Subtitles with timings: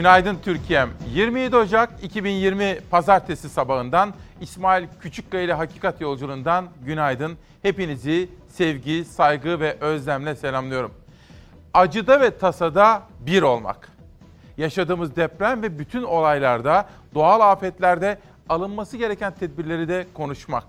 [0.00, 0.90] Günaydın Türkiye'm.
[1.14, 7.38] 27 Ocak 2020 Pazartesi sabahından İsmail Küçükkaya ile Hakikat Yolculuğundan günaydın.
[7.62, 10.94] Hepinizi sevgi, saygı ve özlemle selamlıyorum.
[11.74, 13.88] Acıda ve tasada bir olmak.
[14.56, 20.64] Yaşadığımız deprem ve bütün olaylarda, doğal afetlerde alınması gereken tedbirleri de konuşmak.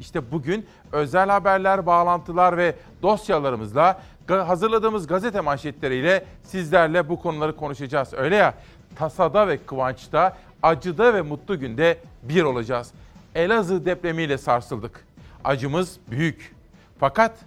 [0.00, 4.00] İşte bugün özel haberler, bağlantılar ve dosyalarımızla
[4.38, 8.14] hazırladığımız gazete manşetleriyle sizlerle bu konuları konuşacağız.
[8.14, 8.54] Öyle ya
[8.96, 12.92] tasada ve kıvançta, acıda ve mutlu günde bir olacağız.
[13.34, 15.04] Elazığ depremiyle sarsıldık.
[15.44, 16.54] Acımız büyük.
[16.98, 17.38] Fakat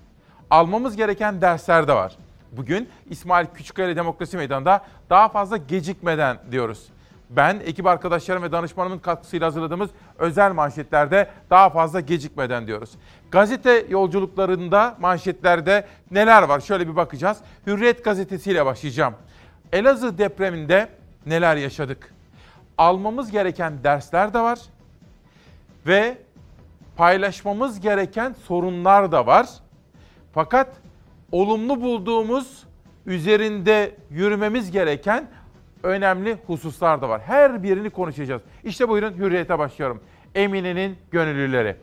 [0.50, 2.18] almamız gereken dersler de var.
[2.52, 6.88] Bugün İsmail Küçükkaya Demokrasi Meydanı'nda daha fazla gecikmeden diyoruz.
[7.36, 12.92] Ben, ekip arkadaşlarım ve danışmanımın katkısıyla hazırladığımız özel manşetlerde daha fazla gecikmeden diyoruz.
[13.32, 16.60] Gazete yolculuklarında, manşetlerde neler var?
[16.60, 17.38] Şöyle bir bakacağız.
[17.68, 19.14] Hürriyet gazetesiyle başlayacağım.
[19.72, 20.90] Elazığ depreminde
[21.26, 22.14] neler yaşadık?
[22.78, 24.60] Almamız gereken dersler de var
[25.88, 26.18] ve
[26.98, 29.50] paylaşmamız gereken sorunlar da var.
[30.34, 30.68] Fakat
[31.32, 32.64] olumlu bulduğumuz,
[33.06, 35.28] üzerinde yürümemiz gereken
[35.84, 37.22] önemli hususlar da var.
[37.22, 38.42] Her birini konuşacağız.
[38.64, 40.02] İşte buyurun Hürriyet'e başlıyorum.
[40.36, 41.76] Emine'nin gönüllüleri.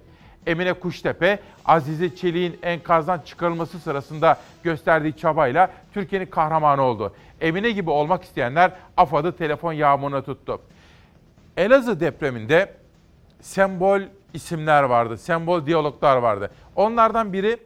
[0.47, 7.15] Emine Kuştepe, Azize Çelik'in enkazdan çıkarılması sırasında gösterdiği çabayla Türkiye'nin kahramanı oldu.
[7.41, 10.61] Emine gibi olmak isteyenler AFAD'ı telefon yağmuruna tuttu.
[11.57, 12.75] Elazığ depreminde
[13.41, 14.01] sembol
[14.35, 16.51] isimler vardı, sembol diyaloglar vardı.
[16.77, 17.57] Onlardan biri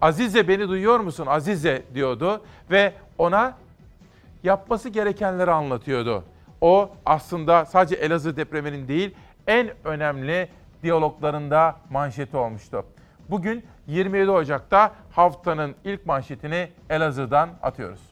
[0.00, 3.56] Azize beni duyuyor musun Azize diyordu ve ona
[4.42, 6.24] yapması gerekenleri anlatıyordu.
[6.60, 9.14] O aslında sadece Elazığ depreminin değil
[9.46, 10.48] en önemli
[10.82, 12.84] diyaloglarında manşeti olmuştu.
[13.30, 18.09] Bugün 27 Ocak'ta haftanın ilk manşetini Elazığ'dan atıyoruz.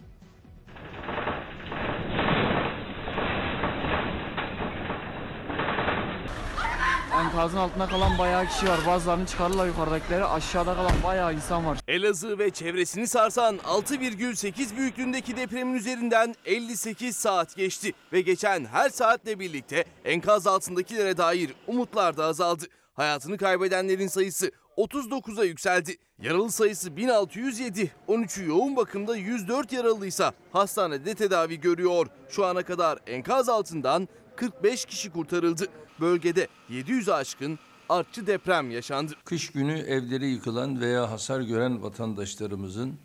[7.28, 8.80] Enkazın altında kalan bayağı kişi var.
[8.86, 10.24] Bazılarını çıkarırlar yukarıdakileri.
[10.24, 11.78] Aşağıda kalan bayağı insan var.
[11.88, 19.40] Elazığ ve çevresini sarsan 6,8 büyüklüğündeki depremin üzerinden 58 saat geçti ve geçen her saatle
[19.40, 22.64] birlikte enkaz altındakilere dair umutlar da azaldı.
[22.94, 25.96] Hayatını kaybedenlerin sayısı 39'a yükseldi.
[26.22, 27.90] Yaralı sayısı 1607.
[28.08, 32.06] 13'ü yoğun bakımda 104 yaralıysa hastanede tedavi görüyor.
[32.28, 35.66] Şu ana kadar enkaz altından 45 kişi kurtarıldı.
[36.00, 39.12] Bölgede 700'ü aşkın artçı deprem yaşandı.
[39.24, 42.98] Kış günü evleri yıkılan veya hasar gören vatandaşlarımızın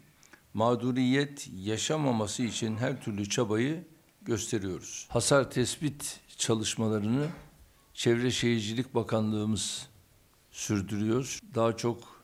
[0.53, 3.83] mağduriyet yaşamaması için her türlü çabayı
[4.21, 5.07] gösteriyoruz.
[5.09, 7.27] Hasar tespit çalışmalarını
[7.93, 9.87] Çevre Şehircilik Bakanlığımız
[10.51, 11.39] sürdürüyor.
[11.55, 12.23] Daha çok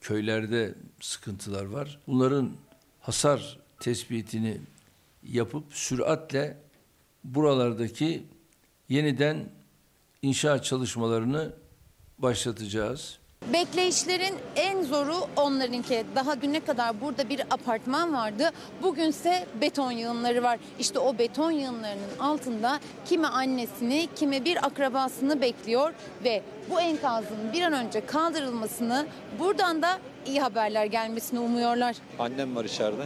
[0.00, 2.00] köylerde sıkıntılar var.
[2.06, 2.52] Bunların
[3.00, 4.60] hasar tespitini
[5.22, 6.58] yapıp süratle
[7.24, 8.26] buralardaki
[8.88, 9.48] yeniden
[10.22, 11.52] inşaat çalışmalarını
[12.18, 13.18] başlatacağız.
[13.52, 16.04] Bekleyişlerin en zoru onlarınki.
[16.14, 18.50] Daha düne kadar burada bir apartman vardı.
[18.82, 20.58] Bugünse beton yığınları var.
[20.78, 25.92] İşte o beton yığınlarının altında kimi annesini, kimi bir akrabasını bekliyor
[26.24, 29.06] ve bu enkazın bir an önce kaldırılmasını,
[29.38, 31.96] buradan da iyi haberler gelmesini umuyorlar.
[32.18, 33.04] Annem var içeride.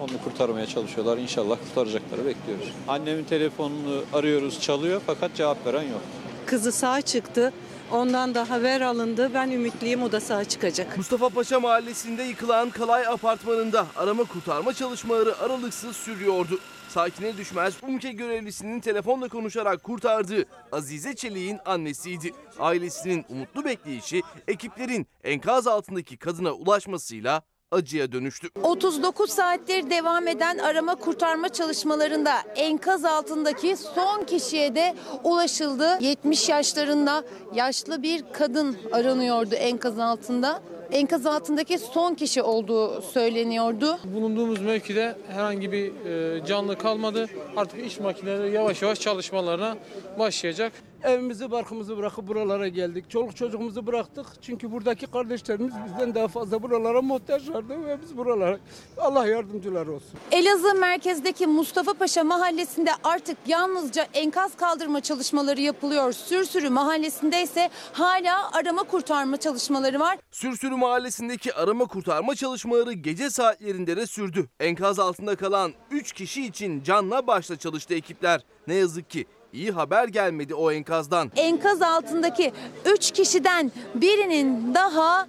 [0.00, 1.18] Onu kurtarmaya çalışıyorlar.
[1.18, 2.72] İnşallah kurtaracakları bekliyoruz.
[2.88, 6.02] Annemin telefonunu arıyoruz, çalıyor fakat cevap veren yok.
[6.46, 7.52] Kızı sağ çıktı.
[7.92, 9.34] Ondan da haber alındı.
[9.34, 10.96] Ben ümitliyim o da sağ çıkacak.
[10.96, 16.58] Mustafa Paşa mahallesinde yıkılan Kalay apartmanında arama kurtarma çalışmaları aralıksız sürüyordu.
[16.88, 22.32] Sakine düşmez UMKE görevlisinin telefonla konuşarak kurtardığı Azize Çelik'in annesiydi.
[22.58, 28.48] Ailesinin umutlu bekleyişi ekiplerin enkaz altındaki kadına ulaşmasıyla acıya dönüştü.
[28.62, 35.98] 39 saattir devam eden arama kurtarma çalışmalarında enkaz altındaki son kişiye de ulaşıldı.
[36.00, 37.24] 70 yaşlarında
[37.54, 40.62] yaşlı bir kadın aranıyordu enkaz altında.
[40.92, 43.98] Enkaz altındaki son kişi olduğu söyleniyordu.
[44.04, 47.26] Bulunduğumuz mevkide herhangi bir e, canlı kalmadı.
[47.56, 49.76] Artık iş makineleri yavaş yavaş çalışmalarına
[50.18, 50.72] başlayacak.
[51.02, 53.10] Evimizi barkımızı bırakıp buralara geldik.
[53.10, 54.26] Çoluk çocuğumuzu bıraktık.
[54.42, 58.58] Çünkü buradaki kardeşlerimiz bizden daha fazla buralara muhtaçlardı ve biz buralara
[58.98, 60.10] Allah yardımcıları olsun.
[60.32, 66.12] Elazığ merkezdeki Mustafa Paşa mahallesinde artık yalnızca enkaz kaldırma çalışmaları yapılıyor.
[66.12, 70.18] Sürsürü mahallesinde ise hala arama kurtarma çalışmaları var.
[70.30, 74.48] Sürsürü mahallesindeki arama kurtarma çalışmaları gece saatlerinde de sürdü.
[74.60, 78.40] Enkaz altında kalan 3 kişi için canla başla çalıştı ekipler.
[78.66, 81.30] Ne yazık ki iyi haber gelmedi o enkazdan.
[81.36, 82.52] Enkaz altındaki
[82.84, 85.28] 3 kişiden birinin daha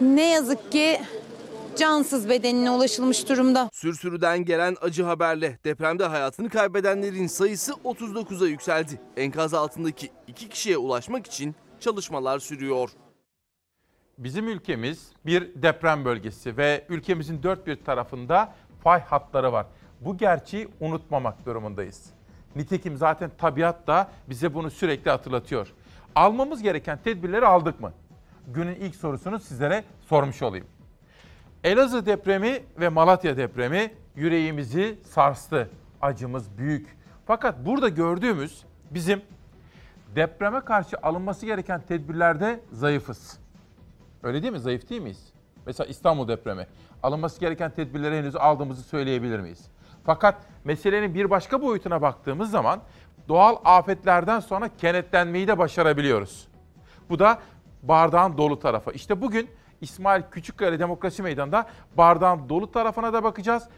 [0.00, 1.00] ne yazık ki
[1.76, 3.70] cansız bedenine ulaşılmış durumda.
[3.72, 9.00] Sürsürüden gelen acı haberle depremde hayatını kaybedenlerin sayısı 39'a yükseldi.
[9.16, 12.90] Enkaz altındaki iki kişiye ulaşmak için çalışmalar sürüyor.
[14.20, 19.66] Bizim ülkemiz bir deprem bölgesi ve ülkemizin dört bir tarafında fay hatları var.
[20.00, 22.10] Bu gerçeği unutmamak durumundayız.
[22.56, 25.72] Nitekim zaten tabiat da bize bunu sürekli hatırlatıyor.
[26.14, 27.92] Almamız gereken tedbirleri aldık mı?
[28.48, 30.66] Günün ilk sorusunu sizlere sormuş olayım.
[31.64, 35.70] Elazığ depremi ve Malatya depremi yüreğimizi sarstı.
[36.02, 36.96] Acımız büyük.
[37.26, 39.22] Fakat burada gördüğümüz bizim
[40.16, 43.39] depreme karşı alınması gereken tedbirlerde zayıfız.
[44.22, 44.60] Öyle değil mi?
[44.60, 45.32] Zayıf değil miyiz?
[45.66, 46.66] Mesela İstanbul depremi.
[47.02, 49.66] Alınması gereken tedbirleri henüz aldığımızı söyleyebilir miyiz?
[50.04, 50.34] Fakat
[50.64, 52.80] meselenin bir başka boyutuna baktığımız zaman
[53.28, 56.48] doğal afetlerden sonra kenetlenmeyi de başarabiliyoruz.
[57.10, 57.38] Bu da
[57.82, 58.92] bardağın dolu tarafı.
[58.92, 59.50] İşte bugün
[59.80, 63.68] İsmail Küçükkaya Demokrasi Meydanı'nda bardağın dolu tarafına da bakacağız,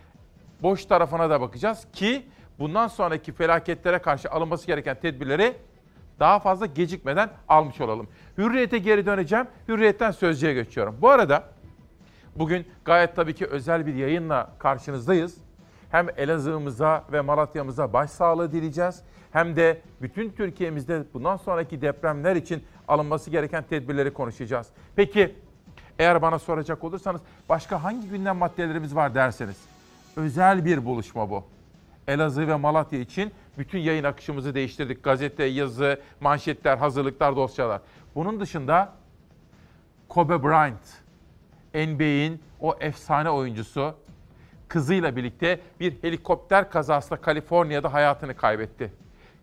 [0.62, 2.26] boş tarafına da bakacağız ki
[2.58, 5.56] bundan sonraki felaketlere karşı alınması gereken tedbirleri
[6.22, 8.08] daha fazla gecikmeden almış olalım.
[8.38, 9.46] Hürriyete geri döneceğim.
[9.68, 10.96] Hürriyetten sözcüye geçiyorum.
[11.00, 11.44] Bu arada
[12.36, 15.36] bugün gayet tabii ki özel bir yayınla karşınızdayız.
[15.90, 19.02] Hem Elazığ'ımıza ve Malatya'mıza başsağlığı dileyeceğiz.
[19.32, 24.66] Hem de bütün Türkiye'mizde bundan sonraki depremler için alınması gereken tedbirleri konuşacağız.
[24.96, 25.34] Peki
[25.98, 29.56] eğer bana soracak olursanız başka hangi gündem maddelerimiz var derseniz.
[30.16, 31.44] Özel bir buluşma bu.
[32.08, 35.04] Elazığ ve Malatya için bütün yayın akışımızı değiştirdik.
[35.04, 37.80] Gazete, yazı, manşetler, hazırlıklar, dosyalar.
[38.14, 38.92] Bunun dışında
[40.08, 41.02] Kobe Bryant,
[41.74, 43.94] NBA'in o efsane oyuncusu
[44.68, 48.92] kızıyla birlikte bir helikopter kazasında Kaliforniya'da hayatını kaybetti.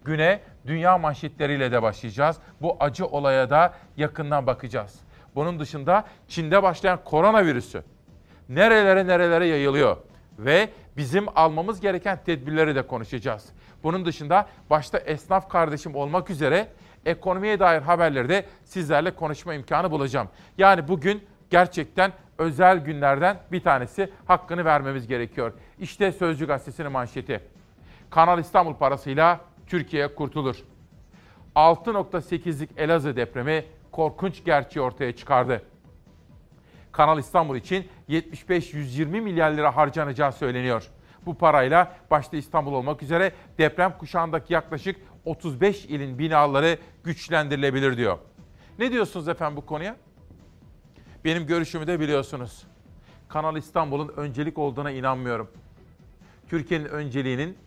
[0.05, 2.37] Güne dünya manşetleriyle de başlayacağız.
[2.61, 4.99] Bu acı olaya da yakından bakacağız.
[5.35, 7.83] Bunun dışında Çin'de başlayan koronavirüsü
[8.49, 9.97] nerelere nerelere yayılıyor
[10.39, 13.49] ve bizim almamız gereken tedbirleri de konuşacağız.
[13.83, 16.67] Bunun dışında başta esnaf kardeşim olmak üzere
[17.05, 20.29] ekonomiye dair haberleri de sizlerle konuşma imkanı bulacağım.
[20.57, 25.53] Yani bugün gerçekten özel günlerden bir tanesi hakkını vermemiz gerekiyor.
[25.79, 27.41] İşte Sözcü Gazetesi'nin manşeti.
[28.09, 30.55] Kanal İstanbul parasıyla Türkiye kurtulur.
[31.55, 35.61] 6.8'lik Elazığ depremi korkunç gerçeği ortaya çıkardı.
[36.91, 40.87] Kanal İstanbul için 75-120 milyar lira harcanacağı söyleniyor.
[41.25, 44.95] Bu parayla başta İstanbul olmak üzere deprem kuşağındaki yaklaşık
[45.25, 48.17] 35 ilin binaları güçlendirilebilir diyor.
[48.79, 49.95] Ne diyorsunuz efendim bu konuya?
[51.25, 52.63] Benim görüşümü de biliyorsunuz.
[53.29, 55.49] Kanal İstanbul'un öncelik olduğuna inanmıyorum.
[56.47, 57.57] Türkiye'nin önceliğinin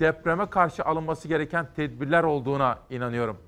[0.00, 3.38] depreme karşı alınması gereken tedbirler olduğuna inanıyorum.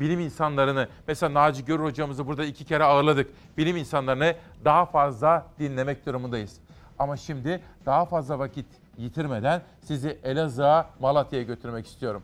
[0.00, 3.30] Bilim insanlarını, mesela Naci Görür hocamızı burada iki kere ağırladık.
[3.58, 4.34] Bilim insanlarını
[4.64, 6.60] daha fazla dinlemek durumundayız.
[6.98, 8.66] Ama şimdi daha fazla vakit
[8.98, 12.22] yitirmeden sizi Elazığ'a, Malatya'ya götürmek istiyorum.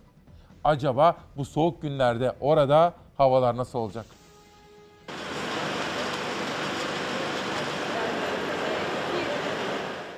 [0.64, 4.06] Acaba bu soğuk günlerde orada havalar nasıl olacak?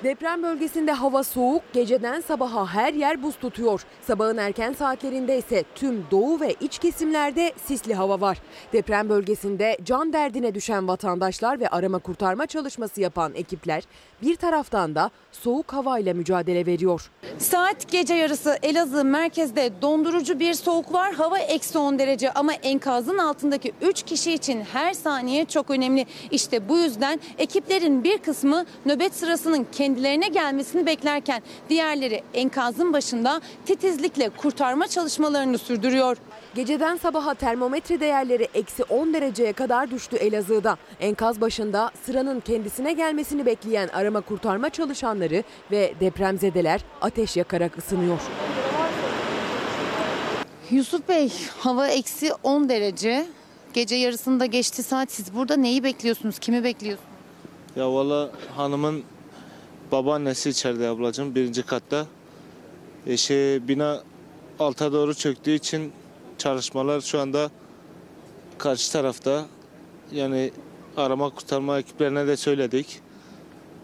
[0.03, 3.85] Deprem bölgesinde hava soğuk, geceden sabaha her yer buz tutuyor.
[4.01, 8.37] Sabahın erken saatlerinde ise tüm doğu ve iç kesimlerde sisli hava var.
[8.73, 13.83] Deprem bölgesinde can derdine düşen vatandaşlar ve arama kurtarma çalışması yapan ekipler
[14.21, 17.11] bir taraftan da soğuk havayla mücadele veriyor.
[17.37, 21.13] Saat gece yarısı Elazığ merkezde dondurucu bir soğuk var.
[21.13, 26.05] Hava eksi 10 derece ama enkazın altındaki 3 kişi için her saniye çok önemli.
[26.31, 29.63] İşte bu yüzden ekiplerin bir kısmı nöbet sırasının
[29.95, 36.17] kendilerine gelmesini beklerken diğerleri enkazın başında titizlikle kurtarma çalışmalarını sürdürüyor.
[36.55, 40.77] Geceden sabaha termometre değerleri eksi 10 dereceye kadar düştü Elazığ'da.
[40.99, 48.19] Enkaz başında sıranın kendisine gelmesini bekleyen arama kurtarma çalışanları ve depremzedeler ateş yakarak ısınıyor.
[50.71, 53.25] Yusuf Bey hava eksi 10 derece.
[53.73, 55.11] Gece yarısında geçti saat.
[55.11, 56.39] Siz burada neyi bekliyorsunuz?
[56.39, 57.09] Kimi bekliyorsunuz?
[57.75, 59.03] Ya valla hanımın
[59.95, 62.07] babaannesi içeride ablacığım birinci katta.
[63.07, 64.03] E şey, bina
[64.59, 65.91] alta doğru çöktüğü için
[66.37, 67.51] çalışmalar şu anda
[68.57, 69.45] karşı tarafta.
[70.11, 70.51] Yani
[70.97, 73.01] arama kurtarma ekiplerine de söyledik.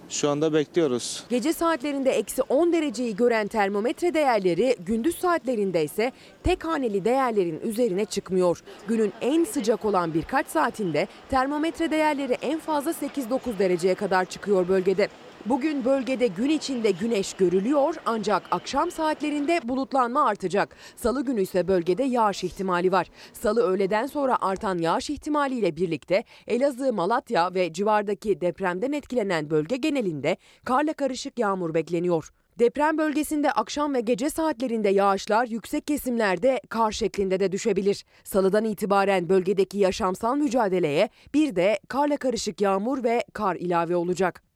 [0.09, 1.23] Şu anda bekliyoruz.
[1.29, 6.11] Gece saatlerinde eksi 10 dereceyi gören termometre değerleri gündüz saatlerinde ise
[6.43, 8.63] tek haneli değerlerin üzerine çıkmıyor.
[8.87, 15.07] Günün en sıcak olan birkaç saatinde termometre değerleri en fazla 8-9 dereceye kadar çıkıyor bölgede.
[15.45, 20.75] Bugün bölgede gün içinde güneş görülüyor ancak akşam saatlerinde bulutlanma artacak.
[20.95, 23.07] Salı günü ise bölgede yağış ihtimali var.
[23.33, 30.37] Salı öğleden sonra artan yağış ihtimaliyle birlikte Elazığ, Malatya ve civardaki depremden etkilenen bölge genelinde
[30.65, 32.29] karla karışık yağmur bekleniyor.
[32.59, 38.05] Deprem bölgesinde akşam ve gece saatlerinde yağışlar yüksek kesimlerde kar şeklinde de düşebilir.
[38.23, 44.50] Salıdan itibaren bölgedeki yaşamsal mücadeleye bir de karla karışık yağmur ve kar ilave olacak.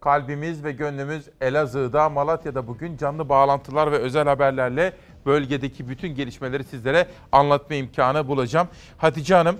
[0.00, 4.92] Kalbimiz ve gönlümüz Elazığ'da, Malatya'da bugün canlı bağlantılar ve özel haberlerle
[5.26, 8.68] bölgedeki bütün gelişmeleri sizlere anlatma imkanı bulacağım.
[8.98, 9.58] Hatice Hanım,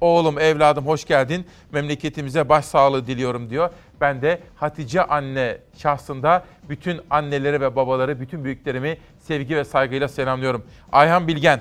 [0.00, 1.46] oğlum, evladım hoş geldin.
[1.72, 3.70] Memleketimize başsağlığı diliyorum diyor.
[4.00, 10.64] Ben de Hatice anne şahsında bütün anneleri ve babaları, bütün büyüklerimi sevgi ve saygıyla selamlıyorum.
[10.92, 11.60] Ayhan Bilgen,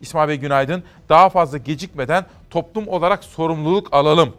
[0.00, 0.84] İsmail Bey günaydın.
[1.08, 4.34] Daha fazla gecikmeden toplum olarak sorumluluk alalım.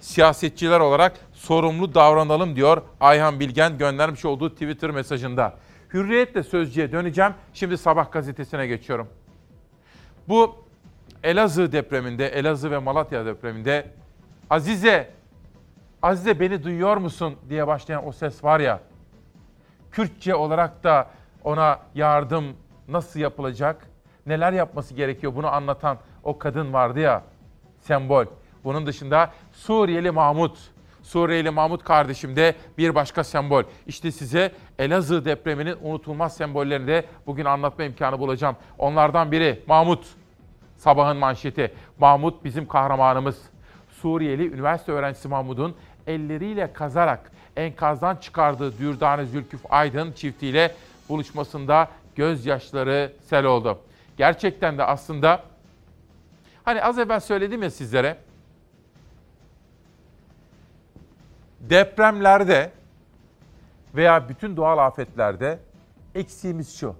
[0.00, 5.54] Siyasetçiler olarak sorumlu davranalım diyor Ayhan Bilgen göndermiş olduğu Twitter mesajında.
[5.92, 7.32] Hürriyetle Sözcü'ye döneceğim.
[7.54, 9.08] Şimdi Sabah gazetesine geçiyorum.
[10.28, 10.54] Bu
[11.22, 13.86] Elazığ depreminde, Elazığ ve Malatya depreminde
[14.50, 15.10] Azize,
[16.02, 18.80] Azize beni duyuyor musun diye başlayan o ses var ya.
[19.90, 21.10] Kürtçe olarak da
[21.44, 22.44] ona yardım
[22.88, 23.86] nasıl yapılacak,
[24.26, 27.22] neler yapması gerekiyor bunu anlatan o kadın vardı ya,
[27.80, 28.24] sembol.
[28.64, 30.71] Bunun dışında Suriyeli Mahmut,
[31.02, 33.62] Suriyeli Mahmut kardeşim de bir başka sembol.
[33.86, 38.56] İşte size Elazığ depreminin unutulmaz sembollerini de bugün anlatma imkanı bulacağım.
[38.78, 40.06] Onlardan biri Mahmut.
[40.76, 41.72] Sabahın manşeti.
[41.98, 43.42] Mahmut bizim kahramanımız.
[43.90, 45.74] Suriyeli üniversite öğrencisi Mahmut'un
[46.06, 50.74] elleriyle kazarak enkazdan çıkardığı Dürdane Zülküf Aydın çiftiyle
[51.08, 53.78] buluşmasında gözyaşları sel oldu.
[54.16, 55.42] Gerçekten de aslında
[56.64, 58.16] hani az evvel söyledim ya sizlere
[61.62, 62.70] depremlerde
[63.94, 65.58] veya bütün doğal afetlerde
[66.14, 66.94] eksiğimiz şu.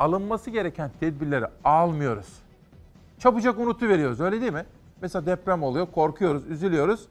[0.00, 2.38] Alınması gereken tedbirleri almıyoruz.
[3.18, 4.64] Çabucak unutuveriyoruz öyle değil mi?
[5.02, 7.08] Mesela deprem oluyor, korkuyoruz, üzülüyoruz.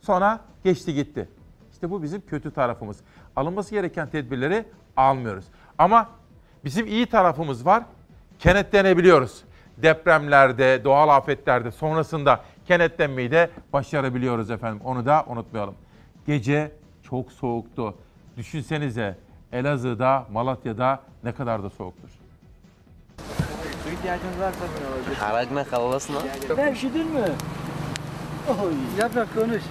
[0.00, 1.28] Sonra geçti gitti.
[1.72, 3.00] İşte bu bizim kötü tarafımız.
[3.36, 4.64] Alınması gereken tedbirleri
[4.96, 5.44] almıyoruz.
[5.78, 6.08] Ama
[6.64, 7.82] bizim iyi tarafımız var.
[8.38, 9.44] Kenetlenebiliyoruz.
[9.76, 14.80] Depremlerde, doğal afetlerde sonrasında kenetlenmeyi de başarabiliyoruz efendim.
[14.84, 15.74] Onu da unutmayalım.
[16.28, 17.94] Gece çok soğuktu.
[18.36, 19.18] Düşünsenize
[19.52, 22.08] Elazığ'da, Malatya'da ne kadar da soğuktur.
[23.84, 25.18] Su ihtiyacınız varsa bunu alabilirsiniz.
[25.18, 26.20] Haracına kalalısın ha.
[26.56, 27.20] Ben şidil mi?
[28.48, 28.72] Oy.
[28.98, 29.62] Yaprak konuş.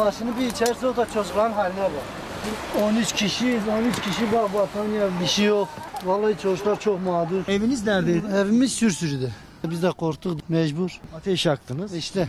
[0.00, 2.82] Başını bir içerse o da çocukların haline bak.
[2.82, 5.68] 13 kişiyiz, 13 kişi bak vatan ya bir şey yok.
[6.04, 7.48] Vallahi çocuklar çok mağdur.
[7.48, 8.26] Eviniz neredeydi?
[8.26, 9.30] Evimiz Sürsürü'de.
[9.64, 11.00] Biz de korktuk mecbur.
[11.16, 11.94] Ateş yaktınız.
[11.94, 12.28] İşte.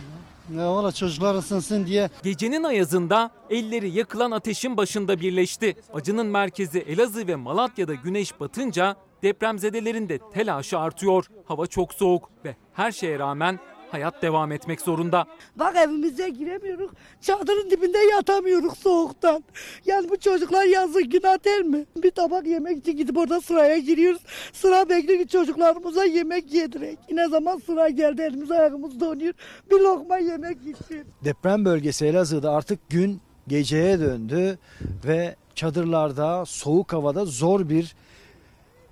[0.56, 5.76] Ya valla çocuklar ısınsın diye Gecenin ayazında elleri yakılan ateşin başında birleşti.
[5.94, 11.26] Acının merkezi Elazığ ve Malatya'da güneş batınca depremzedelerin de telaşı artıyor.
[11.44, 13.58] Hava çok soğuk ve her şeye rağmen
[13.90, 15.26] hayat devam etmek zorunda.
[15.56, 16.90] Bak evimize giremiyoruz.
[17.20, 19.44] Çadırın dibinde yatamıyoruz soğuktan.
[19.86, 21.86] Yani bu çocuklar yazık günah değil mi?
[21.96, 24.22] Bir tabak yemek için gidip orada sıraya giriyoruz.
[24.52, 26.98] Sıra bekliyor çocuklarımıza yemek yedirek.
[27.10, 29.34] Ne zaman sıra geldi elimiz ayağımız donuyor.
[29.70, 31.04] Bir lokma yemek gitsin.
[31.24, 34.58] Deprem bölgesi Elazığ'da artık gün geceye döndü
[35.06, 37.94] ve çadırlarda soğuk havada zor bir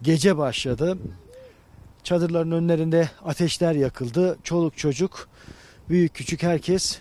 [0.02, 0.99] gece başladı.
[2.05, 4.38] Çadırların önlerinde ateşler yakıldı.
[4.45, 5.28] Çoluk çocuk,
[5.88, 6.99] büyük küçük herkes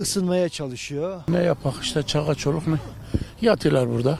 [0.00, 1.22] ısınmaya çalışıyor.
[1.28, 2.78] Ne yapak işte çaka çoluk mu?
[3.40, 4.18] Yatıyorlar burada.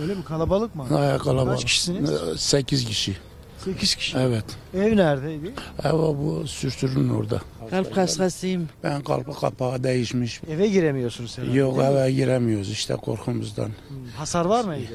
[0.00, 0.84] Öyle mi kalabalık mı?
[0.88, 1.50] Ha, kalabalık.
[1.52, 2.10] Kaç kişisiniz?
[2.40, 3.16] 8 kişi.
[3.64, 4.18] 8 kişi.
[4.18, 4.44] Evet.
[4.74, 5.52] Ev neredeydi?
[5.84, 7.40] Ev bu sürtürün orada.
[7.70, 8.68] Kalp hastasıyım.
[8.82, 10.40] Ben kalp kapağı değişmiş.
[10.50, 11.58] Eve giremiyorsunuz herhalde.
[11.58, 13.70] Yok eve giremiyoruz işte korkumuzdan.
[14.16, 14.94] Hasar var mı evde?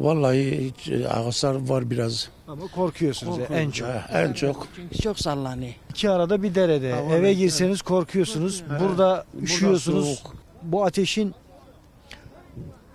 [0.00, 2.28] Vallahi hiç, hasar var biraz.
[2.48, 3.88] Ama korkuyorsunuz en çok.
[3.88, 4.68] Ha, En çok.
[4.76, 5.74] Çünkü çok sallanıyor.
[5.90, 6.92] İki arada bir derede.
[6.92, 7.38] Hava Eve evet.
[7.38, 8.64] girseniz korkuyorsunuz.
[8.70, 8.80] Evet.
[8.80, 10.18] Burada Burada üşüyorsunuz.
[10.18, 10.34] soğuk.
[10.62, 11.34] Bu ateşin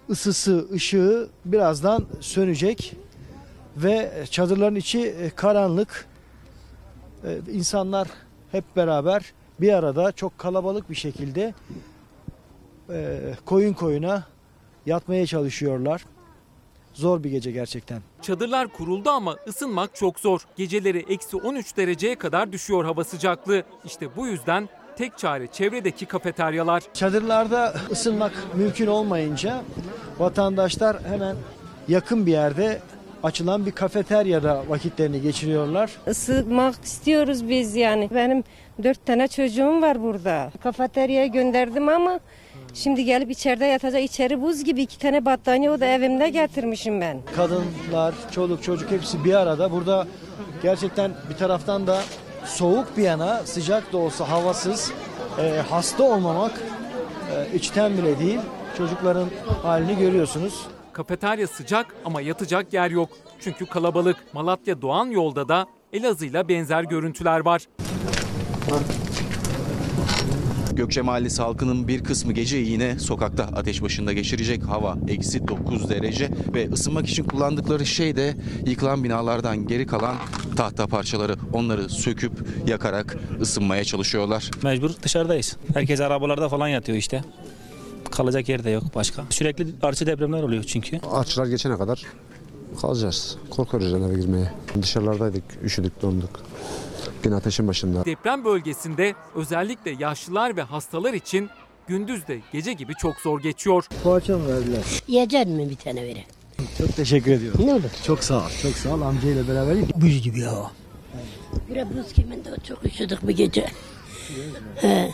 [0.09, 2.95] ısısı, ışığı birazdan sönecek
[3.77, 6.07] ve çadırların içi e, karanlık.
[7.23, 8.07] E, İnsanlar
[8.51, 11.53] hep beraber bir arada çok kalabalık bir şekilde
[12.89, 14.23] e, koyun koyuna
[14.85, 16.05] yatmaya çalışıyorlar.
[16.95, 18.01] Zor bir gece gerçekten.
[18.21, 20.41] Çadırlar kuruldu ama ısınmak çok zor.
[20.55, 23.63] Geceleri eksi 13 dereceye kadar düşüyor hava sıcaklığı.
[23.85, 26.83] İşte bu yüzden tek çare çevredeki kafeteryalar.
[26.93, 29.63] Çadırlarda ısınmak mümkün olmayınca
[30.19, 31.35] vatandaşlar hemen
[31.87, 32.81] yakın bir yerde
[33.23, 35.91] açılan bir kafeteryada vakitlerini geçiriyorlar.
[36.07, 38.09] Isınmak istiyoruz biz yani.
[38.15, 38.43] Benim
[38.83, 40.51] dört tane çocuğum var burada.
[40.63, 42.19] Kafeteryaya gönderdim ama
[42.75, 44.03] Şimdi gelip içeride yatacak.
[44.03, 47.21] İçeri buz gibi iki tane battaniye o da evimde getirmişim ben.
[47.35, 49.71] Kadınlar, çoluk çocuk hepsi bir arada.
[49.71, 50.07] Burada
[50.63, 52.01] gerçekten bir taraftan da
[52.45, 54.91] soğuk bir yana sıcak da olsa havasız
[55.41, 56.61] e, hasta olmamak
[57.31, 58.39] e, içten bile değil.
[58.77, 59.27] Çocukların
[59.63, 60.67] halini görüyorsunuz.
[60.93, 63.09] Kafeterya sıcak ama yatacak yer yok.
[63.39, 64.17] Çünkü kalabalık.
[64.33, 67.61] Malatya Doğan yolda da Elazığ'la benzer görüntüler var.
[70.75, 74.63] Gökçe Mahallesi halkının bir kısmı geceyi yine sokakta ateş başında geçirecek.
[74.63, 80.15] Hava eksi 9 derece ve ısınmak için kullandıkları şey de yıkılan binalardan geri kalan
[80.55, 81.35] tahta parçaları.
[81.53, 82.31] Onları söküp
[82.67, 84.51] yakarak ısınmaya çalışıyorlar.
[84.63, 85.57] Mecbur dışarıdayız.
[85.73, 87.23] Herkes arabalarda falan yatıyor işte.
[88.11, 89.23] Kalacak yer de yok başka.
[89.29, 90.99] Sürekli artçı depremler oluyor çünkü.
[91.11, 92.03] Artçılar geçene kadar
[92.81, 93.37] kalacağız.
[93.49, 94.51] Korkuyoruz eve girmeye.
[94.81, 96.41] Dışarılardaydık, üşüdük, donduk.
[97.25, 98.05] Yine ateşin başında.
[98.05, 101.49] Deprem bölgesinde özellikle yaşlılar ve hastalar için
[101.87, 103.85] gündüz de gece gibi çok zor geçiyor.
[104.03, 104.83] Poğaça mı verdiler?
[105.07, 106.23] Yiyecek mi bir tane veri?
[106.77, 107.67] Çok teşekkür ediyorum.
[107.67, 107.89] Ne olur?
[108.03, 109.01] Çok sağ ol, çok sağ ol.
[109.01, 110.71] Amcayla beraber buz gibi ya.
[111.69, 113.65] Bura buz kimin de çok üşüdük bu gece.
[114.75, 115.11] He.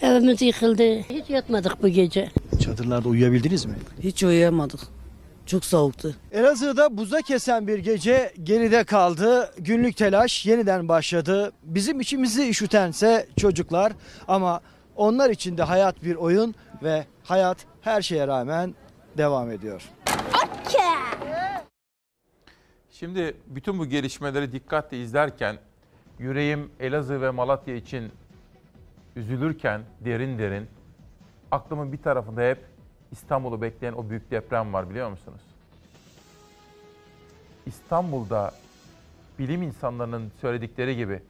[0.00, 0.98] Evimiz yıkıldı.
[0.98, 2.30] Hiç yatmadık bu gece.
[2.64, 3.74] Çadırlarda uyuyabildiniz mi?
[4.02, 4.80] Hiç uyuyamadık.
[5.48, 6.14] Çok soğuktu.
[6.32, 9.54] Elazığ'da buza kesen bir gece geride kaldı.
[9.58, 11.52] Günlük telaş yeniden başladı.
[11.62, 13.92] Bizim içimizi üşütense çocuklar
[14.28, 14.60] ama
[14.96, 18.74] onlar için de hayat bir oyun ve hayat her şeye rağmen
[19.18, 19.82] devam ediyor.
[22.90, 25.56] Şimdi bütün bu gelişmeleri dikkatle izlerken
[26.18, 28.12] yüreğim Elazığ ve Malatya için
[29.16, 30.66] üzülürken derin derin
[31.50, 32.77] aklımın bir tarafında hep
[33.12, 35.40] İstanbul'u bekleyen o büyük deprem var biliyor musunuz?
[37.66, 38.52] İstanbul'da
[39.38, 41.22] bilim insanlarının söyledikleri gibi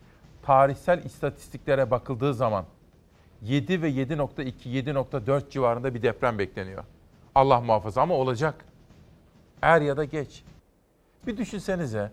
[0.42, 2.64] tarihsel istatistiklere bakıldığı zaman
[3.42, 6.85] 7 ve 7.2 7.4 civarında bir deprem bekleniyor.
[7.35, 8.64] Allah muhafaza ama olacak.
[9.62, 10.42] Er ya da geç.
[11.26, 12.11] Bir düşünsenize.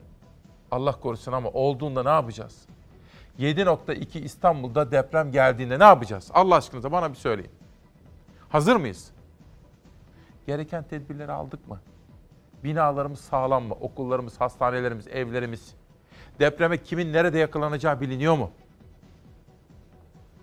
[0.72, 2.66] Allah korusun ama olduğunda ne yapacağız?
[3.40, 6.32] 7.2 İstanbul'da deprem geldiğinde ne yapacağız?
[6.34, 7.52] Allah aşkınıza bana bir söyleyin.
[8.50, 9.12] Hazır mıyız?
[10.48, 11.80] Gereken tedbirleri aldık mı?
[12.64, 13.74] Binalarımız sağlam mı?
[13.74, 15.76] Okullarımız, hastanelerimiz, evlerimiz.
[16.40, 18.52] Depreme kimin nerede yakalanacağı biliniyor mu?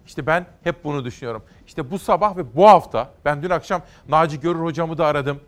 [0.07, 1.43] İşte ben hep bunu düşünüyorum.
[1.67, 5.41] İşte bu sabah ve bu hafta ben dün akşam Naci Görür hocamı da aradım.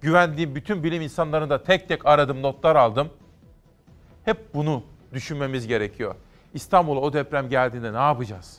[0.00, 3.08] Güvendiğim bütün bilim insanlarını da tek tek aradım, notlar aldım.
[4.24, 6.14] Hep bunu düşünmemiz gerekiyor.
[6.54, 8.58] İstanbul'a o deprem geldiğinde ne yapacağız?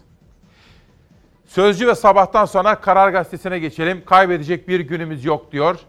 [1.49, 4.05] Sözcü ve sabahtan sonra Karar Gazetesi'ne geçelim.
[4.05, 5.79] Kaybedecek bir günümüz yok diyor.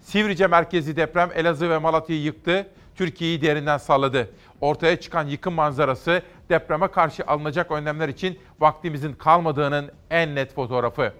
[0.00, 2.66] Sivrice merkezi deprem Elazığ ve Malatya'yı yıktı.
[2.94, 4.30] Türkiye'yi derinden salladı.
[4.60, 11.12] Ortaya çıkan yıkım manzarası depreme karşı alınacak önlemler için vaktimizin kalmadığının en net fotoğrafı.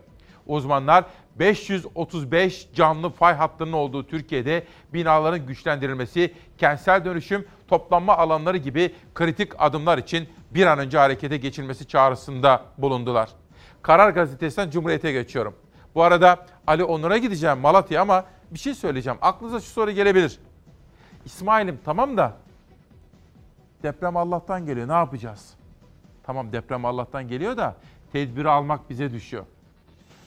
[0.47, 1.05] Uzmanlar
[1.39, 9.99] 535 canlı fay hattının olduğu Türkiye'de binaların güçlendirilmesi, kentsel dönüşüm, toplanma alanları gibi kritik adımlar
[9.99, 13.31] için bir an önce harekete geçilmesi çağrısında bulundular.
[13.83, 15.55] Karar Gazetesi'nden Cumhuriyet'e geçiyorum.
[15.95, 19.19] Bu arada Ali Onur'a gideceğim Malatya ama bir şey söyleyeceğim.
[19.23, 20.39] Aklınıza şu soru gelebilir.
[21.25, 22.37] İsmail'im tamam da
[23.83, 25.55] deprem Allah'tan geliyor ne yapacağız?
[26.23, 27.77] Tamam deprem Allah'tan geliyor da
[28.13, 29.45] tedbiri almak bize düşüyor.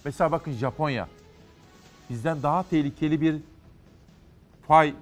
[0.05, 1.07] Mesela bakın Japonya.
[2.09, 3.35] Bizden daha tehlikeli bir
[4.67, 4.93] fay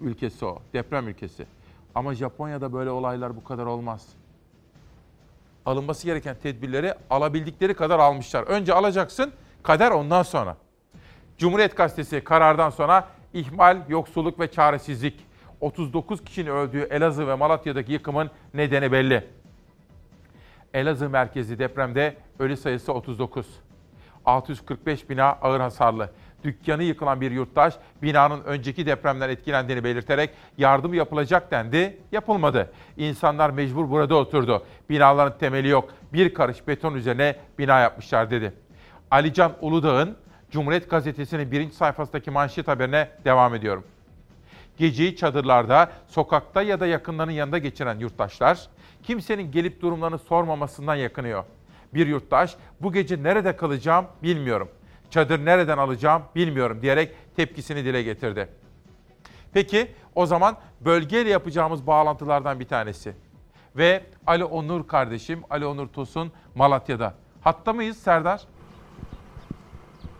[0.00, 1.46] ülkesi o, deprem ülkesi.
[1.94, 4.08] Ama Japonya'da böyle olaylar bu kadar olmaz.
[5.66, 8.42] Alınması gereken tedbirleri alabildikleri kadar almışlar.
[8.42, 10.56] Önce alacaksın, kader ondan sonra.
[11.38, 15.26] Cumhuriyet Gazetesi karardan sonra ihmal, yoksulluk ve çaresizlik.
[15.60, 19.26] 39 kişinin öldüğü Elazığ ve Malatya'daki yıkımın nedeni belli.
[20.74, 23.46] Elazığ merkezi depremde ölü sayısı 39.
[24.24, 26.10] 645 bina ağır hasarlı.
[26.44, 32.72] Dükkanı yıkılan bir yurttaş binanın önceki depremden etkilendiğini belirterek yardım yapılacak dendi, yapılmadı.
[32.96, 34.66] İnsanlar mecbur burada oturdu.
[34.90, 35.90] Binaların temeli yok.
[36.12, 38.52] Bir karış beton üzerine bina yapmışlar dedi.
[39.10, 40.16] Alican Uludağ'ın
[40.50, 43.84] Cumhuriyet Gazetesi'nin birinci sayfasındaki manşet haberine devam ediyorum.
[44.76, 48.68] Geceyi çadırlarda, sokakta ya da yakınlarının yanında geçiren yurttaşlar
[49.02, 51.44] kimsenin gelip durumlarını sormamasından yakınıyor.
[51.94, 54.68] Bir yurttaş bu gece nerede kalacağım bilmiyorum.
[55.12, 58.48] Çadır nereden alacağım bilmiyorum diyerek tepkisini dile getirdi.
[59.52, 63.14] Peki o zaman bölgeyle yapacağımız bağlantılardan bir tanesi.
[63.76, 67.14] Ve Ali Onur kardeşim, Ali Onur Tosun Malatya'da.
[67.40, 68.42] Hatta mıyız Serdar?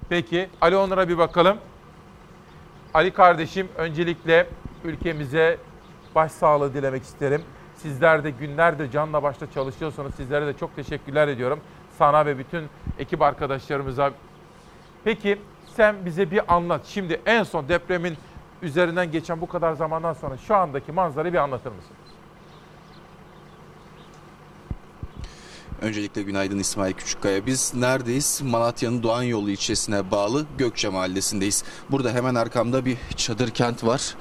[0.08, 1.58] Peki Ali Onur'a bir bakalım.
[2.94, 4.46] Ali kardeşim öncelikle
[4.84, 5.58] ülkemize
[6.14, 7.42] başsağlığı dilemek isterim.
[7.76, 10.14] Sizler de günlerdir canla başla çalışıyorsunuz.
[10.14, 11.60] Sizlere de çok teşekkürler ediyorum.
[11.98, 12.64] Sana ve bütün
[12.98, 14.12] ekip arkadaşlarımıza.
[15.04, 15.38] Peki
[15.76, 16.80] sen bize bir anlat.
[16.86, 18.16] Şimdi en son depremin
[18.62, 21.96] üzerinden geçen bu kadar zamandan sonra şu andaki manzarayı bir anlatır mısın?
[25.82, 27.46] Öncelikle günaydın İsmail Küçükkaya.
[27.46, 28.40] Biz neredeyiz?
[28.44, 31.64] Malatya'nın Doğan Yolu ilçesine bağlı Gökçe Mahallesi'ndeyiz.
[31.90, 34.14] Burada hemen arkamda bir çadır kent var.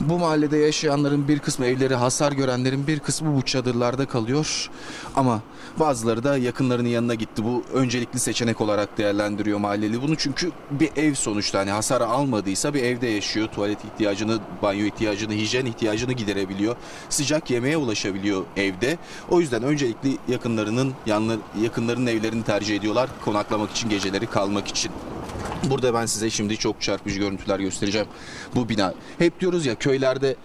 [0.00, 4.70] Bu mahallede yaşayanların bir kısmı evleri hasar görenlerin bir kısmı bu çadırlarda kalıyor.
[5.16, 5.40] Ama
[5.78, 7.44] bazıları da yakınlarının yanına gitti.
[7.44, 10.16] Bu öncelikli seçenek olarak değerlendiriyor mahalleli bunu.
[10.16, 13.48] Çünkü bir ev sonuçta hani hasar almadıysa bir evde yaşıyor.
[13.48, 16.76] Tuvalet ihtiyacını, banyo ihtiyacını, hijyen ihtiyacını giderebiliyor.
[17.08, 18.98] Sıcak yemeğe ulaşabiliyor evde.
[19.30, 24.92] O yüzden öncelikli yakınlarının yanlı, yakınlarının evlerini tercih ediyorlar konaklamak için geceleri kalmak için.
[25.70, 28.06] Burada ben size şimdi çok çarpıcı görüntüler göstereceğim.
[28.54, 28.94] Bu bina.
[29.18, 30.36] Hep diyoruz ya köylerde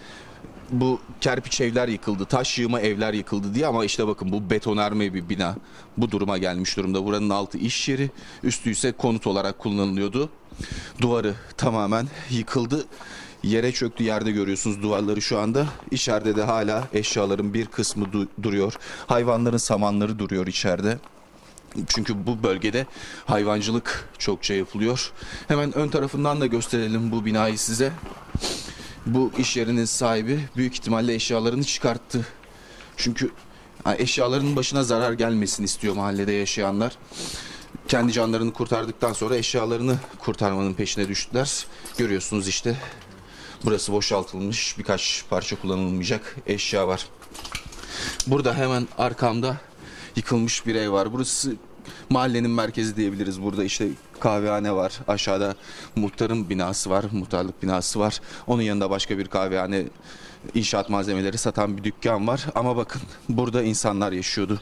[0.72, 5.30] bu kerpiç evler yıkıldı, taş yığma evler yıkıldı diye ama işte bakın bu betonarme bir
[5.30, 5.56] bina.
[5.98, 7.06] Bu duruma gelmiş durumda.
[7.06, 8.12] Buranın altı iş yeri,
[8.44, 10.30] üstü ise konut olarak kullanılıyordu.
[11.02, 12.86] Duvarı tamamen yıkıldı.
[13.44, 15.68] Yere çöktü yerde görüyorsunuz duvarları şu anda.
[15.92, 18.74] İçeride de hala eşyaların bir kısmı du- duruyor.
[19.08, 20.98] Hayvanların samanları duruyor içeride.
[21.88, 22.86] Çünkü bu bölgede
[23.26, 25.12] hayvancılık çokça yapılıyor.
[25.48, 27.92] Hemen ön tarafından da gösterelim bu binayı size.
[29.06, 32.28] Bu iş yerinin sahibi büyük ihtimalle eşyalarını çıkarttı.
[32.98, 33.32] Çünkü
[33.84, 36.98] ha, eşyalarının başına zarar gelmesin istiyor mahallede yaşayanlar.
[37.88, 41.66] Kendi canlarını kurtardıktan sonra eşyalarını kurtarmanın peşine düştüler.
[41.98, 42.78] Görüyorsunuz işte
[43.66, 47.06] burası boşaltılmış birkaç parça kullanılmayacak eşya var.
[48.28, 49.58] Burada hemen arkamda
[50.16, 51.14] yıkılmış bir ev var.
[51.14, 51.56] Burası
[52.10, 53.42] mahallenin merkezi diyebiliriz.
[53.42, 53.88] Burada işte
[54.20, 55.00] kahvehane var.
[55.08, 55.56] Aşağıda
[55.96, 57.06] muhtarın binası var.
[57.12, 58.22] Muhtarlık binası var.
[58.48, 59.86] Onun yanında başka bir kahvehane
[60.54, 62.46] inşaat malzemeleri satan bir dükkan var.
[62.56, 64.62] Ama bakın burada insanlar yaşıyordu.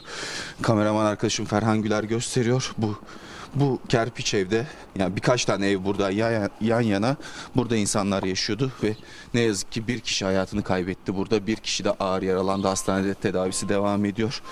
[0.62, 2.72] Kameraman arkadaşım Ferhan Güler gösteriyor.
[2.78, 2.98] Bu
[3.54, 4.66] bu kerpiç evde
[4.98, 7.16] yani birkaç tane ev burada yan, yan yana
[7.56, 8.96] burada insanlar yaşıyordu ve
[9.34, 13.68] ne yazık ki bir kişi hayatını kaybetti burada bir kişi de ağır yaralandı hastanede tedavisi
[13.68, 14.42] devam ediyor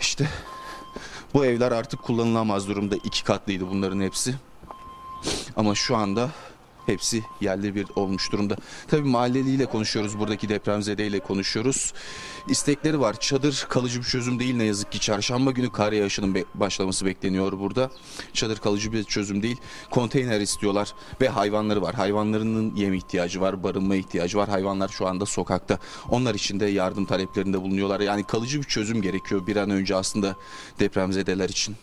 [0.00, 0.28] işte
[1.34, 2.96] bu evler artık kullanılamaz durumda.
[3.04, 4.34] İki katlıydı bunların hepsi.
[5.56, 6.30] Ama şu anda
[6.90, 8.56] hepsi yerli bir olmuş durumda.
[8.88, 11.92] Tabii mahalleliyle konuşuyoruz, buradaki depremzedeyle konuşuyoruz.
[12.48, 13.20] İstekleri var.
[13.20, 15.00] Çadır kalıcı bir çözüm değil ne yazık ki.
[15.00, 17.90] Çarşamba günü kar yağışının başlaması bekleniyor burada.
[18.32, 19.56] Çadır kalıcı bir çözüm değil.
[19.90, 21.94] Konteyner istiyorlar ve hayvanları var.
[21.94, 24.48] Hayvanlarının yem ihtiyacı var, barınma ihtiyacı var.
[24.48, 25.78] Hayvanlar şu anda sokakta.
[26.10, 28.00] Onlar için de yardım taleplerinde bulunuyorlar.
[28.00, 30.36] Yani kalıcı bir çözüm gerekiyor bir an önce aslında
[30.78, 31.76] depremzedeler için.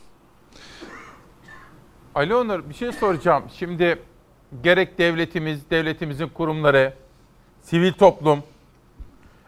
[2.16, 3.44] Ali Onur bir şey soracağım.
[3.60, 4.00] Şimdi
[4.64, 6.94] gerek devletimiz, devletimizin kurumları,
[7.62, 8.44] sivil toplum,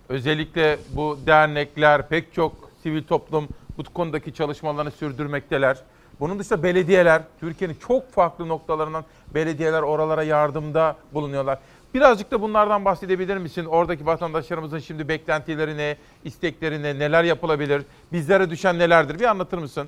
[0.09, 5.77] özellikle bu dernekler, pek çok sivil toplum bu konudaki çalışmalarını sürdürmekteler.
[6.19, 11.59] Bunun dışında belediyeler, Türkiye'nin çok farklı noktalarından belediyeler oralara yardımda bulunuyorlar.
[11.93, 13.65] Birazcık da bunlardan bahsedebilir misin?
[13.65, 19.19] Oradaki vatandaşlarımızın şimdi beklentileri ne, istekleri ne, neler yapılabilir, bizlere düşen nelerdir?
[19.19, 19.87] Bir anlatır mısın?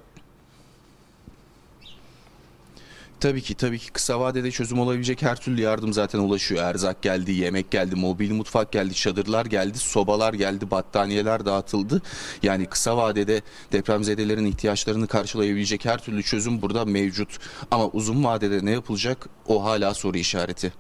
[3.22, 6.64] Tabii ki tabii ki kısa vadede çözüm olabilecek her türlü yardım zaten ulaşıyor.
[6.64, 12.02] Erzak geldi, yemek geldi, mobil mutfak geldi, çadırlar geldi, sobalar geldi, battaniyeler dağıtıldı.
[12.44, 17.40] Yani kısa vadede depremzedelerin ihtiyaçlarını karşılayabilecek her türlü çözüm burada mevcut.
[17.72, 20.74] Ama uzun vadede ne yapılacak o hala soru işareti.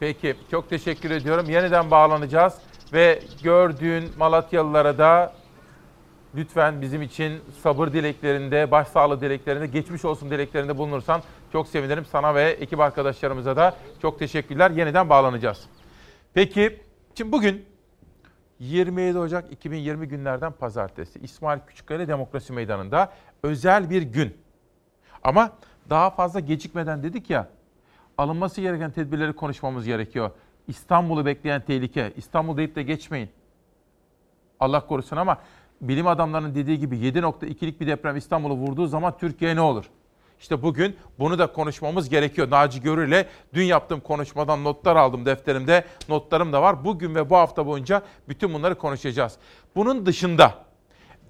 [0.00, 1.50] Peki çok teşekkür ediyorum.
[1.50, 2.54] Yeniden bağlanacağız
[2.92, 5.39] ve gördüğün Malatyalılara da
[6.34, 12.04] lütfen bizim için sabır dileklerinde, başsağlığı dileklerinde, geçmiş olsun dileklerinde bulunursan çok sevinirim.
[12.04, 14.70] Sana ve ekip arkadaşlarımıza da çok teşekkürler.
[14.70, 15.64] Yeniden bağlanacağız.
[16.34, 16.80] Peki
[17.14, 17.64] şimdi bugün
[18.58, 23.12] 27 Ocak 2020 günlerden pazartesi İsmail Küçükkaya Demokrasi Meydanı'nda
[23.42, 24.36] özel bir gün.
[25.22, 25.52] Ama
[25.90, 27.48] daha fazla gecikmeden dedik ya
[28.18, 30.30] alınması gereken tedbirleri konuşmamız gerekiyor.
[30.68, 32.12] İstanbul'u bekleyen tehlike.
[32.16, 33.30] İstanbul deyip de geçmeyin.
[34.60, 35.38] Allah korusun ama
[35.80, 39.84] bilim adamlarının dediği gibi 7.2'lik bir deprem İstanbul'u vurduğu zaman Türkiye ne olur?
[40.40, 42.50] İşte bugün bunu da konuşmamız gerekiyor.
[42.50, 45.84] Naci Görür ile dün yaptığım konuşmadan notlar aldım defterimde.
[46.08, 46.84] Notlarım da var.
[46.84, 49.36] Bugün ve bu hafta boyunca bütün bunları konuşacağız.
[49.76, 50.54] Bunun dışında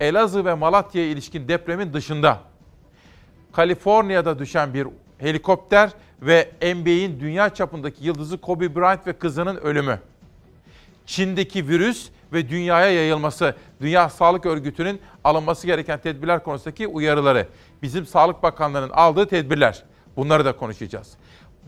[0.00, 2.38] Elazığ ve Malatya'ya ilişkin depremin dışında
[3.52, 4.86] Kaliforniya'da düşen bir
[5.18, 5.90] helikopter
[6.22, 10.00] ve NBA'in dünya çapındaki yıldızı Kobe Bryant ve kızının ölümü.
[11.06, 17.46] Çin'deki virüs ve dünyaya yayılması, Dünya Sağlık Örgütü'nün alınması gereken tedbirler konusundaki uyarıları,
[17.82, 19.82] bizim Sağlık Bakanlığı'nın aldığı tedbirler.
[20.16, 21.16] Bunları da konuşacağız.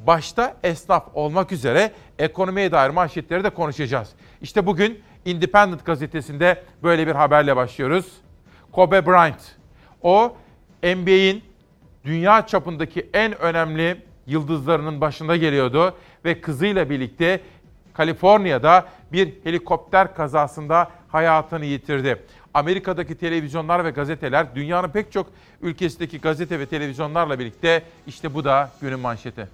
[0.07, 4.09] Başta esnaf olmak üzere ekonomiye dair manşetleri de konuşacağız.
[4.41, 8.07] İşte bugün Independent gazetesinde böyle bir haberle başlıyoruz.
[8.73, 9.57] Kobe Bryant,
[10.03, 10.37] o
[10.83, 11.43] NBA'in
[12.05, 15.95] dünya çapındaki en önemli yıldızlarının başında geliyordu
[16.25, 17.41] ve kızıyla birlikte
[17.95, 22.23] Kaliforniya'da bir helikopter kazasında hayatını yitirdi.
[22.55, 25.27] Amerika'daki televizyonlar ve gazeteler dünyanın pek çok
[25.63, 29.49] ülkesindeki gazete ve televizyonlarla birlikte işte bu da günün manşeti.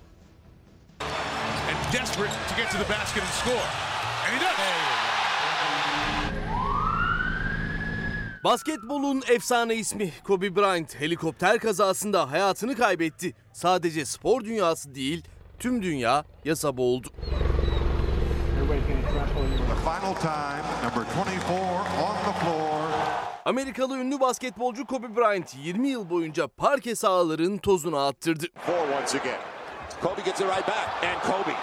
[8.44, 13.34] Basketbolun efsane ismi Kobe Bryant helikopter kazasında hayatını kaybetti.
[13.52, 15.24] Sadece spor dünyası değil,
[15.58, 17.08] tüm dünya yasa boğuldu.
[19.84, 22.82] Final time, number 24 on the floor.
[23.44, 28.46] Amerikalı ünlü basketbolcu Kobe Bryant 20 yıl boyunca parke sahaların tozunu attırdı.
[28.66, 29.38] Four once again.
[30.02, 31.04] Kobe gets it right back.
[31.04, 31.54] And Kobe.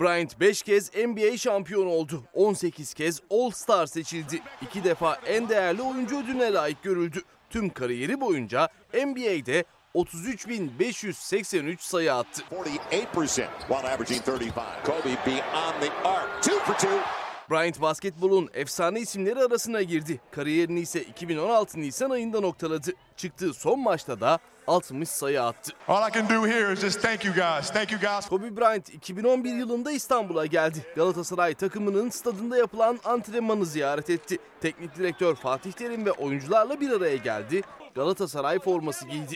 [0.00, 2.24] Bryant 5 kez NBA şampiyonu oldu.
[2.34, 4.42] 18 kez All-Star seçildi.
[4.62, 7.22] 2 defa en değerli oyuncu ödülüne layık görüldü.
[7.50, 9.64] Tüm kariyeri boyunca NBA'de
[9.94, 12.42] 33.583 sayı attı.
[12.90, 14.54] 48% while averaging 35.
[14.84, 16.40] Kobe beyond the arc.
[16.42, 17.23] Two for two.
[17.50, 20.20] Bryant basketbolun efsane isimleri arasına girdi.
[20.30, 22.92] Kariyerini ise 2016 Nisan ayında noktaladı.
[23.16, 25.72] Çıktığı son maçta da 60 sayı attı.
[25.88, 27.70] All I can do here is just thank you guys.
[27.70, 28.28] Thank you guys.
[28.28, 30.86] Kobe Bryant 2011 yılında İstanbul'a geldi.
[30.96, 34.38] Galatasaray takımının stadında yapılan antrenmanı ziyaret etti.
[34.60, 37.62] Teknik direktör Fatih Terim ve oyuncularla bir araya geldi.
[37.94, 39.34] Galatasaray forması giydi.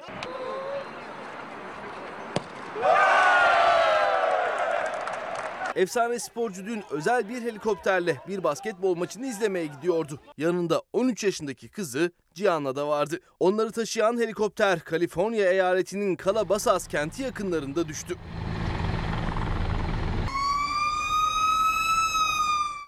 [5.77, 10.21] Efsane sporcu dün özel bir helikopterle bir basketbol maçını izlemeye gidiyordu.
[10.39, 13.21] Yanında 13 yaşındaki kızı Cihan'la da vardı.
[13.41, 18.15] Onları taşıyan helikopter Kaliforniya eyaletinin Calabasas kenti yakınlarında düştü.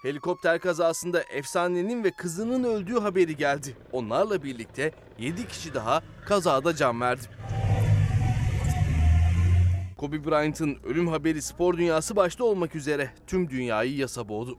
[0.03, 3.77] Helikopter kazasında efsanenin ve kızının öldüğü haberi geldi.
[3.91, 7.23] Onlarla birlikte 7 kişi daha kazada can verdi.
[10.01, 14.57] Kobe Bryant'ın ölüm haberi spor dünyası başta olmak üzere tüm dünyayı yasa boğdu.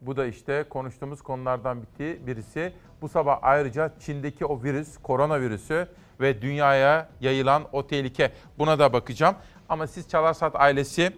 [0.00, 2.72] Bu da işte konuştuğumuz konulardan bitti birisi.
[3.02, 5.88] Bu sabah ayrıca Çin'deki o virüs, koronavirüsü
[6.20, 8.32] ve dünyaya yayılan o tehlike.
[8.58, 9.34] Buna da bakacağım.
[9.68, 11.12] Ama siz Çalarsat ailesi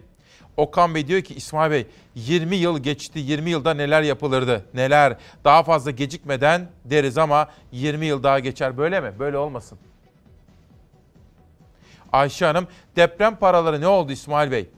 [0.57, 5.63] Okan Bey diyor ki İsmail Bey 20 yıl geçti 20 yılda neler yapılırdı neler daha
[5.63, 9.13] fazla gecikmeden deriz ama 20 yıl daha geçer böyle mi?
[9.19, 9.79] Böyle olmasın.
[12.15, 14.69] Ayşe Hanım deprem paraları ne oldu İsmail Bey?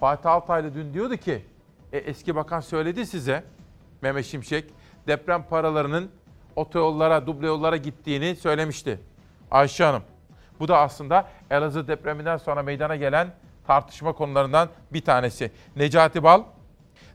[0.00, 1.46] Fatih Altaylı dün diyordu ki
[1.92, 3.44] e, eski bakan söyledi size
[4.02, 4.64] Mehmet Şimşek
[5.06, 6.10] deprem paralarının
[6.56, 9.00] otoyollara, duble yollara gittiğini söylemişti.
[9.50, 10.02] Ayşe Hanım.
[10.60, 13.34] Bu da aslında Elazığ depreminden sonra meydana gelen
[13.66, 15.52] tartışma konularından bir tanesi.
[15.76, 16.42] Necati Bal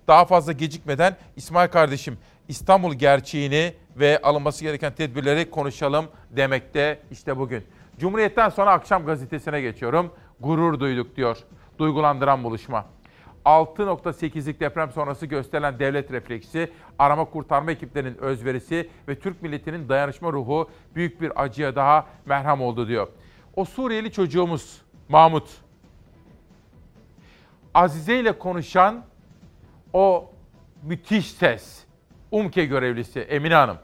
[0.08, 7.64] daha fazla gecikmeden İsmail kardeşim İstanbul gerçeğini ve alınması gereken tedbirleri konuşalım demekte işte bugün.
[8.00, 10.14] Cumhuriyet'ten sonra akşam gazetesine geçiyorum.
[10.40, 11.38] Gurur duyduk diyor.
[11.80, 12.86] Duygulandıran buluşma.
[13.46, 20.70] 6.8'lik deprem sonrası gösterilen devlet refleksi, arama kurtarma ekiplerinin özverisi ve Türk milletinin dayanışma ruhu
[20.96, 23.08] büyük bir acıya daha merham oldu diyor.
[23.56, 25.50] O Suriyeli çocuğumuz Mahmut,
[27.74, 29.06] Azize ile konuşan
[29.94, 30.32] o
[30.84, 31.84] müthiş ses,
[32.32, 33.78] UMKE görevlisi Emine Hanım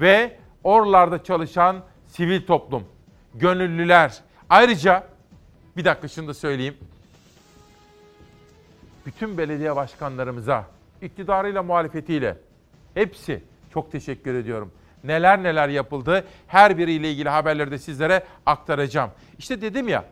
[0.00, 2.84] ve oralarda çalışan sivil toplum,
[3.34, 4.18] gönüllüler.
[4.50, 5.06] Ayrıca
[5.76, 6.76] bir dakika şunu da söyleyeyim.
[9.06, 10.66] Bütün belediye başkanlarımıza,
[11.02, 12.38] iktidarıyla muhalefetiyle
[12.94, 13.42] hepsi
[13.72, 14.72] çok teşekkür ediyorum.
[15.04, 19.10] Neler neler yapıldı her biriyle ilgili haberleri de sizlere aktaracağım.
[19.38, 20.04] İşte dedim ya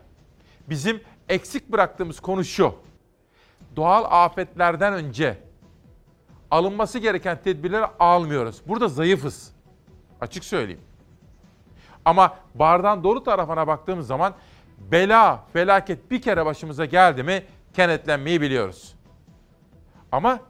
[0.68, 2.74] bizim eksik bıraktığımız konu şu.
[3.76, 5.38] Doğal afetlerden önce
[6.50, 8.62] alınması gereken tedbirleri almıyoruz.
[8.66, 9.52] Burada zayıfız.
[10.20, 10.80] Açık söyleyeyim.
[12.04, 14.34] Ama bardağın dolu tarafına baktığımız zaman
[14.78, 17.42] bela, felaket bir kere başımıza geldi mi
[17.74, 18.94] kenetlenmeyi biliyoruz.
[20.12, 20.40] Ama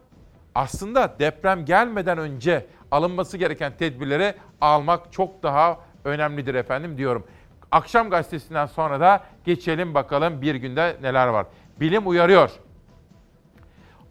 [0.55, 7.27] aslında deprem gelmeden önce alınması gereken tedbirleri almak çok daha önemlidir efendim diyorum.
[7.73, 11.47] Akşam gazetesinden sonra da geçelim bakalım bir günde neler var.
[11.81, 12.51] Bilim uyarıyor.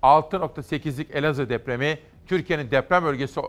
[0.04, 3.42] 6.8'lik Elazığ depremi Türkiye'nin deprem bölgesi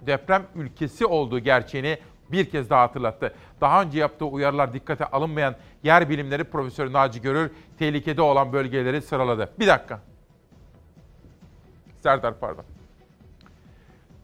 [0.00, 1.98] deprem ülkesi olduğu gerçeğini
[2.32, 3.34] bir kez daha hatırlattı.
[3.60, 9.50] Daha önce yaptığı uyarılar dikkate alınmayan yer bilimleri Profesör Naci Görür tehlikede olan bölgeleri sıraladı.
[9.58, 10.00] Bir dakika.
[12.02, 12.64] Serdar pardon.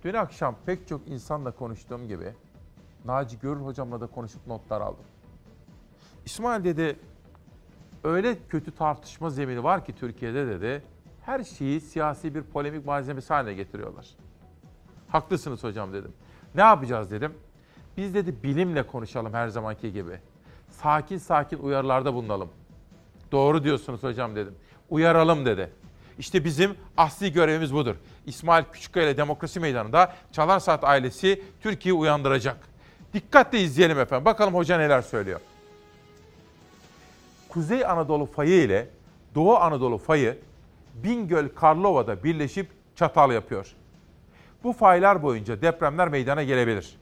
[0.05, 2.35] Dün akşam pek çok insanla konuştuğum gibi
[3.05, 5.05] Naci Görür hocamla da konuşup notlar aldım.
[6.25, 6.97] İsmail dedi
[8.05, 10.83] öyle kötü tartışma zemini var ki Türkiye'de dedi
[11.23, 14.07] her şeyi siyasi bir polemik malzemesi haline getiriyorlar.
[15.09, 16.13] Haklısınız hocam dedim.
[16.55, 17.35] Ne yapacağız dedim.
[18.01, 20.19] Biz dedi bilimle konuşalım her zamanki gibi.
[20.69, 22.49] Sakin sakin uyarılarda bulunalım.
[23.33, 24.55] Doğru diyorsunuz hocam dedim.
[24.91, 25.71] Uyaralım dedi.
[26.19, 27.97] İşte bizim asli görevimiz budur.
[28.27, 32.57] İsmail Küçükkaya ile Demokrasi Meydanı'nda Çalar Saat ailesi Türkiye'yi uyandıracak.
[33.15, 34.25] Dikkatle izleyelim efendim.
[34.25, 35.41] Bakalım hoca neler söylüyor.
[37.49, 38.89] Kuzey Anadolu fayı ile
[39.35, 40.39] Doğu Anadolu fayı
[40.95, 43.75] Bingöl Karlova'da birleşip çatal yapıyor.
[44.65, 47.00] Bu faylar boyunca depremler meydana gelebilir.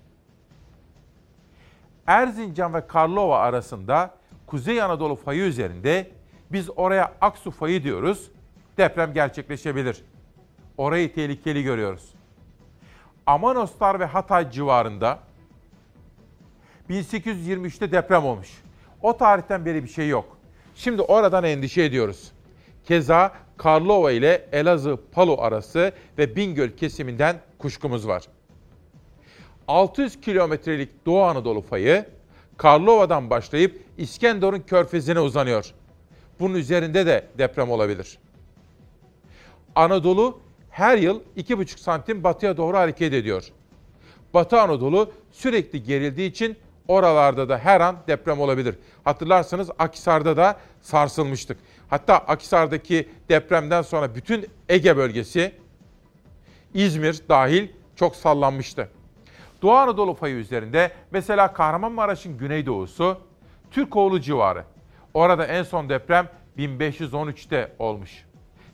[2.08, 4.14] Erzincan ve Karlova arasında
[4.46, 6.10] Kuzey Anadolu fayı üzerinde
[6.52, 8.30] biz oraya Aksu fayı diyoruz.
[8.78, 10.04] Deprem gerçekleşebilir.
[10.76, 12.14] Orayı tehlikeli görüyoruz.
[13.26, 15.18] Amanoslar ve Hatay civarında
[16.90, 18.62] 1823'te deprem olmuş.
[19.02, 20.38] O tarihten beri bir şey yok.
[20.74, 22.32] Şimdi oradan endişe ediyoruz.
[22.84, 28.22] Keza Karlova ile Elazığ Palu arası ve Bingöl kesiminden kuşkumuz var.
[29.68, 32.04] 600 kilometrelik Doğu Anadolu fayı
[32.56, 35.72] Karlova'dan başlayıp İskenderun körfezine uzanıyor.
[36.40, 38.18] Bunun üzerinde de deprem olabilir.
[39.74, 43.44] Anadolu her yıl 2,5 santim batıya doğru hareket ediyor.
[44.34, 46.56] Batı Anadolu sürekli gerildiği için
[46.88, 48.74] oralarda da her an deprem olabilir.
[49.04, 51.58] Hatırlarsanız Akhisar'da da sarsılmıştık.
[51.88, 55.52] Hatta Akhisar'daki depremden sonra bütün Ege bölgesi,
[56.74, 58.88] İzmir dahil çok sallanmıştı.
[59.62, 63.18] Doğu Anadolu fayı üzerinde mesela Kahramanmaraş'ın güneydoğusu
[63.70, 64.64] Türkoğlu civarı.
[65.14, 68.24] Orada en son deprem 1513'te olmuş.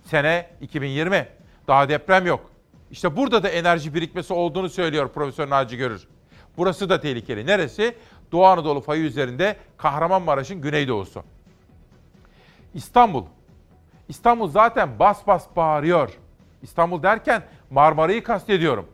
[0.02, 1.28] Sene 2020.
[1.68, 2.50] Daha deprem yok.
[2.90, 6.08] İşte burada da enerji birikmesi olduğunu söylüyor Profesör Naci Görür.
[6.56, 7.46] Burası da tehlikeli.
[7.46, 7.94] Neresi?
[8.32, 11.22] Doğu Anadolu fayı üzerinde Kahramanmaraş'ın güneydoğusu.
[12.74, 13.24] İstanbul.
[14.08, 16.18] İstanbul zaten bas bas bağırıyor.
[16.62, 18.86] İstanbul derken Marmara'yı kastediyorum.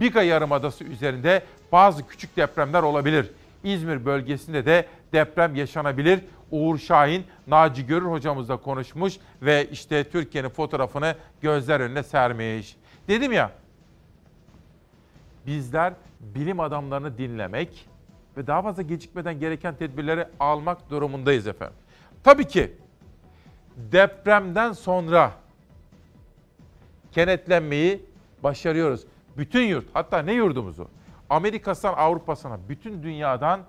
[0.00, 3.30] Biga Yarımadası üzerinde bazı küçük depremler olabilir.
[3.64, 6.20] İzmir bölgesinde de deprem yaşanabilir.
[6.50, 12.76] Uğur Şahin, Naci Görür hocamızla konuşmuş ve işte Türkiye'nin fotoğrafını gözler önüne sermiş.
[13.08, 13.50] Dedim ya,
[15.46, 17.88] bizler bilim adamlarını dinlemek
[18.36, 21.76] ve daha fazla gecikmeden gereken tedbirleri almak durumundayız efendim.
[22.24, 22.72] Tabii ki
[23.76, 25.32] depremden sonra
[27.12, 28.02] kenetlenmeyi
[28.42, 29.04] başarıyoruz.
[29.38, 30.88] Bütün yurt, hatta ne yurdumuzu,
[31.30, 33.60] Amerika'sından Avrupa'sına, bütün dünyadan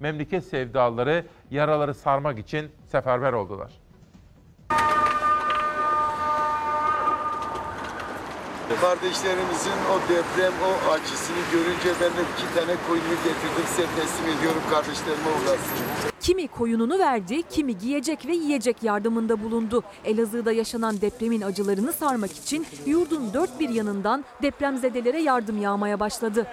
[0.00, 3.72] memleket sevdaları yaraları sarmak için seferber oldular.
[8.80, 14.62] Kardeşlerimizin o deprem, o acısını görünce ben de iki tane koyunu getirdim size teslim ediyorum
[14.70, 16.17] kardeşlerime uğraşsın.
[16.28, 19.82] Kimi koyununu verdi, kimi giyecek ve yiyecek yardımında bulundu.
[20.04, 26.46] Elazığ'da yaşanan depremin acılarını sarmak için yurdun dört bir yanından depremzedelere yardım yağmaya başladı.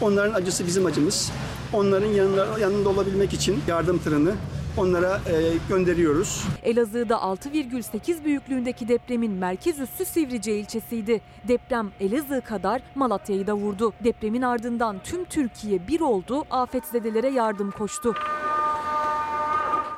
[0.00, 1.32] Onların acısı bizim acımız.
[1.72, 4.34] Onların yanında, yanında olabilmek için yardım tırını
[4.80, 5.32] onlara e,
[5.68, 6.44] gönderiyoruz.
[6.62, 11.20] Elazığ'da 6,8 büyüklüğündeki depremin merkez üssü Sivrice ilçesiydi.
[11.48, 13.92] Deprem Elazığ kadar Malatya'yı da vurdu.
[14.04, 18.14] Depremin ardından tüm Türkiye bir oldu, afetzedelere yardım koştu.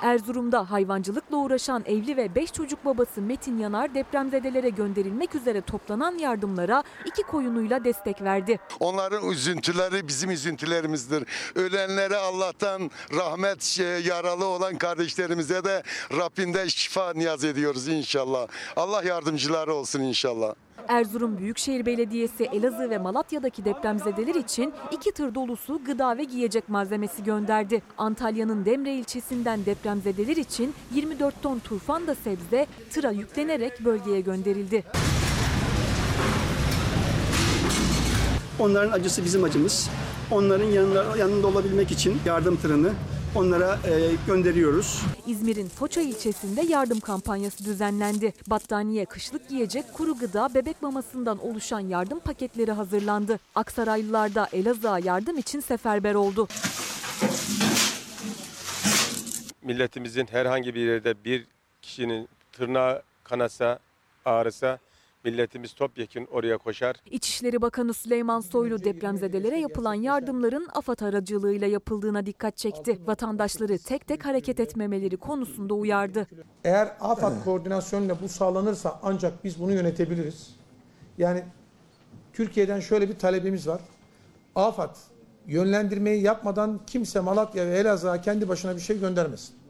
[0.02, 6.82] Erzurum'da hayvancılıkla uğraşan evli ve 5 çocuk babası Metin Yanar depremzedelere gönderilmek üzere toplanan yardımlara
[7.06, 8.58] iki koyunuyla destek verdi.
[8.80, 11.24] Onların üzüntüleri bizim üzüntülerimizdir.
[11.54, 18.46] Ölenlere Allah'tan rahmet şey, yaralı olan kardeşlerimize de Rabbinde şifa niyaz ediyoruz inşallah.
[18.76, 20.54] Allah yardımcıları olsun inşallah.
[20.88, 27.24] Erzurum Büyükşehir Belediyesi Elazığ ve Malatya'daki depremzedeler için iki tır dolusu gıda ve giyecek malzemesi
[27.24, 27.82] gönderdi.
[27.98, 34.84] Antalya'nın Demre ilçesinden depremzedeler için 24 ton turfanda sebze tıra yüklenerek bölgeye gönderildi.
[38.58, 39.90] Onların acısı bizim acımız.
[40.30, 42.92] Onların yanında, yanında olabilmek için yardım tırını
[43.34, 45.02] onlara e, gönderiyoruz.
[45.26, 48.32] İzmir'in Foça ilçesinde yardım kampanyası düzenlendi.
[48.46, 53.38] Battaniye, kışlık giyecek, kuru gıda, bebek mamasından oluşan yardım paketleri hazırlandı.
[53.54, 56.48] Aksaraylılar da Elazığ'a yardım için seferber oldu.
[59.62, 61.46] Milletimizin herhangi bir yerde bir
[61.82, 63.78] kişinin tırnağı kanasa,
[64.24, 64.78] ağrısa
[65.24, 66.96] milletimiz topyekun oraya koşar.
[67.10, 72.98] İçişleri Bakanı Süleyman Soylu depremzedelere yapılan yardımların AFAD aracılığıyla yapıldığına dikkat çekti.
[73.06, 76.26] Vatandaşları tek tek hareket etmemeleri konusunda uyardı.
[76.64, 80.56] Eğer AFAD koordinasyonuyla bu sağlanırsa ancak biz bunu yönetebiliriz.
[81.18, 81.44] Yani
[82.32, 83.80] Türkiye'den şöyle bir talebimiz var.
[84.54, 84.96] AFAD
[85.46, 89.61] yönlendirmeyi yapmadan kimse Malatya ve Elazığ'a kendi başına bir şey göndermesin.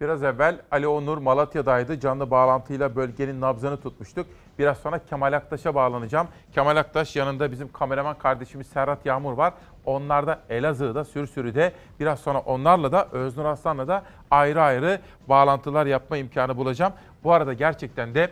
[0.00, 2.00] Biraz evvel Ali Onur Malatya'daydı.
[2.00, 4.26] Canlı bağlantıyla bölgenin nabzını tutmuştuk.
[4.58, 6.28] Biraz sonra Kemal Aktaş'a bağlanacağım.
[6.52, 9.54] Kemal Aktaş yanında bizim kameraman kardeşimiz Serhat Yağmur var.
[9.84, 11.72] Onlar da Elazığ'da, Sürsürü'de.
[12.00, 16.92] Biraz sonra onlarla da Öznur Aslan'la da ayrı ayrı bağlantılar yapma imkanı bulacağım.
[17.24, 18.30] Bu arada gerçekten de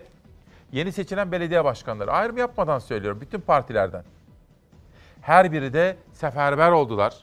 [0.73, 4.05] yeni seçilen belediye başkanları ayrım yapmadan söylüyorum bütün partilerden.
[5.21, 7.15] Her biri de seferber oldular.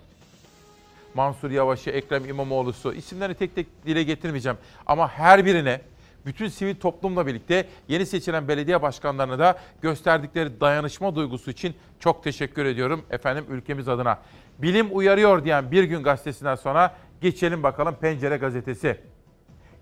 [1.13, 4.57] Mansur Yavaş'ı, Ekrem İmamoğlu'su isimlerini tek tek dile getirmeyeceğim.
[4.85, 5.81] Ama her birine
[6.25, 12.65] bütün sivil toplumla birlikte yeni seçilen belediye başkanlarına da gösterdikleri dayanışma duygusu için çok teşekkür
[12.65, 14.19] ediyorum efendim ülkemiz adına.
[14.59, 18.97] Bilim uyarıyor diyen Bir Gün gazetesinden sonra geçelim bakalım Pencere gazetesi.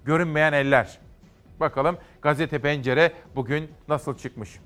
[0.05, 0.99] Görünmeyen eller.
[1.59, 4.59] Bakalım gazete Pencere bugün nasıl çıkmış?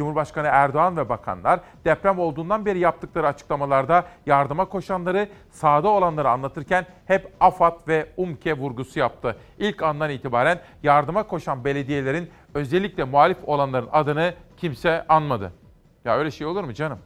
[0.00, 7.32] Cumhurbaşkanı Erdoğan ve bakanlar deprem olduğundan beri yaptıkları açıklamalarda yardıma koşanları, sahada olanları anlatırken hep
[7.40, 9.36] AFAD ve UMKE vurgusu yaptı.
[9.58, 15.52] İlk andan itibaren yardıma koşan belediyelerin özellikle muhalif olanların adını kimse anmadı.
[16.04, 16.98] Ya öyle şey olur mu canım?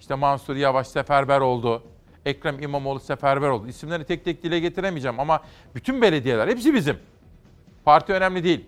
[0.00, 1.82] İşte Mansur Yavaş seferber oldu.
[2.26, 3.68] Ekrem İmamoğlu seferber oldu.
[3.68, 5.40] İsimlerini tek tek dile getiremeyeceğim ama
[5.74, 6.96] bütün belediyeler hepsi bizim.
[7.84, 8.64] Parti önemli değil.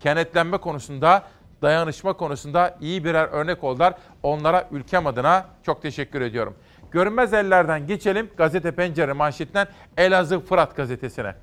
[0.00, 1.22] Kenetlenme konusunda
[1.62, 3.94] dayanışma konusunda iyi birer örnek oldular.
[4.22, 6.54] Onlara ülkem adına çok teşekkür ediyorum.
[6.90, 11.34] Görünmez ellerden geçelim gazete pencere manşetinden Elazığ Fırat gazetesine.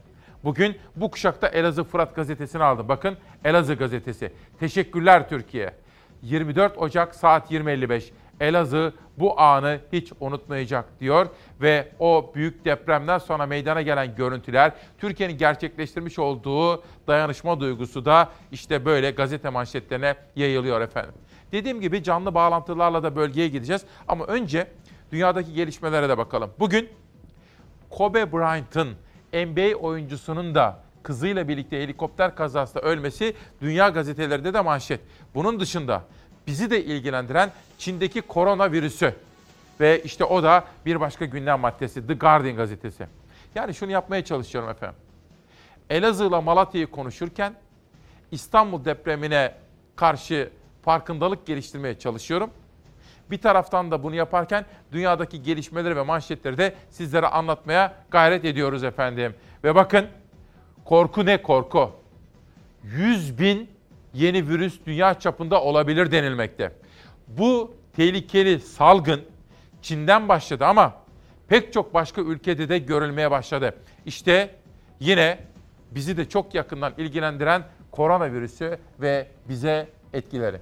[0.43, 2.89] Bugün bu kuşakta Elazığ Fırat gazetesini aldım.
[2.89, 4.33] Bakın Elazığ gazetesi.
[4.59, 5.73] Teşekkürler Türkiye.
[6.21, 8.11] 24 Ocak saat 20.55.
[8.39, 11.27] Elazığ bu anı hiç unutmayacak diyor
[11.61, 18.85] ve o büyük depremden sonra meydana gelen görüntüler Türkiye'nin gerçekleştirmiş olduğu dayanışma duygusu da işte
[18.85, 21.13] böyle gazete manşetlerine yayılıyor efendim.
[21.51, 24.67] Dediğim gibi canlı bağlantılarla da bölgeye gideceğiz ama önce
[25.11, 26.51] dünyadaki gelişmelere de bakalım.
[26.59, 26.89] Bugün
[27.89, 28.89] Kobe Bryant'ın
[29.33, 34.99] NBA oyuncusunun da kızıyla birlikte helikopter kazasında ölmesi dünya gazetelerinde de manşet.
[35.35, 36.03] Bunun dışında
[36.47, 39.13] bizi de ilgilendiren Çin'deki koronavirüsü
[39.79, 43.07] ve işte o da bir başka gündem maddesi The Guardian gazetesi.
[43.55, 44.95] Yani şunu yapmaya çalışıyorum efendim.
[45.89, 47.53] Elazığ'la Malatya'yı konuşurken
[48.31, 49.53] İstanbul depremine
[49.95, 50.49] karşı
[50.81, 52.49] farkındalık geliştirmeye çalışıyorum.
[53.31, 59.35] Bir taraftan da bunu yaparken dünyadaki gelişmeleri ve manşetleri de sizlere anlatmaya gayret ediyoruz efendim.
[59.63, 60.07] Ve bakın
[60.85, 61.91] korku ne korku?
[62.83, 63.69] 100 bin
[64.13, 66.71] yeni virüs dünya çapında olabilir denilmekte.
[67.27, 69.21] Bu tehlikeli salgın
[69.81, 70.93] Çin'den başladı ama
[71.47, 73.75] pek çok başka ülkede de görülmeye başladı.
[74.05, 74.55] İşte
[74.99, 75.39] yine
[75.91, 80.61] bizi de çok yakından ilgilendiren koronavirüsü ve bize etkileri.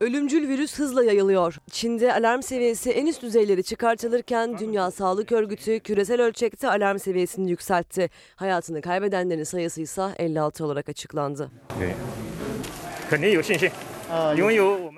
[0.00, 1.56] Ölümcül virüs hızla yayılıyor.
[1.70, 8.10] Çin'de alarm seviyesi en üst düzeyleri çıkartılırken Dünya Sağlık Örgütü küresel ölçekte alarm seviyesini yükseltti.
[8.36, 11.50] Hayatını kaybedenlerin sayısı ise 56 olarak açıklandı.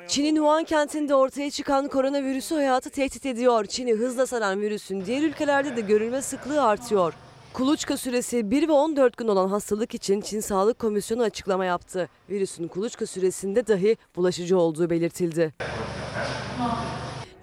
[0.09, 3.65] Çin'in Wuhan kentinde ortaya çıkan koronavirüsü hayatı tehdit ediyor.
[3.65, 7.15] Çin'i hızla saran virüsün diğer ülkelerde de görülme sıklığı artıyor.
[7.53, 12.09] Kuluçka süresi 1 ve 14 gün olan hastalık için Çin Sağlık Komisyonu açıklama yaptı.
[12.31, 15.55] Virüsün kuluçka süresinde dahi bulaşıcı olduğu belirtildi.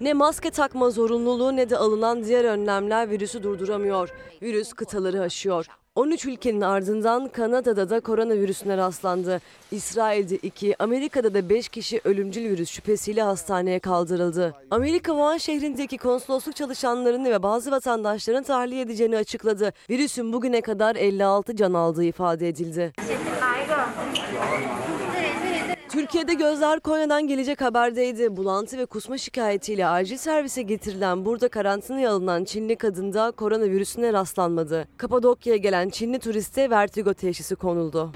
[0.00, 4.08] Ne maske takma zorunluluğu ne de alınan diğer önlemler virüsü durduramıyor.
[4.42, 5.66] Virüs kıtaları aşıyor.
[5.98, 9.40] 13 ülkenin ardından Kanada'da da koronavirüsüne rastlandı.
[9.70, 14.54] İsrail'de 2, Amerika'da da 5 kişi ölümcül virüs şüphesiyle hastaneye kaldırıldı.
[14.70, 19.72] Amerika Wuhan şehrindeki konsolosluk çalışanlarını ve bazı vatandaşların tahliye edeceğini açıkladı.
[19.90, 22.92] Virüsün bugüne kadar 56 can aldığı ifade edildi.
[25.88, 28.36] Türkiye'de gözler Konya'dan gelecek haberdeydi.
[28.36, 34.88] Bulantı ve kusma şikayetiyle acil servise getirilen burada karantinaya alınan Çinli kadında koronavirüsüne rastlanmadı.
[34.96, 38.12] Kapadokya'ya gelen Çinli turiste vertigo teşhisi konuldu.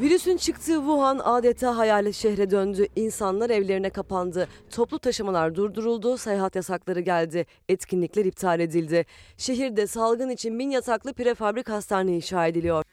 [0.00, 2.86] Virüsün çıktığı Wuhan adeta hayalet şehre döndü.
[2.96, 4.48] İnsanlar evlerine kapandı.
[4.70, 7.46] Toplu taşımalar durduruldu, seyahat yasakları geldi.
[7.68, 9.06] Etkinlikler iptal edildi.
[9.36, 12.84] Şehirde salgın için bin yataklı prefabrik hastane inşa ediliyor.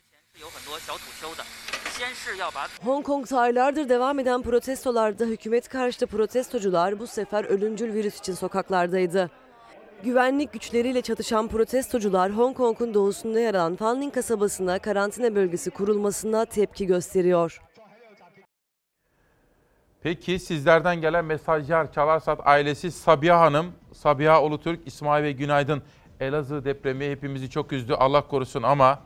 [2.83, 9.29] Hong Kong'da aylardır devam eden protestolarda hükümet karşıtı protestocular bu sefer ölümcül virüs için sokaklardaydı.
[10.03, 16.85] Güvenlik güçleriyle çatışan protestocular Hong Kong'un doğusunda yer alan Fanling kasabasına karantina bölgesi kurulmasına tepki
[16.85, 17.61] gösteriyor.
[20.03, 25.83] Peki sizlerden gelen mesajlar Çalarsat ailesi Sabiha Hanım, Sabiha Ulutürk, İsmail ve Günaydın.
[26.19, 28.99] Elazığ depremi hepimizi çok üzdü Allah korusun ama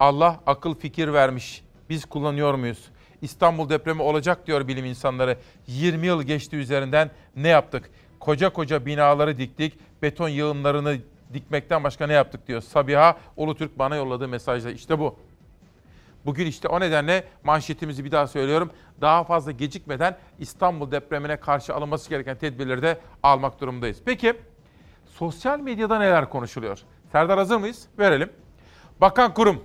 [0.00, 1.64] Allah akıl fikir vermiş.
[1.90, 2.84] Biz kullanıyor muyuz?
[3.22, 5.38] İstanbul depremi olacak diyor bilim insanları.
[5.66, 7.90] 20 yıl geçti üzerinden ne yaptık?
[8.20, 10.98] Koca koca binaları diktik, beton yığınlarını
[11.34, 12.60] dikmekten başka ne yaptık diyor.
[12.60, 15.16] Sabiha Ulutürk bana yolladığı mesajda işte bu.
[16.24, 18.70] Bugün işte o nedenle manşetimizi bir daha söylüyorum.
[19.00, 24.02] Daha fazla gecikmeden İstanbul depremine karşı alınması gereken tedbirleri de almak durumundayız.
[24.04, 24.34] Peki
[25.06, 26.78] sosyal medyada neler konuşuluyor?
[27.12, 27.88] Serdar hazır mıyız?
[27.98, 28.30] Verelim.
[29.00, 29.64] Bakan kurum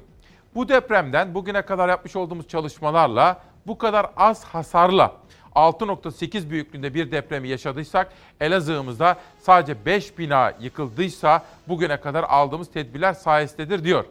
[0.56, 5.16] bu depremden bugüne kadar yapmış olduğumuz çalışmalarla bu kadar az hasarla
[5.56, 13.84] 6.8 büyüklüğünde bir depremi yaşadıysak Elazığ'ımızda sadece 5 bina yıkıldıysa bugüne kadar aldığımız tedbirler sayesindedir
[13.84, 14.06] diyor.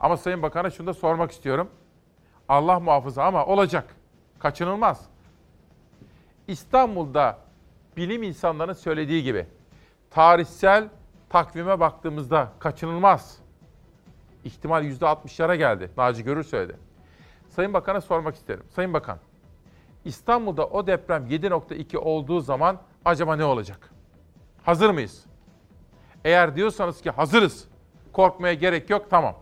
[0.00, 1.68] Ama Sayın Bakan'a şunu da sormak istiyorum.
[2.48, 3.96] Allah muhafaza ama olacak.
[4.38, 5.00] Kaçınılmaz.
[6.48, 7.38] İstanbul'da
[7.96, 9.46] bilim insanlarının söylediği gibi
[10.10, 10.88] tarihsel
[11.28, 13.38] takvime baktığımızda kaçınılmaz.
[14.46, 15.90] İhtimal %60'lara geldi.
[15.96, 16.76] Naci Görür söyledi.
[17.48, 18.62] Sayın Bakan'a sormak isterim.
[18.70, 19.18] Sayın Bakan,
[20.04, 23.90] İstanbul'da o deprem 7.2 olduğu zaman acaba ne olacak?
[24.62, 25.24] Hazır mıyız?
[26.24, 27.68] Eğer diyorsanız ki hazırız,
[28.12, 29.36] korkmaya gerek yok tamam.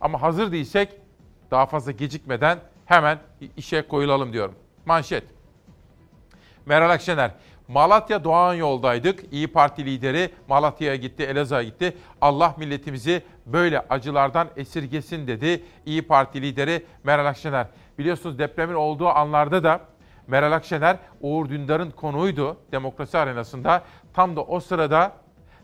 [0.00, 0.96] Ama hazır değilsek
[1.50, 3.18] daha fazla gecikmeden hemen
[3.56, 4.54] işe koyulalım diyorum.
[4.86, 5.24] Manşet.
[6.66, 7.30] Meral Akşener,
[7.68, 9.32] Malatya Doğan yoldaydık.
[9.32, 11.96] İyi Parti lideri Malatya'ya gitti, Elazığ'a gitti.
[12.20, 17.66] Allah milletimizi böyle acılardan esirgesin dedi İyi Parti lideri Meral Akşener.
[17.98, 19.80] Biliyorsunuz depremin olduğu anlarda da
[20.26, 23.82] Meral Akşener Uğur Dündar'ın konuğuydu demokrasi arenasında.
[24.14, 25.12] Tam da o sırada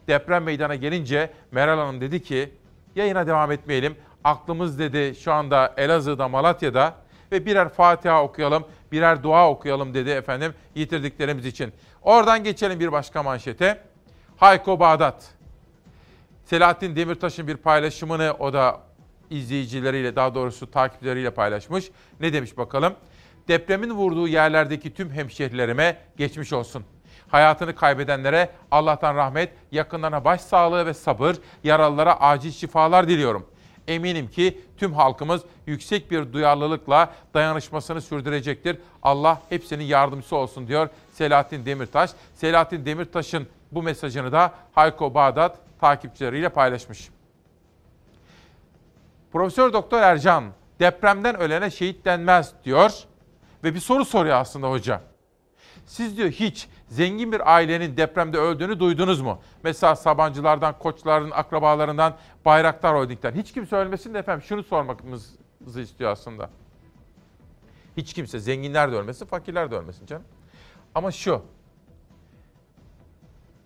[0.08, 2.54] deprem meydana gelince Meral Hanım dedi ki
[2.96, 3.96] yayına devam etmeyelim.
[4.24, 6.94] Aklımız dedi şu anda Elazığ'da, Malatya'da
[7.32, 11.72] ve birer Fatiha okuyalım, birer dua okuyalım dedi efendim yitirdiklerimiz için.
[12.04, 13.80] Oradan geçelim bir başka manşete.
[14.36, 15.30] Hayko Bağdat.
[16.44, 18.80] Selahattin Demirtaş'ın bir paylaşımını o da
[19.30, 21.90] izleyicileriyle daha doğrusu takipçileriyle paylaşmış.
[22.20, 22.94] Ne demiş bakalım?
[23.48, 26.84] Depremin vurduğu yerlerdeki tüm hemşehrilerime geçmiş olsun.
[27.28, 33.46] Hayatını kaybedenlere Allah'tan rahmet, yakınlarına başsağlığı ve sabır, yaralılara acil şifalar diliyorum.
[33.88, 38.78] Eminim ki tüm halkımız yüksek bir duyarlılıkla dayanışmasını sürdürecektir.
[39.02, 42.10] Allah hepsinin yardımcısı olsun diyor Selahattin Demirtaş.
[42.34, 47.10] Selahattin Demirtaş'ın bu mesajını da Hayko Bağdat takipçileriyle paylaşmış.
[49.32, 50.44] Profesör Doktor Ercan
[50.80, 52.92] depremden ölene şehit denmez diyor
[53.64, 55.00] ve bir soru soruyor aslında hoca.
[55.86, 59.40] Siz diyor hiç zengin bir ailenin depremde öldüğünü duydunuz mu?
[59.62, 63.32] Mesela Sabancılardan, Koçların, akrabalarından, Bayraktar Holding'den.
[63.32, 66.50] Hiç kimse ölmesin de efendim şunu sormamızı istiyor aslında.
[67.96, 70.24] Hiç kimse, zenginler de ölmesin, fakirler de ölmesin canım.
[70.94, 71.42] Ama şu,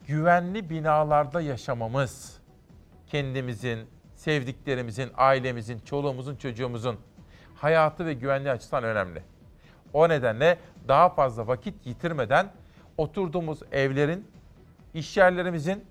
[0.06, 2.38] güvenli binalarda yaşamamız,
[3.06, 6.98] kendimizin, sevdiklerimizin, ailemizin, çoluğumuzun, çocuğumuzun
[7.54, 9.22] hayatı ve güvenliği açısından önemli.
[9.92, 10.58] O nedenle
[10.88, 12.52] daha fazla vakit yitirmeden
[12.96, 14.26] oturduğumuz evlerin,
[14.94, 15.84] iş yerlerimizin,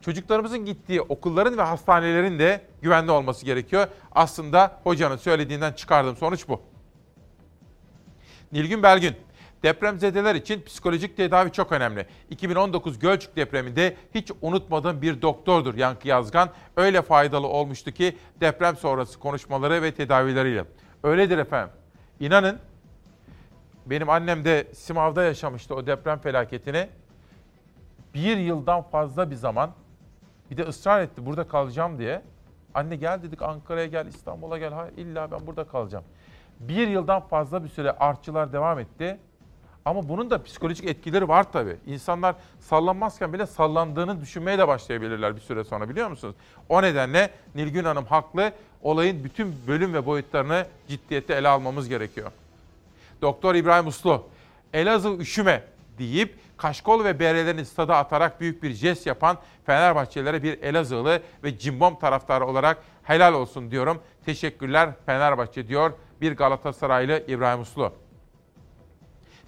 [0.00, 3.88] çocuklarımızın gittiği okulların ve hastanelerin de güvenli olması gerekiyor.
[4.12, 6.60] Aslında hocanın söylediğinden çıkardığım sonuç bu.
[8.52, 9.16] Nilgün Belgün,
[9.66, 12.06] depremzedeler için psikolojik tedavi çok önemli.
[12.30, 16.48] 2019 Gölcük depreminde hiç unutmadığım bir doktordur Yankı Yazgan.
[16.76, 20.64] Öyle faydalı olmuştu ki deprem sonrası konuşmaları ve tedavileriyle.
[21.02, 21.74] Öyledir efendim.
[22.20, 22.58] İnanın
[23.86, 26.88] benim annem de Simav'da yaşamıştı o deprem felaketini.
[28.14, 29.70] Bir yıldan fazla bir zaman
[30.50, 32.22] bir de ısrar etti burada kalacağım diye.
[32.74, 34.72] Anne gel dedik Ankara'ya gel İstanbul'a gel.
[34.72, 36.04] Hayır illa ben burada kalacağım.
[36.60, 39.18] Bir yıldan fazla bir süre artçılar devam etti.
[39.86, 41.76] Ama bunun da psikolojik etkileri var tabii.
[41.86, 46.34] İnsanlar sallanmazken bile sallandığını düşünmeye de başlayabilirler bir süre sonra biliyor musunuz?
[46.68, 48.52] O nedenle Nilgün Hanım haklı.
[48.82, 52.32] Olayın bütün bölüm ve boyutlarını ciddiyette ele almamız gerekiyor.
[53.22, 54.24] Doktor İbrahim Uslu,
[54.72, 55.64] Elazığ üşüme
[55.98, 61.98] deyip kaşkol ve berelerini stada atarak büyük bir jest yapan Fenerbahçelilere bir Elazığlı ve cimbom
[61.98, 63.98] taraftarı olarak helal olsun diyorum.
[64.24, 67.92] Teşekkürler Fenerbahçe diyor bir Galatasaraylı İbrahim Uslu.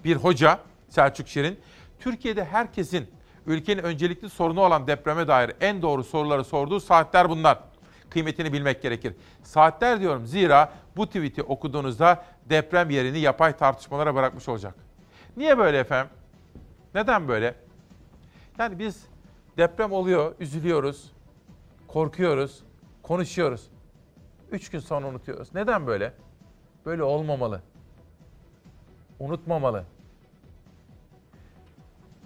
[0.03, 1.59] Bir hoca Selçuk Şirin,
[1.99, 3.07] Türkiye'de herkesin
[3.45, 7.59] ülkenin öncelikli sorunu olan depreme dair en doğru soruları sorduğu saatler bunlar.
[8.09, 9.13] Kıymetini bilmek gerekir.
[9.43, 14.75] Saatler diyorum zira bu tweet'i okuduğunuzda deprem yerini yapay tartışmalara bırakmış olacak.
[15.37, 16.11] Niye böyle efendim?
[16.95, 17.55] Neden böyle?
[18.59, 19.05] Yani biz
[19.57, 21.11] deprem oluyor, üzülüyoruz,
[21.87, 22.63] korkuyoruz,
[23.03, 23.69] konuşuyoruz.
[24.51, 25.55] Üç gün sonra unutuyoruz.
[25.55, 26.13] Neden böyle?
[26.85, 27.61] Böyle olmamalı.
[29.19, 29.83] Unutmamalı.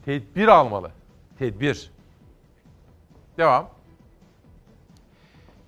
[0.06, 0.92] Tedbir almalı.
[1.40, 1.92] Tedbir.
[3.38, 3.70] Devam.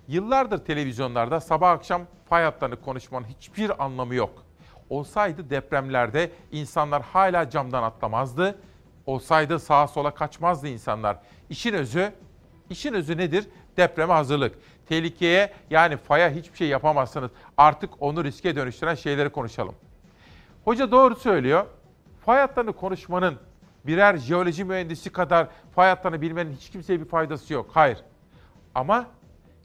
[0.08, 4.42] Yıllardır televizyonlarda sabah akşam fay hatlarını konuşmanın hiçbir anlamı yok.
[4.90, 8.58] Olsaydı depremlerde insanlar hala camdan atlamazdı.
[9.06, 11.18] Olsaydı sağa sola kaçmazdı insanlar.
[11.50, 12.12] İşin özü
[12.70, 13.48] İşin özü nedir?
[13.76, 14.58] Depreme hazırlık.
[14.88, 17.30] Tehlikeye yani faya hiçbir şey yapamazsınız.
[17.56, 19.74] Artık onu riske dönüştüren şeyleri konuşalım.
[20.66, 21.66] Hoca doğru söylüyor.
[22.24, 23.38] Fay hatlarını konuşmanın
[23.86, 27.70] birer jeoloji mühendisi kadar fay hatlarını bilmenin hiç kimseye bir faydası yok.
[27.74, 27.98] Hayır.
[28.74, 29.06] Ama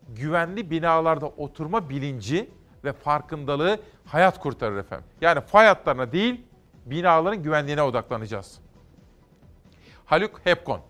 [0.10, 2.50] güvenli binalarda oturma bilinci
[2.84, 5.06] ve farkındalığı hayat kurtarır efendim.
[5.22, 6.42] Yani fay hatlarına değil,
[6.86, 8.60] binaların güvenliğine odaklanacağız.
[10.06, 10.82] Haluk Hepkon.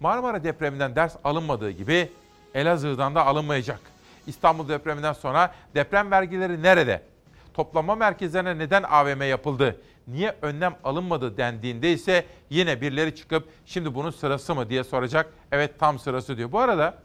[0.00, 2.12] Marmara depreminden ders alınmadığı gibi
[2.54, 3.80] Elazığ'dan da alınmayacak.
[4.26, 7.13] İstanbul depreminden sonra deprem vergileri nerede?
[7.54, 9.80] Toplama merkezlerine neden AVM yapıldı?
[10.08, 15.32] Niye önlem alınmadı dendiğinde ise yine birileri çıkıp şimdi bunun sırası mı diye soracak.
[15.52, 16.52] Evet tam sırası diyor.
[16.52, 16.98] Bu arada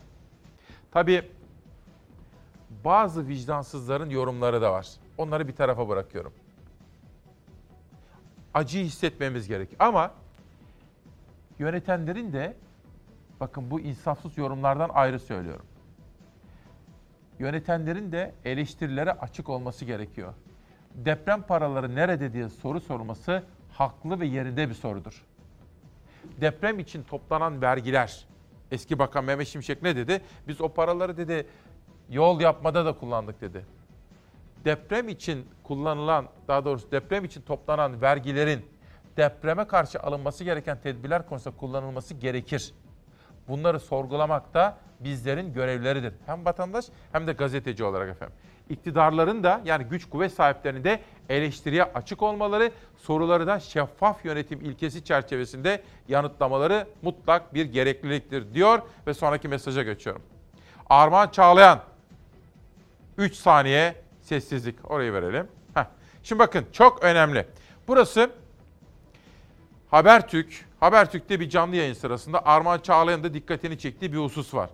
[0.92, 1.32] tabii
[2.86, 4.88] bazı vicdansızların yorumları da var.
[5.18, 6.34] Onları bir tarafa bırakıyorum.
[8.54, 9.70] Acıyı hissetmemiz gerek.
[9.80, 10.12] Ama
[11.60, 12.56] yönetenlerin de
[13.40, 15.66] bakın bu insafsız yorumlardan ayrı söylüyorum.
[17.40, 20.34] Yönetenlerin de eleştirilere açık olması gerekiyor.
[20.96, 25.26] Deprem paraları nerede diye soru sorması haklı ve yerinde bir sorudur.
[26.42, 28.26] Deprem için toplanan vergiler,
[28.72, 30.22] eski bakan Mehmet Şimşek ne dedi?
[30.48, 31.48] Biz o paraları dedi
[32.10, 33.66] yol yapmada da kullandık dedi.
[34.66, 38.66] Deprem için kullanılan, daha doğrusu deprem için toplanan vergilerin
[39.18, 42.74] depreme karşı alınması gereken tedbirler konusunda kullanılması gerekir.
[43.50, 46.14] Bunları sorgulamak da bizlerin görevleridir.
[46.26, 48.36] Hem vatandaş hem de gazeteci olarak efendim.
[48.70, 55.04] İktidarların da yani güç kuvvet sahiplerinin de eleştiriye açık olmaları, soruları da şeffaf yönetim ilkesi
[55.04, 60.22] çerçevesinde yanıtlamaları mutlak bir gerekliliktir diyor ve sonraki mesaja geçiyorum.
[60.90, 61.80] Armağan Çağlayan
[63.18, 64.92] 3 saniye sessizlik.
[64.92, 65.48] Orayı verelim.
[65.74, 65.86] Heh.
[66.24, 67.46] Şimdi bakın çok önemli.
[67.88, 68.30] Burası
[69.90, 70.69] Habertürk.
[70.80, 74.70] Habertürk'te bir canlı yayın sırasında Armağan Çağlayan'ın da dikkatini çektiği bir husus var.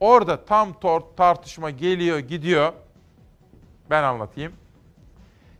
[0.00, 0.74] Orada tam
[1.16, 2.72] tartışma geliyor gidiyor.
[3.90, 4.52] Ben anlatayım.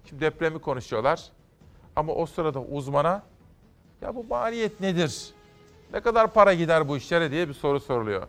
[0.09, 1.23] Şimdi depremi konuşuyorlar.
[1.97, 3.23] Ama o sırada uzmana
[4.03, 5.31] ya bu maliyet nedir?
[5.93, 8.23] Ne kadar para gider bu işlere diye bir soru soruluyor.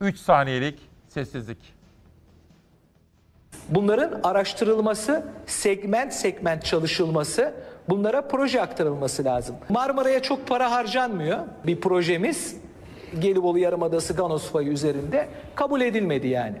[0.00, 1.74] 3 saniyelik sessizlik.
[3.68, 7.54] Bunların araştırılması, segment segment çalışılması,
[7.88, 9.56] bunlara proje aktarılması lazım.
[9.68, 11.38] Marmara'ya çok para harcanmıyor.
[11.66, 12.56] Bir projemiz
[13.18, 16.56] Gelibolu Yarımadası Ganos Fayı üzerinde kabul edilmedi yani.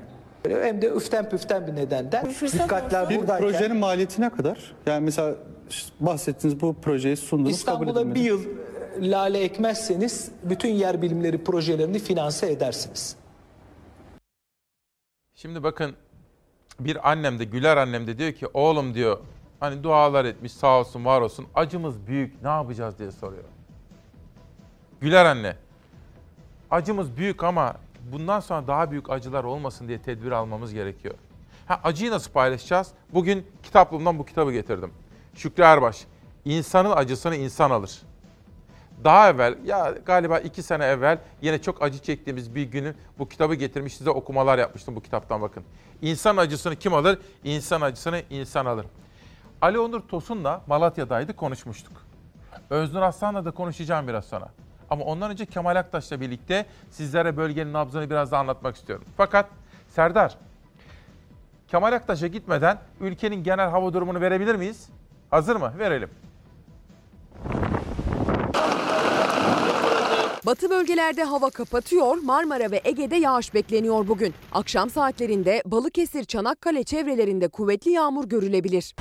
[0.48, 2.26] Hem de üften püften bir nedenden.
[2.52, 4.74] Dikkatler bir projenin maliyeti ne kadar?
[4.86, 5.34] Yani mesela
[6.00, 8.18] bahsettiğiniz bu projeyi sundunuz kabul İstanbul'a edilmedi.
[8.20, 8.40] bir yıl
[9.00, 13.16] lale ekmezseniz bütün yer bilimleri projelerini finanse edersiniz.
[15.34, 15.94] Şimdi bakın
[16.80, 19.18] bir annem de Güler annem de diyor ki oğlum diyor
[19.64, 23.44] hani dualar etmiş sağ olsun var olsun acımız büyük ne yapacağız diye soruyor.
[25.00, 25.56] Güler anne
[26.70, 27.74] acımız büyük ama
[28.12, 31.14] bundan sonra daha büyük acılar olmasın diye tedbir almamız gerekiyor.
[31.66, 32.88] Ha, acıyı nasıl paylaşacağız?
[33.14, 34.92] Bugün kitaplığımdan bu kitabı getirdim.
[35.34, 36.04] Şükrü Erbaş,
[36.44, 38.02] insanın acısını insan alır.
[39.04, 43.54] Daha evvel, ya galiba iki sene evvel yine çok acı çektiğimiz bir günü bu kitabı
[43.54, 45.64] getirmiş size okumalar yapmıştım bu kitaptan bakın.
[46.02, 47.18] İnsan acısını kim alır?
[47.44, 48.86] İnsan acısını insan alır.
[49.62, 51.92] Ali Onur Tosun'la Malatya'daydı konuşmuştuk.
[52.70, 54.48] Öznur Aslan'la da konuşacağım biraz sonra.
[54.90, 59.04] Ama ondan önce Kemal Aktaş'la birlikte sizlere bölgenin nabzını biraz daha anlatmak istiyorum.
[59.16, 59.46] Fakat
[59.88, 60.38] Serdar,
[61.68, 64.88] Kemal Aktaş'a gitmeden ülkenin genel hava durumunu verebilir miyiz?
[65.30, 65.72] Hazır mı?
[65.78, 66.10] Verelim.
[70.46, 74.34] Batı bölgelerde hava kapatıyor, Marmara ve Ege'de yağış bekleniyor bugün.
[74.52, 78.94] Akşam saatlerinde Balıkesir, Çanakkale çevrelerinde kuvvetli yağmur görülebilir.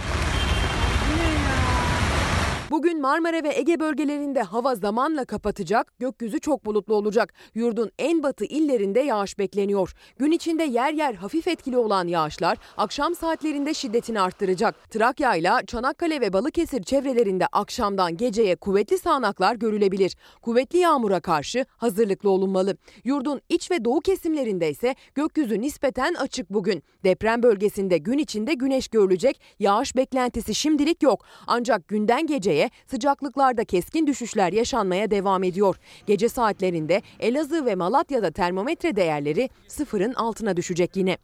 [2.73, 7.33] Bugün Marmara ve Ege bölgelerinde hava zamanla kapatacak, gökyüzü çok bulutlu olacak.
[7.55, 9.93] Yurdun en batı illerinde yağış bekleniyor.
[10.17, 14.89] Gün içinde yer yer hafif etkili olan yağışlar akşam saatlerinde şiddetini arttıracak.
[14.89, 20.17] Trakya ile Çanakkale ve Balıkesir çevrelerinde akşamdan geceye kuvvetli sağanaklar görülebilir.
[20.41, 22.77] Kuvvetli yağmura karşı hazırlıklı olunmalı.
[23.03, 26.83] Yurdun iç ve doğu kesimlerinde ise gökyüzü nispeten açık bugün.
[27.03, 31.25] Deprem bölgesinde gün içinde güneş görülecek, yağış beklentisi şimdilik yok.
[31.47, 35.75] Ancak günden geceye sıcaklıklarda keskin düşüşler yaşanmaya devam ediyor.
[36.07, 41.17] Gece saatlerinde Elazığ ve Malatya'da termometre değerleri sıfırın altına düşecek yine.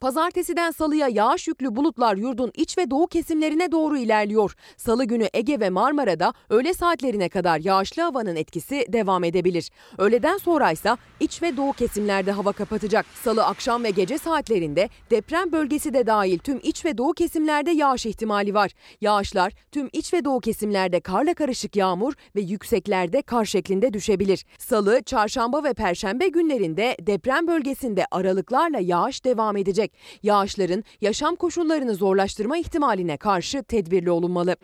[0.00, 4.54] Pazartesiden salıya yağış yüklü bulutlar yurdun iç ve doğu kesimlerine doğru ilerliyor.
[4.76, 9.70] Salı günü Ege ve Marmara'da öğle saatlerine kadar yağışlı havanın etkisi devam edebilir.
[9.98, 13.06] Öğleden sonra ise iç ve doğu kesimlerde hava kapatacak.
[13.24, 18.06] Salı akşam ve gece saatlerinde deprem bölgesi de dahil tüm iç ve doğu kesimlerde yağış
[18.06, 18.70] ihtimali var.
[19.00, 24.44] Yağışlar tüm iç ve doğu kesimlerde karla karışık yağmur ve yükseklerde kar şeklinde düşebilir.
[24.58, 29.89] Salı, çarşamba ve perşembe günlerinde deprem bölgesinde aralıklarla yağış devam edecek.
[30.22, 34.56] Yağışların yaşam koşullarını zorlaştırma ihtimaline karşı tedbirli olunmalı.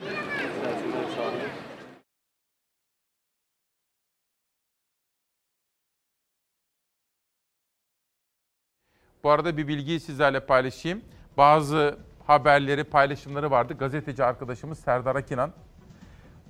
[9.24, 11.02] Bu arada bir bilgiyi sizlerle paylaşayım.
[11.36, 13.74] Bazı haberleri, paylaşımları vardı.
[13.78, 15.52] Gazeteci arkadaşımız Serdar Akinan.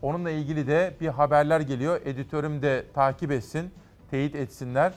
[0.02, 2.00] Onunla ilgili de bir haberler geliyor.
[2.04, 3.70] Editörüm de takip etsin,
[4.10, 4.92] teyit etsinler.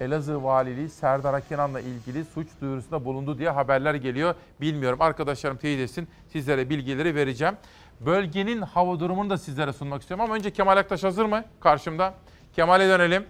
[0.00, 4.34] Elazığ Valiliği Serdar Akinan'la ilgili suç duyurusunda bulundu diye haberler geliyor.
[4.60, 5.02] Bilmiyorum.
[5.02, 6.08] Arkadaşlarım teyit etsin.
[6.32, 7.54] Sizlere bilgileri vereceğim.
[8.00, 10.24] Bölgenin hava durumunu da sizlere sunmak istiyorum.
[10.24, 12.14] Ama önce Kemal Aktaş hazır mı karşımda?
[12.56, 13.24] Kemal'e dönelim.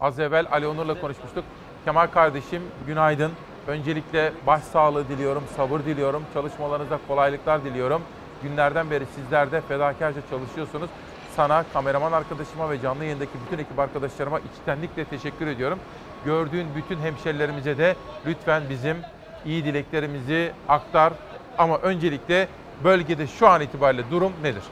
[0.00, 1.44] Az evvel Ali Onur'la konuşmuştuk.
[1.84, 3.32] Kemal kardeşim günaydın.
[3.66, 6.22] Öncelikle başsağlığı diliyorum, sabır diliyorum.
[6.34, 8.02] Çalışmalarınızda kolaylıklar diliyorum.
[8.42, 10.90] Günlerden beri sizler de fedakarca çalışıyorsunuz.
[11.36, 15.78] Sana, kameraman arkadaşıma ve canlı yayındaki bütün ekip arkadaşlarıma içtenlikle teşekkür ediyorum.
[16.24, 18.96] Gördüğün bütün hemşerilerimize de lütfen bizim
[19.44, 21.12] iyi dileklerimizi aktar.
[21.58, 22.48] Ama öncelikle
[22.84, 24.62] bölgede şu an itibariyle durum nedir?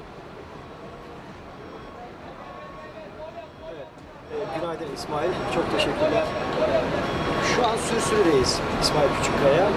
[4.60, 5.30] Günaydın İsmail.
[5.54, 6.24] Çok teşekkürler.
[7.60, 9.68] Şu an Sürsürü'deyiz İsmail Küçükkaya.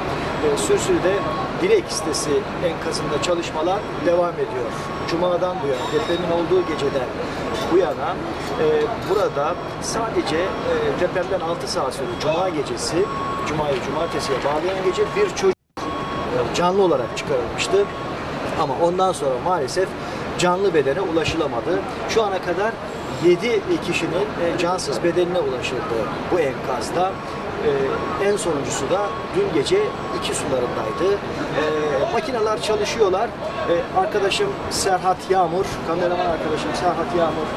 [0.44, 1.14] Ee, Sürsürü'de
[1.62, 2.30] Dilek sitesi
[2.66, 4.72] enkazında çalışmalar devam ediyor.
[5.10, 7.08] Cuma'dan bu yana, depremin olduğu geceden
[7.72, 8.16] bu yana
[8.62, 8.66] e,
[9.10, 13.06] burada sadece e, depremden 6 saat sonra Cuma gecesi,
[13.48, 17.86] Cuma'yı Cumartesi'ye bağlayan gece bir çocuk e, canlı olarak çıkarılmıştı.
[18.62, 19.90] Ama ondan sonra maalesef
[20.38, 21.80] canlı bedene ulaşılamadı.
[22.10, 22.74] Şu ana kadar
[23.26, 25.96] 7 kişinin e, cansız bedenine ulaşıldı
[26.32, 27.12] bu enkazda.
[27.64, 27.72] E,
[28.30, 29.02] en sonuncusu da
[29.36, 29.80] dün gece
[30.20, 31.14] iki sularındaydı.
[31.14, 31.64] E,
[32.14, 33.30] makineler çalışıyorlar.
[33.98, 37.48] Arkadaşım Serhat Yağmur, kameraman arkadaşım Serhat Yağmur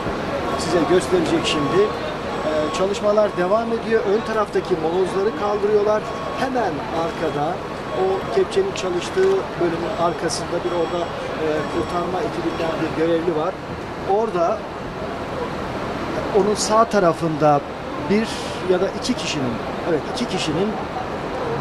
[0.59, 1.83] size gösterecek şimdi.
[1.83, 4.03] E, çalışmalar devam ediyor.
[4.15, 6.03] Ön taraftaki molozları kaldırıyorlar.
[6.41, 6.73] Hemen
[7.05, 7.55] arkada
[7.97, 9.31] o kepçenin çalıştığı
[9.61, 13.55] bölümün arkasında bir orada e, kurtarma ekibinden bir görevli var.
[14.15, 14.59] Orada
[16.37, 17.61] onun sağ tarafında
[18.11, 18.29] bir
[18.71, 19.53] ya da iki kişinin,
[19.91, 20.69] evet iki kişinin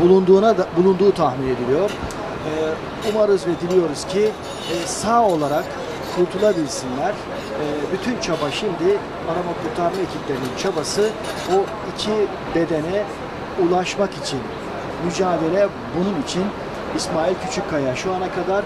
[0.02, 1.90] bulunduğuna da, bulunduğu tahmin ediliyor.
[1.90, 4.32] Ee, umarız ve diliyoruz ki
[4.74, 5.66] e, sağ olarak
[6.16, 7.10] kurtulabilsinler.
[7.12, 8.98] Ee, bütün çaba şimdi
[9.32, 11.10] arama kurtarma ekiplerinin çabası
[11.52, 11.56] o
[11.94, 12.12] iki
[12.56, 13.04] bedene
[13.64, 14.40] ulaşmak için
[15.06, 16.44] mücadele bunun için
[16.96, 18.64] İsmail Küçükkaya şu ana kadar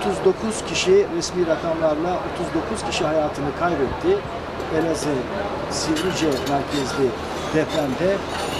[0.00, 2.18] 39 kişi resmi rakamlarla
[2.54, 4.18] 39 kişi hayatını kaybetti.
[4.76, 5.08] Elazığ
[5.70, 7.08] Sivrice merkezli
[7.56, 8.10] depremde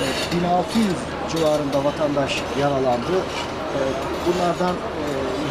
[0.02, 0.86] e, 1600
[1.32, 3.16] civarında vatandaş yaralandı.
[3.76, 3.80] E,
[4.26, 5.04] Bunlardan e,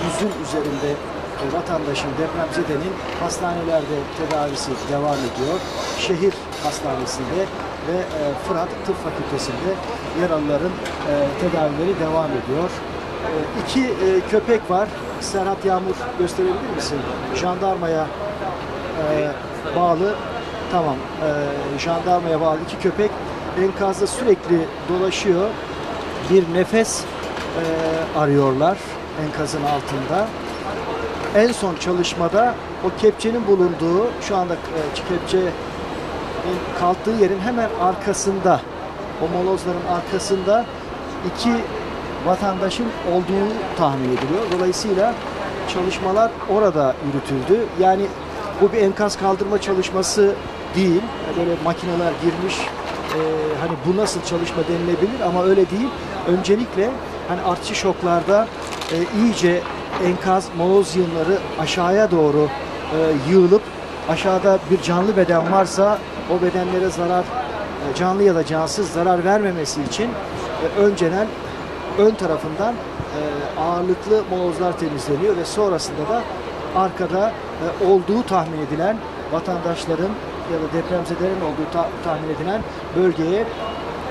[0.05, 2.93] yüzün üzerinde e, vatandaşın depremzedenin
[3.23, 5.57] hastanelerde tedavisi devam ediyor.
[5.99, 6.33] Şehir
[6.63, 7.41] hastanesinde
[7.87, 9.71] ve e, Fırat Tıp Fakültesi'nde
[10.21, 10.71] yaralıların
[11.09, 12.69] e, tedavileri devam ediyor.
[12.69, 13.31] E,
[13.61, 14.87] İki e, köpek var.
[15.21, 16.99] Serhat Yağmur gösterebilir misin?
[17.35, 18.07] Jandarmaya
[19.01, 19.27] e,
[19.75, 20.15] bağlı
[20.71, 23.11] tamam e, jandarmaya bağlı iki köpek
[23.63, 25.49] enkazda sürekli dolaşıyor.
[26.29, 27.63] Bir nefes e,
[28.19, 28.77] arıyorlar
[29.27, 30.27] enkazın altında.
[31.35, 35.51] En son çalışmada o kepçenin bulunduğu şu anda e, kepçenin
[36.79, 38.61] kalktığı yerin hemen arkasında
[39.21, 40.65] o molozların arkasında
[41.33, 41.49] iki
[42.25, 44.41] vatandaşın olduğu tahmin ediliyor.
[44.57, 45.13] Dolayısıyla
[45.73, 47.65] çalışmalar orada yürütüldü.
[47.79, 48.05] Yani
[48.61, 50.35] bu bir enkaz kaldırma çalışması
[50.75, 51.01] değil.
[51.37, 52.55] Böyle makineler girmiş.
[53.15, 53.19] E,
[53.59, 55.89] hani bu nasıl çalışma denilebilir ama öyle değil.
[56.27, 56.89] Öncelikle
[57.27, 58.47] hani artçı şoklarda
[58.91, 59.61] e, iyice
[60.05, 62.47] enkaz moloz yığınları aşağıya doğru
[62.93, 63.61] e, yığılıp
[64.09, 65.97] aşağıda bir canlı beden varsa
[66.29, 71.27] o bedenlere zarar e, canlı ya da cansız zarar vermemesi için e, önceden
[71.97, 76.21] ön tarafından e, ağırlıklı molozlar temizleniyor ve sonrasında da
[76.75, 78.97] arkada e, olduğu tahmin edilen
[79.31, 80.09] vatandaşların
[80.53, 82.61] ya da depremzedelerin olduğu ta- tahmin edilen
[82.95, 83.43] bölgeye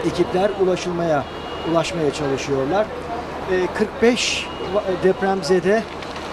[0.07, 1.25] ekipler ulaşılmaya
[1.73, 2.87] ulaşmaya çalışıyorlar.
[3.53, 5.83] E, 45 va- depremzede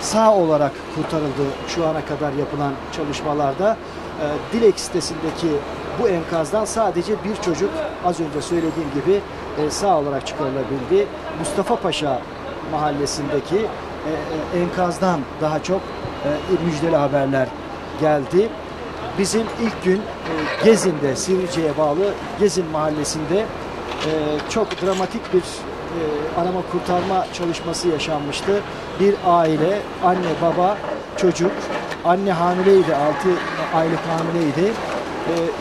[0.02, 3.78] sağ olarak kurtarıldı şu ana kadar yapılan çalışmalarda.
[4.22, 4.26] E,
[4.58, 5.48] Dilek sitesindeki
[6.02, 7.70] bu enkazdan sadece bir çocuk
[8.06, 9.22] az önce söylediğim gibi
[9.66, 11.08] e, sağ olarak çıkarılabildi.
[11.40, 12.20] Mustafa Paşa
[12.72, 14.10] mahallesindeki e,
[14.58, 15.82] e, enkazdan daha çok
[16.26, 16.30] e,
[16.66, 17.48] müjdeli haberler
[18.02, 18.50] geldi.
[19.18, 20.34] Bizim ilk gün e,
[20.66, 24.12] Gezin'de, Sivrice'ye bağlı Gezin mahallesinde e,
[24.50, 26.02] çok dramatik bir e,
[26.42, 28.62] arama kurtarma çalışması yaşanmıştı.
[29.00, 30.78] Bir aile, anne, baba,
[31.18, 31.52] çocuk,
[32.06, 33.30] anne hamileydi, 6
[33.74, 34.74] aylık hamileydi.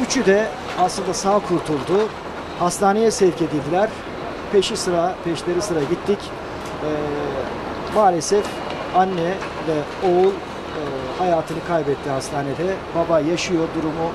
[0.06, 0.48] Üçü de
[0.78, 2.08] aslında sağ kurtuldu.
[2.58, 3.88] Hastaneye sevk edildiler.
[4.52, 6.18] Peşi sıra, peşleri sıra gittik.
[7.94, 8.44] Maalesef
[8.94, 9.34] anne
[9.68, 10.32] ve oğul
[11.20, 12.74] hayatını kaybetti hastanede.
[12.96, 14.10] Baba yaşıyor, durumu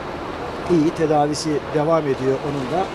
[0.71, 2.85] iyi, tedavisi devam ediyor onun da.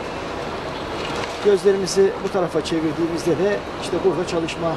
[1.45, 4.73] Gözlerimizi bu tarafa çevirdiğimizde de işte burada çalışma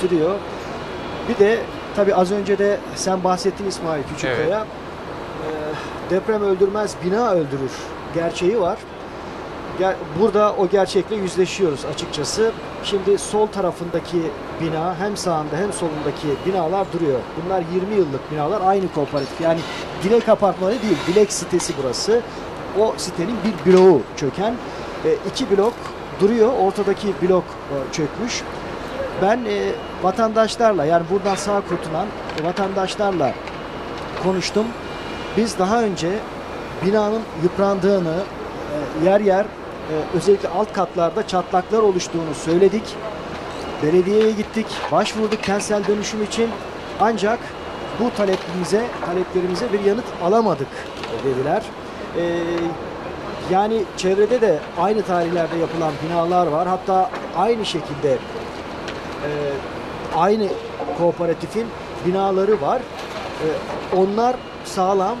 [0.00, 0.34] sürüyor.
[1.28, 1.58] Bir de
[1.96, 4.60] tabii az önce de sen bahsettin İsmail Küçükkaya.
[4.60, 7.72] Ee, deprem öldürmez, bina öldürür
[8.14, 8.78] gerçeği var.
[10.20, 12.52] Burada o gerçekle yüzleşiyoruz açıkçası.
[12.90, 14.16] Şimdi sol tarafındaki
[14.60, 17.18] bina hem sağında hem solundaki binalar duruyor.
[17.44, 19.40] Bunlar 20 yıllık binalar aynı kooperatif.
[19.40, 19.60] Yani
[20.02, 22.20] Dilek Apartmanı değil, Dilek sitesi burası.
[22.80, 24.54] O sitenin bir bloğu çöken.
[25.04, 25.72] E, iki blok
[26.20, 26.52] duruyor.
[26.58, 28.42] Ortadaki blok e, çökmüş.
[29.22, 29.72] Ben e,
[30.02, 32.06] vatandaşlarla yani buradan sağ kurtulan
[32.44, 33.34] vatandaşlarla
[34.22, 34.66] konuştum.
[35.36, 36.08] Biz daha önce
[36.86, 38.16] binanın yıprandığını,
[39.02, 39.46] e, yer yer
[39.90, 42.82] e, özellikle alt katlarda çatlaklar oluştuğunu söyledik.
[43.82, 46.50] Belediyeye gittik, başvurduk kentsel dönüşüm için.
[47.00, 47.38] Ancak
[48.00, 50.68] bu talepimize, taleplerimize bir yanıt alamadık
[51.24, 51.62] dediler.
[52.18, 52.42] E,
[53.50, 56.68] yani çevrede de aynı tarihlerde yapılan binalar var.
[56.68, 59.30] Hatta aynı şekilde e,
[60.16, 60.48] aynı
[60.98, 61.66] kooperatifin
[62.06, 62.80] binaları var.
[62.80, 63.46] E,
[63.96, 65.16] onlar sağlam.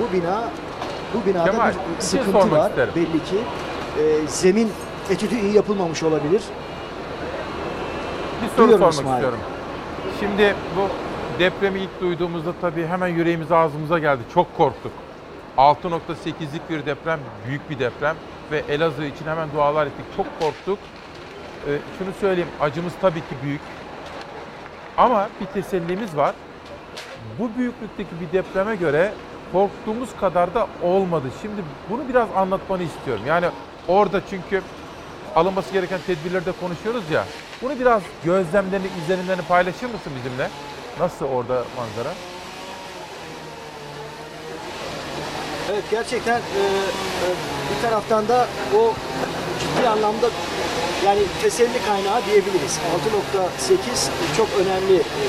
[0.00, 0.44] Bu bina
[1.14, 2.92] bu binada Kemal, bir şey sıkıntı var isterim.
[2.96, 3.36] belli ki.
[4.00, 4.72] E, zemin
[5.10, 6.42] etüdü iyi yapılmamış olabilir.
[8.42, 9.14] Bir soru Duyuyorum sormak İsmail.
[9.14, 9.38] istiyorum.
[10.20, 10.88] Şimdi bu
[11.38, 14.22] depremi ilk duyduğumuzda tabii hemen yüreğimiz ağzımıza geldi.
[14.34, 14.92] Çok korktuk.
[15.58, 18.16] 6.8'lik bir deprem, büyük bir deprem
[18.50, 20.04] ve Elazığ için hemen dualar ettik.
[20.16, 20.78] Çok korktuk.
[21.68, 23.60] Ee, şunu söyleyeyim, acımız tabii ki büyük.
[24.96, 26.34] Ama bir tesellimiz var.
[27.38, 29.12] Bu büyüklükteki bir depreme göre
[29.52, 31.26] korktuğumuz kadar da olmadı.
[31.42, 33.22] Şimdi bunu biraz anlatmanı istiyorum.
[33.26, 33.46] Yani
[33.88, 34.62] orada çünkü
[35.36, 37.24] alınması gereken tedbirleri de konuşuyoruz ya.
[37.62, 40.48] Bunu biraz gözlemlerini, izlenimlerini paylaşır mısın bizimle?
[41.00, 42.14] Nasıl orada manzara?
[45.72, 47.28] Evet gerçekten e, e,
[47.70, 48.94] bir taraftan da o
[49.60, 50.26] ciddi anlamda
[51.06, 52.78] yani teselli kaynağı diyebiliriz.
[53.68, 53.76] 6.8
[54.36, 55.24] çok önemli e,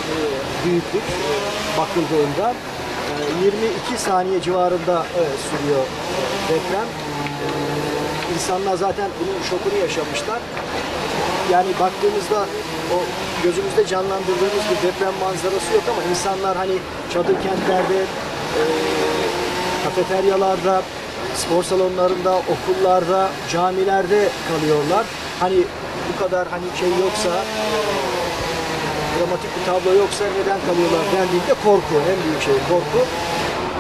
[0.66, 1.34] büyüklük e,
[1.78, 2.54] bakıldığında
[3.42, 6.88] e, 22 saniye civarında e, sürüyor e, deprem.
[7.46, 7.75] E,
[8.34, 10.40] insanlar zaten bunun şokunu yaşamışlar.
[11.52, 12.40] Yani baktığımızda
[12.96, 12.98] o
[13.44, 16.78] gözümüzde canlandırdığımız bir deprem manzarası yok ama insanlar hani
[17.14, 18.00] çadır kentlerde
[18.60, 18.64] e,
[19.84, 20.82] kafeteryalarda,
[21.36, 25.06] spor salonlarında, okullarda, camilerde kalıyorlar.
[25.40, 25.60] Hani
[26.10, 27.30] bu kadar hani şey yoksa,
[29.16, 33.00] dramatik bir tablo yoksa neden kalıyorlar dendiğinde korku, en büyük şey korku.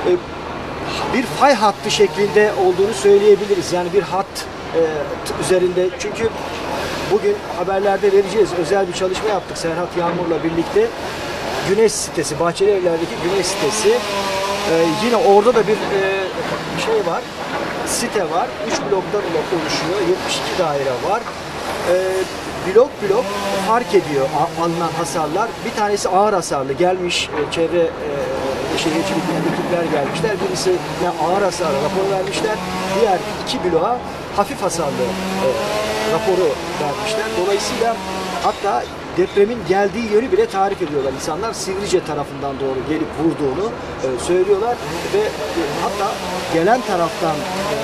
[0.07, 0.11] Ee,
[1.13, 3.73] bir fay hattı şeklinde olduğunu söyleyebiliriz.
[3.73, 4.25] Yani bir hat
[4.75, 4.81] e,
[5.41, 5.89] üzerinde.
[5.99, 6.29] Çünkü
[7.11, 8.49] bugün haberlerde vereceğiz.
[8.59, 10.87] Özel bir çalışma yaptık Serhat Yağmur'la birlikte.
[11.69, 13.89] Güneş sitesi, Bahçeli Evler'deki Güneş sitesi.
[13.89, 16.23] Ee, yine orada da bir e,
[16.85, 17.21] şey var,
[17.87, 18.47] site var.
[18.67, 19.99] Üç bloktan oluşuyor.
[20.09, 21.21] 72 daire var.
[21.89, 21.95] Ee,
[22.67, 23.25] blok blok
[23.67, 24.27] fark ediyor
[24.61, 25.49] alınan hasarlar.
[25.65, 27.89] Bir tanesi ağır hasarlı gelmiş e, çevre e,
[28.77, 29.23] şehircilik
[29.53, 30.31] ekipler gelmişler.
[30.47, 30.71] Birisi
[31.25, 32.55] ağır hasarlı rapor vermişler.
[32.99, 33.97] Diğer iki bloğa
[34.35, 35.03] hafif hasarlı
[35.45, 35.49] e,
[36.13, 36.49] raporu
[36.81, 37.25] vermişler.
[37.41, 37.95] Dolayısıyla
[38.43, 38.83] hatta
[39.17, 41.13] depremin geldiği yönü bile tarif ediyorlar.
[41.13, 43.71] İnsanlar Sivrice tarafından doğru gelip vurduğunu
[44.03, 44.75] e, söylüyorlar
[45.13, 46.11] ve e, hatta
[46.53, 47.77] gelen taraftan e,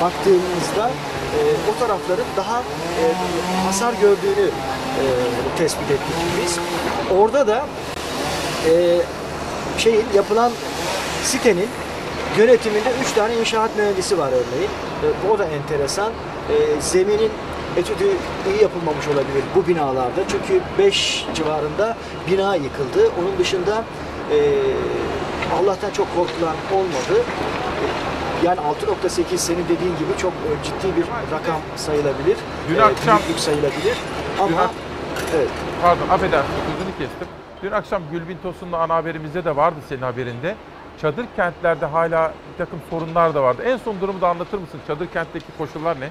[0.00, 0.90] baktığımızda
[1.34, 3.04] e, o tarafların daha e,
[3.66, 5.04] hasar gördüğünü e,
[5.58, 6.58] tespit ettik biz.
[7.18, 7.64] Orada da
[9.78, 10.52] şeyin yapılan
[11.24, 11.68] sitenin
[12.38, 14.70] yönetiminde üç tane inşaat mühendisi var örneğin.
[15.04, 16.10] E, o da enteresan.
[16.50, 17.30] E, zeminin
[17.76, 18.04] etüdü
[18.48, 20.20] iyi yapılmamış olabilir bu binalarda.
[20.28, 21.96] Çünkü 5 civarında
[22.30, 23.10] bina yıkıldı.
[23.20, 23.84] Onun dışında
[24.32, 24.36] e,
[25.60, 27.22] Allah'tan çok korkulan olmadı.
[27.82, 30.32] E, Yani 6.8 senin dediğin gibi çok
[30.64, 31.04] ciddi bir
[31.34, 32.36] rakam sayılabilir.
[32.68, 33.96] Dün E, akşam- büyüklük sayılabilir.
[34.40, 35.48] Ama Dün evet.
[35.82, 37.28] Pardon affedersin sözünü kestim.
[37.64, 40.54] Dün akşam Gülbin Tosun'un ana haberimizde de vardı senin haberinde.
[41.00, 43.62] Çadır kentlerde hala bir takım sorunlar da vardı.
[43.62, 44.80] En son durumu da anlatır mısın?
[44.86, 46.10] Çadır kentteki koşullar ne?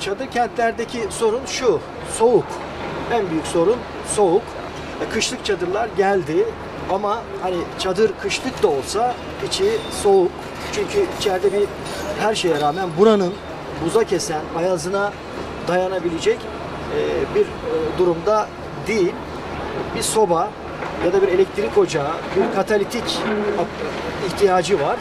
[0.00, 1.80] çadır kentlerdeki sorun şu,
[2.18, 2.46] soğuk.
[3.12, 4.42] En büyük sorun soğuk.
[5.00, 6.44] E, Kışlık çadırlar geldi
[6.90, 9.14] ama hani çadır kışlık da olsa
[9.46, 10.32] içi soğuk.
[10.72, 11.66] Çünkü içeride bir
[12.20, 13.34] her şeye rağmen buranın
[13.84, 15.12] buza kesen ayazına
[15.68, 16.38] dayanabilecek
[17.34, 18.48] bir e, durumda
[18.86, 19.12] değil.
[19.96, 20.48] Bir soba
[21.06, 23.18] ya da bir elektrik ocağı, bir katalitik
[24.26, 24.96] ihtiyacı var.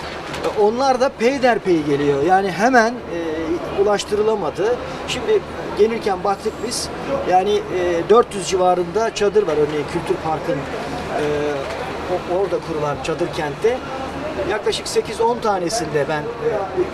[0.45, 2.23] E, Onlar da peyderpey geliyor.
[2.23, 4.75] Yani hemen e, ulaştırılamadı.
[5.07, 5.39] Şimdi
[5.77, 6.89] gelirken baktık biz
[7.29, 11.23] yani e, 400 civarında çadır var örneğin Kültür Park'ın e,
[12.39, 13.77] orada kurulan çadır kentte.
[14.49, 16.23] Yaklaşık 8-10 tanesinde ben e,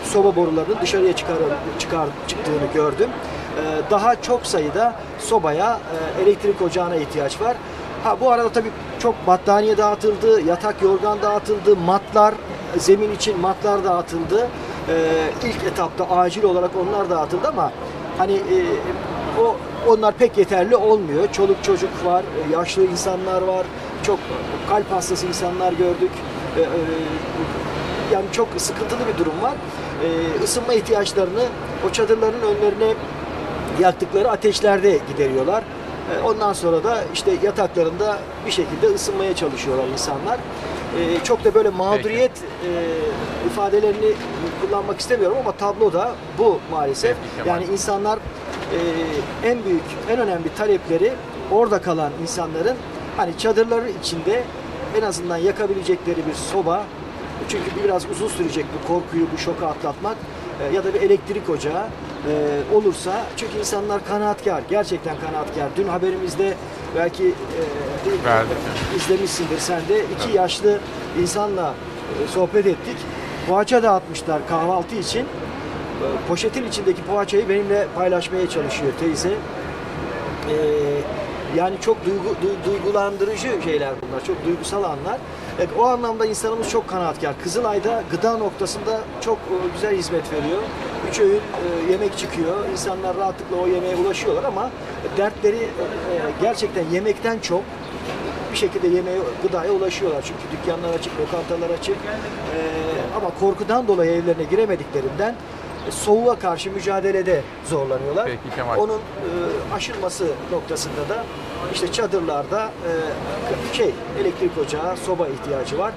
[0.04, 1.36] soba borularının dışarıya çıkar,
[1.80, 3.10] çıkar çıktığını gördüm.
[3.58, 5.80] E, daha çok sayıda sobaya,
[6.18, 7.58] e, elektrik ocağına ihtiyaç var.
[8.03, 12.34] Ha bu arada tabii çok battaniye dağıtıldı, yatak yorgan dağıtıldı, matlar,
[12.78, 14.47] zemin için matlar dağıtıldı.
[14.89, 17.72] Ee, ilk etapta acil olarak onlar dağıtıldı ama
[18.18, 18.58] hani e,
[19.41, 19.56] o
[19.88, 21.28] onlar pek yeterli olmuyor.
[21.32, 23.66] Çoluk çocuk var, e, yaşlı insanlar var,
[24.03, 24.20] çok
[24.70, 26.12] kalp hastası insanlar gördük.
[26.58, 26.66] Ee, e,
[28.14, 29.53] yani çok sıkıntılı bir durum var.
[30.03, 31.43] Ee, ısınma ihtiyaçlarını
[31.89, 32.93] o çadırların önlerine
[33.82, 35.63] yaktıkları ateşlerde gideriyorlar.
[36.17, 40.39] E, Ondan sonra da işte yataklarında bir şekilde ısınmaya çalışıyorlar insanlar.
[40.99, 44.11] E, Çok da böyle mağduriyet e, ifadelerini
[44.61, 47.17] kullanmak istemiyorum ama tablo da bu maalesef.
[47.45, 48.19] Yani insanlar
[49.43, 51.13] en büyük, en önemli talepleri
[51.51, 52.76] orada kalan insanların
[53.17, 54.43] hani çadırların içinde
[54.97, 56.84] en azından yakabilecekleri bir soba
[57.49, 60.15] çünkü biraz uzun sürecek bu korkuyu, bu şoku atlatmak
[60.62, 62.32] e, ya da bir elektrik ocağı e,
[62.76, 65.68] olursa çünkü insanlar kanaatkar, gerçekten kanaatkar.
[65.78, 66.53] Dün haberimizde
[66.95, 68.58] belki e, Verdik.
[68.97, 70.80] izlemişsindir sen de iki yaşlı
[71.22, 71.74] insanla
[72.24, 72.97] e, sohbet ettik.
[73.49, 75.20] Poğaça dağıtmışlar kahvaltı için.
[75.22, 75.28] E,
[76.28, 79.30] Poşetin içindeki poğaçayı benimle paylaşmaya çalışıyor teyze.
[80.49, 80.56] E,
[81.56, 85.18] yani çok duygu, du- duygulandırıcı şeyler bunlar, çok duygusal anlar.
[85.60, 87.34] Evet, o anlamda insanımız çok kanaatkar.
[87.43, 90.62] Kızılay'da gıda noktasında çok e, güzel hizmet veriyor.
[91.10, 92.70] Üç öğün e, yemek çıkıyor.
[92.72, 94.70] İnsanlar rahatlıkla o yemeğe ulaşıyorlar ama
[95.18, 95.70] dertleri e,
[96.41, 97.62] gerçekten yemekten çok
[98.51, 100.22] bir şekilde yemeğe, gıdaya ulaşıyorlar.
[100.22, 101.95] Çünkü dükkanlar açık, lokantalar açık.
[103.18, 105.36] Ama korkudan dolayı evlerine giremediklerinden
[105.92, 108.26] soğuğa karşı mücadelede zorlanıyorlar.
[108.26, 108.78] Peki Kemal.
[108.78, 109.02] Onun e,
[109.76, 111.24] aşılması noktasında da
[111.74, 112.72] işte çadırlarda
[113.72, 115.94] e, şey elektrik ocağı, soba ihtiyacı var.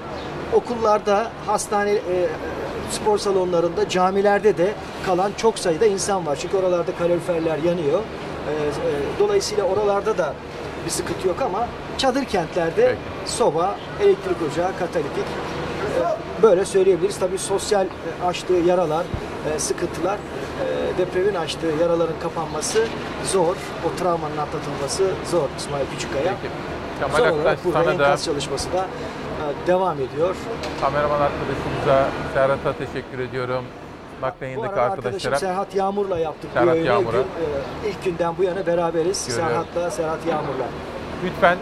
[0.53, 2.27] Okullarda, hastane, e,
[2.91, 4.73] spor salonlarında, camilerde de
[5.05, 6.37] kalan çok sayıda insan var.
[6.41, 7.99] Çünkü oralarda kaloriferler yanıyor.
[7.99, 10.33] E, e, dolayısıyla oralarda da
[10.85, 11.67] bir sıkıntı yok ama
[11.97, 15.25] çadır kentlerde soba, elektrik ocağı, katalitik
[15.99, 17.19] e, böyle söyleyebiliriz.
[17.19, 19.05] Tabii sosyal e, açtığı yaralar,
[19.55, 22.87] e, sıkıntılar, e, depremin açtığı yaraların kapanması
[23.25, 23.55] zor.
[23.87, 26.33] O travmanın atlatılması zor İsmail Küçükkaya.
[26.99, 30.35] Kemal Son Aktaş, olarak burada sana da- enkaz çalışması da e, devam ediyor.
[30.81, 33.63] Kameraman arkadaşımıza, Serhat'a teşekkür ediyorum.
[34.21, 35.39] Bu yayındaki arada arkadaşım arkadaşlara.
[35.39, 36.87] Serhat Yağmur'la yaptık Serhat bu yayını.
[36.87, 37.11] Yağmur'a.
[37.17, 39.27] Gün, e, ilk günden bu yana beraberiz.
[39.27, 39.49] Görüyorum.
[39.49, 40.65] Serhat'la, Serhat Yağmur'la.
[41.25, 41.57] Lütfen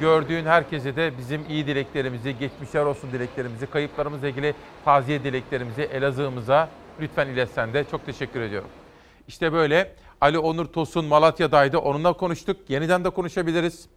[0.00, 4.54] gördüğün herkese de bizim iyi dileklerimizi, geçmişler olsun dileklerimizi, kayıplarımızla ilgili
[4.84, 6.68] taziye dileklerimizi Elazığ'ımıza
[7.00, 8.68] lütfen iletsen de çok teşekkür ediyorum.
[9.28, 11.78] İşte böyle Ali Onur Tosun Malatya'daydı.
[11.78, 12.56] Onunla konuştuk.
[12.70, 13.88] Yeniden de konuşabiliriz.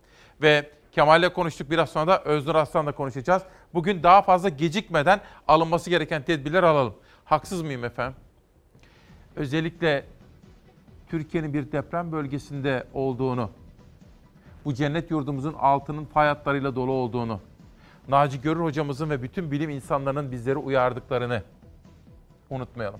[0.41, 1.71] Ve Kemal'le konuştuk.
[1.71, 3.43] Biraz sonra da Öznur Aslan'la konuşacağız.
[3.73, 6.93] Bugün daha fazla gecikmeden alınması gereken tedbirleri alalım.
[7.25, 8.15] Haksız mıyım efendim?
[9.35, 10.05] Özellikle
[11.09, 13.49] Türkiye'nin bir deprem bölgesinde olduğunu,
[14.65, 17.39] bu cennet yurdumuzun altının fay hatlarıyla dolu olduğunu,
[18.07, 21.43] Naci Görür hocamızın ve bütün bilim insanlarının bizleri uyardıklarını
[22.49, 22.99] unutmayalım.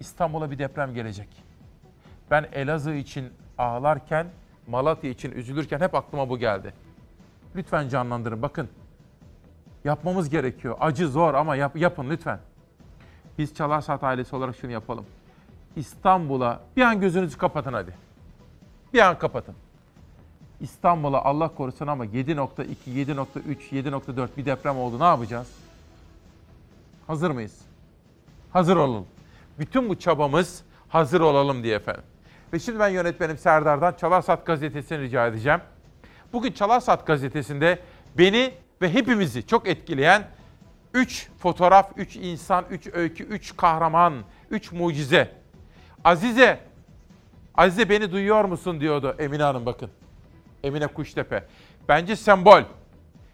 [0.00, 1.28] İstanbul'a bir deprem gelecek.
[2.30, 4.26] Ben Elazığ için ağlarken,
[4.66, 6.74] Malatya için üzülürken hep aklıma bu geldi.
[7.56, 8.42] Lütfen canlandırın.
[8.42, 8.68] Bakın.
[9.84, 10.76] Yapmamız gerekiyor.
[10.80, 12.38] Acı zor ama yap, yapın lütfen.
[13.38, 15.06] Biz Çalar Saat ailesi olarak şunu yapalım.
[15.76, 17.94] İstanbul'a bir an gözünüzü kapatın hadi.
[18.94, 19.54] Bir an kapatın.
[20.60, 25.00] İstanbul'a Allah korusun ama 7.2, 7.3, 7.4 bir deprem oldu.
[25.00, 25.48] Ne yapacağız?
[27.06, 27.69] Hazır mıyız?
[28.52, 29.06] Hazır olalım.
[29.58, 32.02] Bütün bu çabamız hazır olalım diye efendim.
[32.52, 35.60] Ve şimdi ben yönetmenim Serdar'dan Çalarsat gazetesini rica edeceğim.
[36.32, 37.78] Bugün Çalarsat gazetesinde
[38.18, 40.28] beni ve hepimizi çok etkileyen
[40.94, 44.14] 3 fotoğraf, 3 insan, 3 öykü, 3 kahraman,
[44.50, 45.32] 3 mucize.
[46.04, 46.60] Azize,
[47.54, 49.90] Azize beni duyuyor musun diyordu Emine Hanım bakın.
[50.64, 51.44] Emine Kuştepe.
[51.88, 52.62] Bence sembol.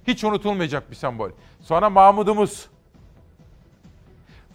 [0.07, 1.31] Hiç unutulmayacak bir sembol.
[1.61, 2.69] Sonra Mahmud'umuz.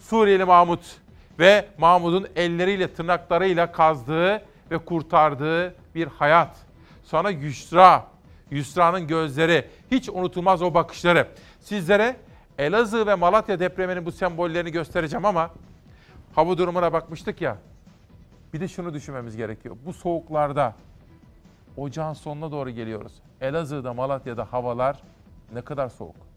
[0.01, 1.01] Suriyeli Mahmut.
[1.39, 4.41] ve Mahmut'un elleriyle tırnaklarıyla kazdığı
[4.71, 6.57] ve kurtardığı bir hayat.
[7.03, 8.05] Sonra Yusra,
[8.51, 11.27] Yusra'nın gözleri, hiç unutulmaz o bakışları.
[11.59, 12.15] Sizlere
[12.57, 15.51] Elazığ ve Malatya depreminin bu sembollerini göstereceğim ama
[16.35, 17.57] hava durumuna bakmıştık ya.
[18.53, 19.77] Bir de şunu düşünmemiz gerekiyor.
[19.85, 20.75] Bu soğuklarda
[21.77, 23.13] ocağın sonuna doğru geliyoruz.
[23.41, 24.97] Elazığ'da, Malatya'da havalar
[25.53, 26.30] ne kadar soğuk.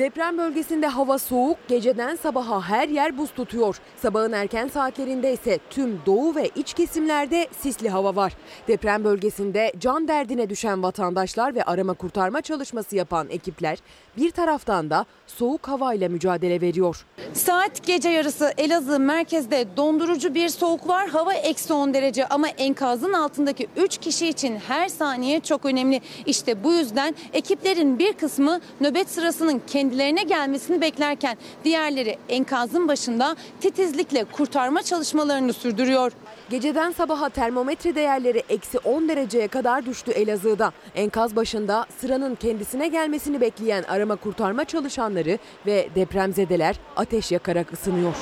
[0.00, 3.76] Deprem bölgesinde hava soğuk, geceden sabaha her yer buz tutuyor.
[3.96, 8.36] Sabahın erken saatlerinde ise tüm doğu ve iç kesimlerde sisli hava var.
[8.68, 13.78] Deprem bölgesinde can derdine düşen vatandaşlar ve arama kurtarma çalışması yapan ekipler
[14.16, 17.06] bir taraftan da soğuk havayla mücadele veriyor.
[17.32, 21.08] Saat gece yarısı Elazığ merkezde dondurucu bir soğuk var.
[21.08, 26.00] Hava eksi 10 derece ama enkazın altındaki 3 kişi için her saniye çok önemli.
[26.26, 34.24] İşte bu yüzden ekiplerin bir kısmı nöbet sırasının kendilerine gelmesini beklerken diğerleri enkazın başında titizlikle
[34.24, 36.12] kurtarma çalışmalarını sürdürüyor.
[36.50, 40.72] Geceden sabaha termometre değerleri eksi 10 dereceye kadar düştü Elazığ'da.
[40.94, 48.14] Enkaz başında sıranın kendisine gelmesini bekleyen arama kurtarma çalışanları ve depremzedeler ateş yakarak ısınıyor.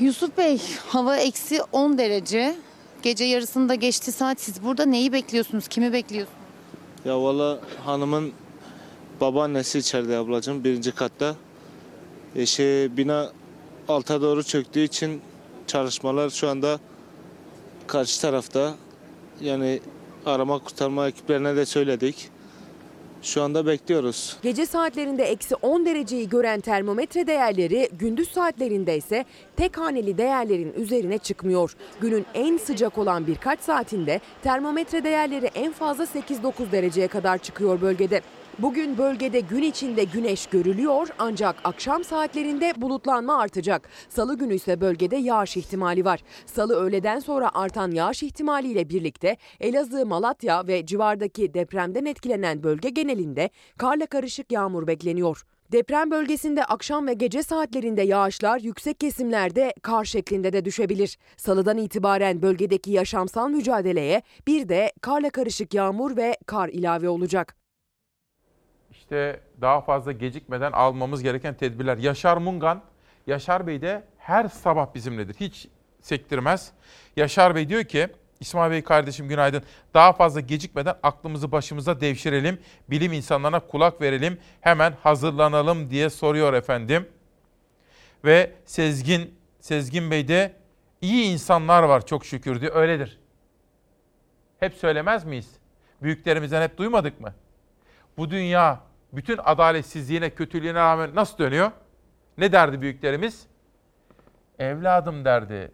[0.00, 2.56] Yusuf Bey hava eksi 10 derece.
[3.02, 4.40] Gece yarısında geçti saat.
[4.40, 5.68] Siz burada neyi bekliyorsunuz?
[5.68, 6.38] Kimi bekliyorsunuz?
[7.04, 8.32] Ya valla hanımın
[9.20, 11.36] babaannesi içeride ablacığım birinci katta.
[12.36, 13.32] E şey, bina
[13.88, 15.20] alta doğru çöktüğü için
[15.66, 16.80] çalışmalar şu anda
[17.86, 18.74] karşı tarafta.
[19.40, 19.80] Yani
[20.26, 22.30] arama kurtarma ekiplerine de söyledik.
[23.24, 24.36] Şu anda bekliyoruz.
[24.42, 29.24] Gece saatlerinde eksi 10 dereceyi gören termometre değerleri gündüz saatlerinde ise
[29.56, 31.76] tek haneli değerlerin üzerine çıkmıyor.
[32.00, 38.20] Günün en sıcak olan birkaç saatinde termometre değerleri en fazla 8-9 dereceye kadar çıkıyor bölgede.
[38.58, 43.88] Bugün bölgede gün içinde güneş görülüyor ancak akşam saatlerinde bulutlanma artacak.
[44.08, 46.20] Salı günü ise bölgede yağış ihtimali var.
[46.46, 53.50] Salı öğleden sonra artan yağış ihtimaliyle birlikte Elazığ, Malatya ve civardaki depremden etkilenen bölge genelinde
[53.78, 55.42] karla karışık yağmur bekleniyor.
[55.72, 61.18] Deprem bölgesinde akşam ve gece saatlerinde yağışlar yüksek kesimlerde kar şeklinde de düşebilir.
[61.36, 67.63] Salıdan itibaren bölgedeki yaşamsal mücadeleye bir de karla karışık yağmur ve kar ilave olacak.
[69.04, 71.96] İşte daha fazla gecikmeden almamız gereken tedbirler.
[71.98, 72.82] Yaşar Mungan,
[73.26, 75.34] Yaşar Bey de her sabah bizimledir.
[75.34, 75.68] Hiç
[76.00, 76.72] sektirmez.
[77.16, 78.08] Yaşar Bey diyor ki,
[78.40, 79.62] İsmail Bey kardeşim günaydın.
[79.94, 82.58] Daha fazla gecikmeden aklımızı başımıza devşirelim.
[82.90, 84.38] Bilim insanlarına kulak verelim.
[84.60, 87.08] Hemen hazırlanalım diye soruyor efendim.
[88.24, 90.52] Ve Sezgin, Sezgin Bey de
[91.00, 92.76] iyi insanlar var çok şükür diyor.
[92.76, 93.20] Öyledir.
[94.60, 95.50] Hep söylemez miyiz?
[96.02, 97.34] Büyüklerimizden hep duymadık mı?
[98.16, 101.70] Bu dünya bütün adaletsizliğine, kötülüğüne rağmen nasıl dönüyor?
[102.38, 103.46] Ne derdi büyüklerimiz?
[104.58, 105.70] Evladım derdi,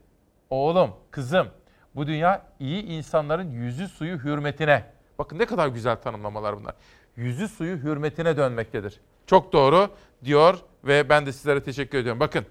[0.50, 1.48] oğlum, kızım
[1.94, 4.84] bu dünya iyi insanların yüzü suyu hürmetine.
[5.18, 6.74] Bakın ne kadar güzel tanımlamalar bunlar.
[7.16, 9.00] Yüzü suyu hürmetine dönmektedir.
[9.26, 9.88] Çok doğru
[10.24, 12.20] diyor ve ben de sizlere teşekkür ediyorum.
[12.20, 12.46] Bakın.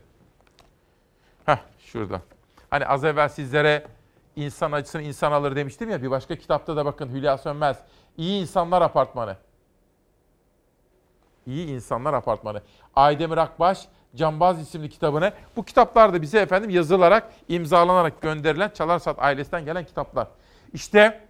[1.45, 2.21] Heh şurada.
[2.69, 3.87] Hani az evvel sizlere
[4.35, 7.77] insan acısını insan alır demiştim ya bir başka kitapta da bakın Hülya Sönmez.
[8.17, 9.37] İyi İnsanlar Apartmanı.
[11.49, 12.61] İyi İnsanlar Apartmanı.
[12.95, 15.33] Aydemir Akbaş Cambaz isimli kitabını.
[15.55, 20.27] Bu kitaplar da bize efendim yazılarak, imzalanarak gönderilen Çalarsat ailesinden gelen kitaplar.
[20.73, 21.21] İşte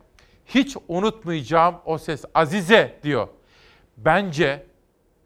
[0.45, 2.25] hiç unutmayacağım o ses.
[2.33, 3.27] Azize diyor.
[3.97, 4.65] Bence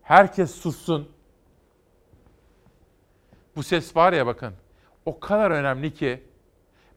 [0.02, 1.10] herkes sussun.
[3.56, 4.54] Bu ses var ya bakın.
[5.06, 6.24] O kadar önemli ki.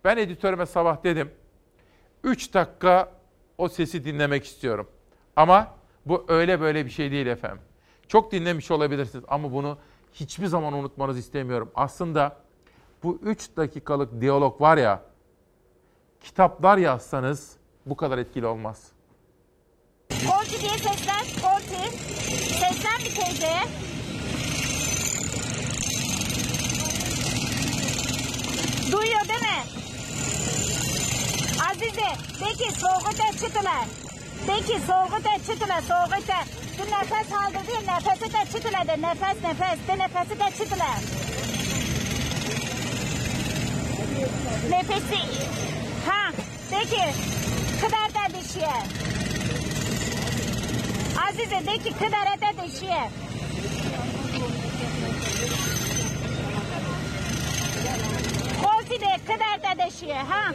[0.05, 1.31] Ben editörüme sabah dedim.
[2.25, 3.13] 3 dakika
[3.59, 4.89] o sesi dinlemek istiyorum.
[5.37, 5.75] Ama
[6.07, 7.66] bu öyle böyle bir şey değil efendim.
[8.09, 9.79] Çok dinlemiş olabilirsiniz ama bunu
[10.13, 11.71] hiçbir zaman unutmanızı istemiyorum.
[11.75, 12.37] Aslında
[13.03, 15.03] bu 3 dakikalık diyalog var ya,
[16.21, 17.57] kitaplar yazsanız
[17.87, 18.93] bu kadar etkili olmaz.
[20.11, 21.97] Kolcu diye seslen, Kolcu.
[22.61, 23.63] Seslen bir teyzeye.
[28.93, 29.63] Duyuyor değil mi?
[31.71, 32.11] Azize,
[32.41, 34.06] de ki soğukta çıkılar.
[34.47, 36.45] De ki soğukta çıkılar, soğukta.
[36.79, 40.99] Bu nefes aldı değil, nefesi de çıkılar de, nefes nefes, de nefesi de çıkılar.
[44.71, 45.19] Nefesi,
[46.07, 46.33] ha,
[46.71, 47.03] de ki,
[47.81, 48.77] kadar da dişiye.
[51.29, 53.11] Azize de ki kadar da dişiye.
[58.63, 60.53] Kolti de kadar da dişiye, ha.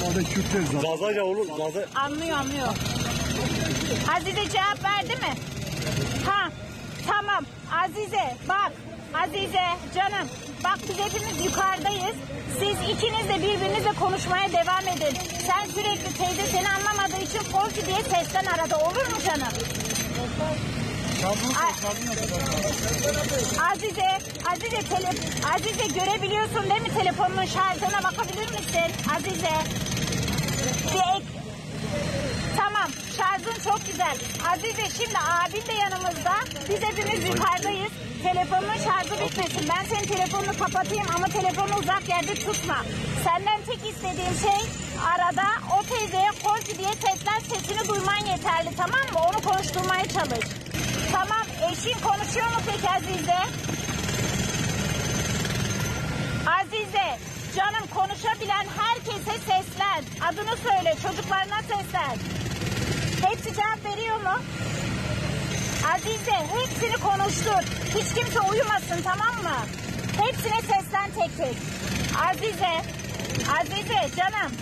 [0.00, 1.46] Normalde Kürt'te Zazaca olur.
[1.56, 1.86] Zaza...
[1.94, 2.68] Anlıyor anlıyor.
[4.16, 5.34] Azize cevap verdi mi?
[6.26, 6.48] Ha
[7.06, 7.44] tamam
[7.84, 8.72] Azize bak
[9.22, 10.28] Azize canım
[10.64, 12.16] bak biz hepimiz yukarıdayız.
[12.58, 15.18] Siz ikiniz de birbirinizle konuşmaya devam edin.
[15.46, 19.52] Sen sürekli teyze seni anlamadığı için Forcu diye sesten arada olur mu canım?
[23.72, 24.10] Azize,
[24.52, 25.10] Azize tele,
[25.54, 28.92] Azize görebiliyorsun değil mi telefonun şarjına bakabilir misin?
[29.16, 29.89] Azize.
[30.88, 31.24] Ek,
[32.56, 34.16] Tamam şarjın çok güzel.
[34.52, 36.34] Azize şimdi abin de yanımızda.
[36.68, 37.92] Biz hepimiz yukarıdayız.
[38.22, 39.68] Telefonun şarjı bitmesin.
[39.68, 42.76] Ben senin telefonunu kapatayım ama telefonu uzak yerde tutma.
[43.24, 44.60] Senden tek istediğim şey
[45.14, 45.46] arada
[45.78, 49.18] o teyzeye Kolci diye sesler sesini duyman yeterli tamam mı?
[49.28, 50.46] Onu konuşturmaya çalış.
[51.12, 53.40] Tamam eşin konuşuyor mu peki Azize?
[56.60, 57.18] Azize,
[57.56, 60.02] canım konuşabilen herkese seslen.
[60.28, 62.16] Adını söyle, çocuklarına seslen.
[63.28, 64.42] Hepsi cevap veriyor mu?
[65.94, 67.62] Azize, hepsini konuştur.
[67.94, 69.58] Hiç kimse uyumasın, tamam mı?
[70.22, 71.56] Hepsine seslen tek tek.
[72.28, 72.74] Azize,
[73.60, 74.52] Azize canım.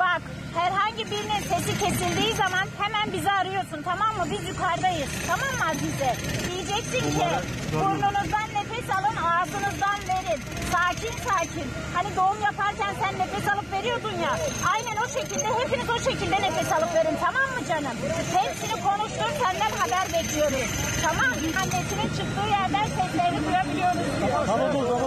[0.00, 0.22] Bak,
[0.54, 4.24] herhangi birinin sesi kesildiği zaman hemen bizi arıyorsun, tamam mı?
[4.30, 6.16] Biz yukarıdayız, tamam mı Azize?
[6.50, 7.26] Diyeceksin ki,
[7.72, 8.48] burnunuzdan
[8.86, 10.40] nefes alın, ağzınızdan verin.
[10.72, 11.66] Sakin sakin.
[11.94, 14.38] Hani doğum yaparken sen nefes alıp veriyordun ya.
[14.72, 17.96] Aynen o şekilde, hepiniz o şekilde nefes alıp verin, tamam mı canım?
[18.36, 20.70] Hepsini konuştur, senden haber bekliyoruz.
[21.02, 21.32] Tamam,
[21.62, 24.06] annesinin çıktığı yerden seslerini duyabiliyoruz.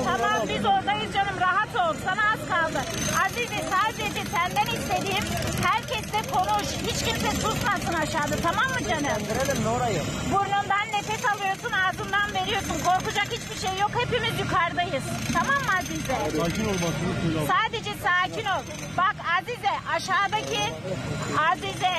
[0.06, 1.96] Tamam, biz oradayız canım, rahat ol.
[2.06, 2.80] Sana az kaldı.
[3.26, 5.26] Azize sadece senden istediğim
[5.68, 6.68] herkesle konuş.
[6.88, 9.22] Hiç kimse susmasın aşağıda, tamam mı canım?
[10.32, 12.78] Burnundan nefes alıyorsun, ağzından veriyorsun.
[12.86, 13.92] Korkacak hiçbir şey yok.
[14.02, 15.04] Hepimiz yukarıdayız.
[15.34, 16.38] Tamam mı Azize?
[16.40, 16.96] Sakin ol bak.
[17.54, 18.62] Sadece sakin ol.
[18.98, 20.62] Bak Azize aşağıdaki
[21.52, 21.96] Azize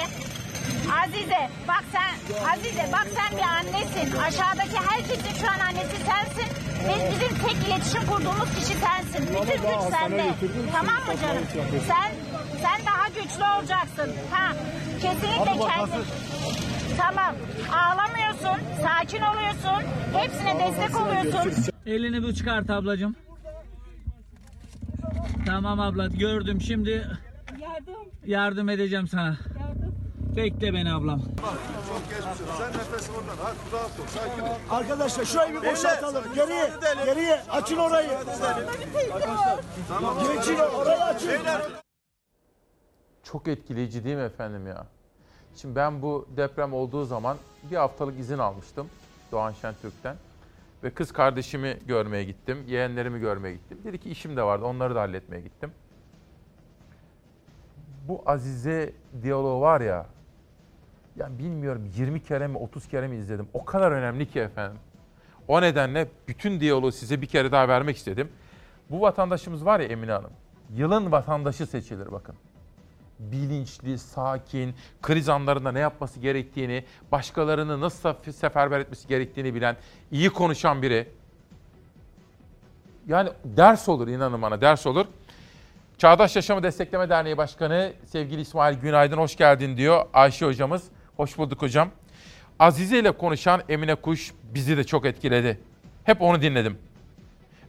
[1.02, 2.12] Azize bak sen
[2.52, 4.16] Azize bak sen bir annesin.
[4.16, 6.48] Aşağıdaki herkesin şu an annesi sensin.
[6.88, 9.26] Ve bizim tek iletişim kurduğumuz kişi sensin.
[9.26, 10.24] Bütün güç sende.
[10.72, 11.44] Tamam mı canım?
[11.88, 12.10] Sen
[12.62, 14.16] sen daha güçlü olacaksın.
[14.30, 14.52] Ha
[15.02, 16.69] kesinlikle kendi.
[17.00, 17.34] Tamam.
[17.72, 18.64] Ağlamıyorsun.
[18.82, 19.88] Sakin oluyorsun.
[20.12, 21.72] Hepsine destek oluyorsun.
[21.86, 23.16] Elini bir çıkart ablacığım.
[25.46, 26.90] Tamam abla gördüm şimdi
[27.60, 27.94] Yardım.
[28.26, 29.36] yardım edeceğim sana.
[30.36, 31.20] Bekle beni ablam.
[32.58, 33.36] Sen nefes oradan.
[33.42, 34.06] Hadi rahat ol.
[34.06, 34.54] Sakin ol.
[34.70, 36.24] Arkadaşlar şurayı bir boşaltalım.
[36.34, 36.70] Geriye,
[37.04, 38.10] geriye açın orayı.
[39.88, 40.14] Tamam.
[40.34, 41.30] Geçin orayı açın.
[43.24, 44.86] Çok etkileyici değil mi efendim ya?
[45.56, 47.36] Şimdi ben bu deprem olduğu zaman
[47.70, 48.88] bir haftalık izin almıştım
[49.32, 50.16] Doğan Şentürk'ten.
[50.84, 53.78] Ve kız kardeşimi görmeye gittim, yeğenlerimi görmeye gittim.
[53.84, 55.72] Dedi ki işim de vardı, onları da halletmeye gittim.
[58.08, 60.06] Bu Azize diyaloğu var ya,
[61.16, 63.48] ya bilmiyorum 20 kere mi 30 kere mi izledim.
[63.52, 64.80] O kadar önemli ki efendim.
[65.48, 68.28] O nedenle bütün diyaloğu size bir kere daha vermek istedim.
[68.90, 70.32] Bu vatandaşımız var ya Emine Hanım,
[70.74, 72.34] yılın vatandaşı seçilir bakın
[73.20, 79.76] bilinçli, sakin, kriz anlarında ne yapması gerektiğini, başkalarını nasıl seferber etmesi gerektiğini bilen,
[80.12, 81.08] iyi konuşan biri.
[83.06, 85.06] Yani ders olur inanın bana ders olur.
[85.98, 90.82] Çağdaş Yaşamı Destekleme Derneği Başkanı sevgili İsmail Günaydın hoş geldin diyor Ayşe hocamız.
[91.16, 91.90] Hoş bulduk hocam.
[92.58, 95.60] Azize ile konuşan Emine Kuş bizi de çok etkiledi.
[96.04, 96.78] Hep onu dinledim.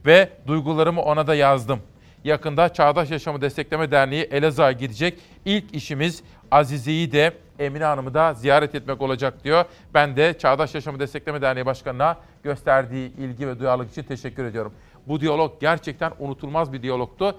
[0.06, 1.80] Ve duygularımı ona da yazdım.
[2.24, 5.20] Yakında Çağdaş Yaşamı Destekleme Derneği Elazığ'a gidecek.
[5.46, 9.66] İlk işimiz Azize'yi de Emine Hanım'ı da ziyaret etmek olacak diyor.
[9.94, 14.74] Ben de Çağdaş Yaşamı Destekleme Derneği Başkanı'na gösterdiği ilgi ve duyarlılık için teşekkür ediyorum.
[15.08, 17.36] Bu diyalog gerçekten unutulmaz bir diyalogtu.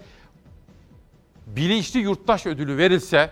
[1.47, 3.31] Bilinçli yurttaş ödülü verilse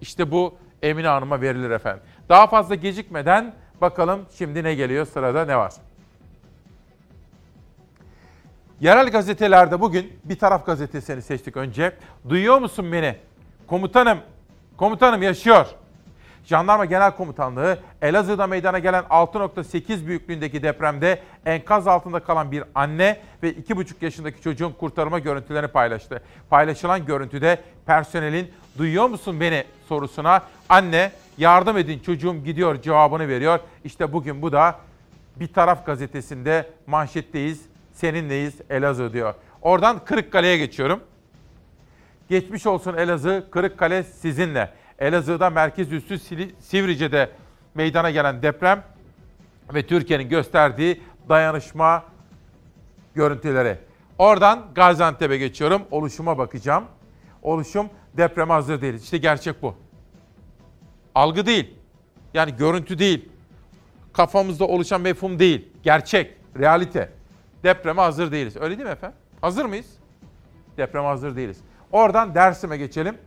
[0.00, 2.02] işte bu Emine Hanım'a verilir efendim.
[2.28, 5.72] Daha fazla gecikmeden bakalım şimdi ne geliyor sırada ne var?
[8.82, 11.92] Yerel gazetelerde bugün bir taraf gazetesini seçtik önce.
[12.28, 13.16] Duyuyor musun beni?
[13.66, 14.18] Komutanım,
[14.76, 15.66] komutanım yaşıyor.
[16.44, 23.52] Jandarma Genel Komutanlığı Elazığ'da meydana gelen 6.8 büyüklüğündeki depremde enkaz altında kalan bir anne ve
[23.52, 26.22] 2,5 yaşındaki çocuğun kurtarma görüntülerini paylaştı.
[26.50, 33.60] Paylaşılan görüntüde personelin duyuyor musun beni sorusuna anne yardım edin çocuğum gidiyor cevabını veriyor.
[33.84, 34.76] İşte bugün bu da
[35.36, 39.34] bir taraf gazetesinde manşetteyiz seninleyiz Elazığ diyor.
[39.62, 41.00] Oradan Kırıkkale'ye geçiyorum.
[42.28, 44.72] Geçmiş olsun Elazığ, Kırıkkale sizinle.
[44.98, 46.18] Elazığ'da merkez üssü
[46.60, 47.30] Sivrice'de
[47.74, 48.84] meydana gelen deprem
[49.74, 52.04] ve Türkiye'nin gösterdiği dayanışma
[53.14, 53.78] görüntüleri.
[54.18, 55.82] Oradan Gaziantep'e geçiyorum.
[55.90, 56.84] Oluşuma bakacağım.
[57.42, 59.04] Oluşum depreme hazır değiliz.
[59.04, 59.74] İşte gerçek bu.
[61.14, 61.74] Algı değil.
[62.34, 63.28] Yani görüntü değil.
[64.12, 65.68] Kafamızda oluşan mefhum değil.
[65.82, 67.12] Gerçek, realite.
[67.62, 68.56] Depreme hazır değiliz.
[68.56, 69.18] Öyle değil mi efendim?
[69.40, 69.86] Hazır mıyız?
[70.76, 71.60] Depreme hazır değiliz.
[71.92, 73.18] Oradan Dersim'e geçelim.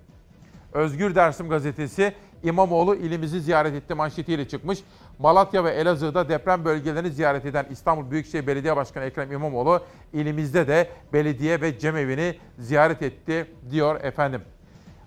[0.73, 2.13] Özgür Dersim gazetesi
[2.43, 4.79] İmamoğlu ilimizi ziyaret etti manşetiyle çıkmış.
[5.19, 9.81] Malatya ve Elazığ'da deprem bölgelerini ziyaret eden İstanbul Büyükşehir Belediye Başkanı Ekrem İmamoğlu
[10.13, 14.41] ilimizde de belediye ve cemevini ziyaret etti diyor efendim.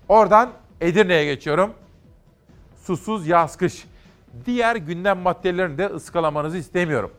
[0.09, 0.49] Oradan
[0.81, 1.73] Edirne'ye geçiyorum.
[2.83, 3.87] Susuz yaz kış.
[4.45, 7.11] Diğer gündem maddelerini de ıskalamanızı istemiyorum.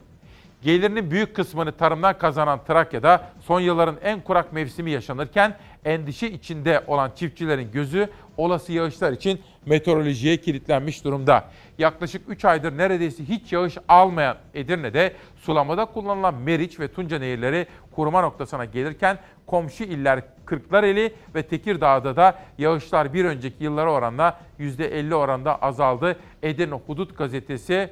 [0.62, 7.10] Gelirinin büyük kısmını tarımdan kazanan Trakya'da son yılların en kurak mevsimi yaşanırken endişe içinde olan
[7.16, 11.44] çiftçilerin gözü olası yağışlar için meteorolojiye kilitlenmiş durumda.
[11.78, 18.20] Yaklaşık 3 aydır neredeyse hiç yağış almayan Edirne'de sulamada kullanılan Meriç ve Tunca nehirleri kuruma
[18.20, 25.62] noktasına gelirken komşu iller Kırklareli ve Tekirdağ'da da yağışlar bir önceki yıllara oranla %50 oranda
[25.62, 26.16] azaldı.
[26.42, 27.90] Edirne Hudut gazetesi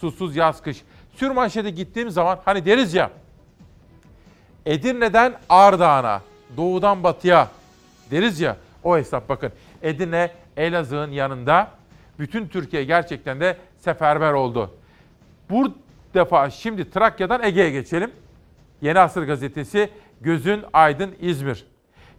[0.00, 0.82] susuz yaz kış.
[1.18, 3.10] Sürmanşete gittiğim zaman hani deriz ya
[4.66, 6.22] Edirne'den Ardahan'a,
[6.56, 7.48] doğudan batıya
[8.10, 9.52] deriz ya o hesap bakın.
[9.82, 11.70] Edirne Elazığ'ın yanında
[12.18, 14.74] bütün Türkiye gerçekten de seferber oldu.
[15.50, 15.74] Bu
[16.14, 18.10] defa şimdi Trakya'dan Ege'ye geçelim.
[18.80, 19.90] Yeni Asır gazetesi
[20.20, 21.66] Gözün Aydın İzmir.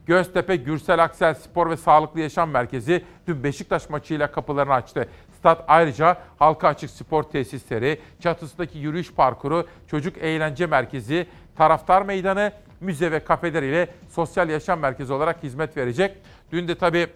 [0.05, 5.09] Göztepe Gürsel Aksel Spor ve Sağlıklı Yaşam Merkezi dün Beşiktaş maçıyla kapılarını açtı.
[5.39, 13.11] Stat ayrıca halka açık spor tesisleri, çatısındaki yürüyüş parkuru, çocuk eğlence merkezi, taraftar meydanı, müze
[13.11, 16.17] ve kafeler ile sosyal yaşam merkezi olarak hizmet verecek.
[16.51, 17.07] Dün de tabii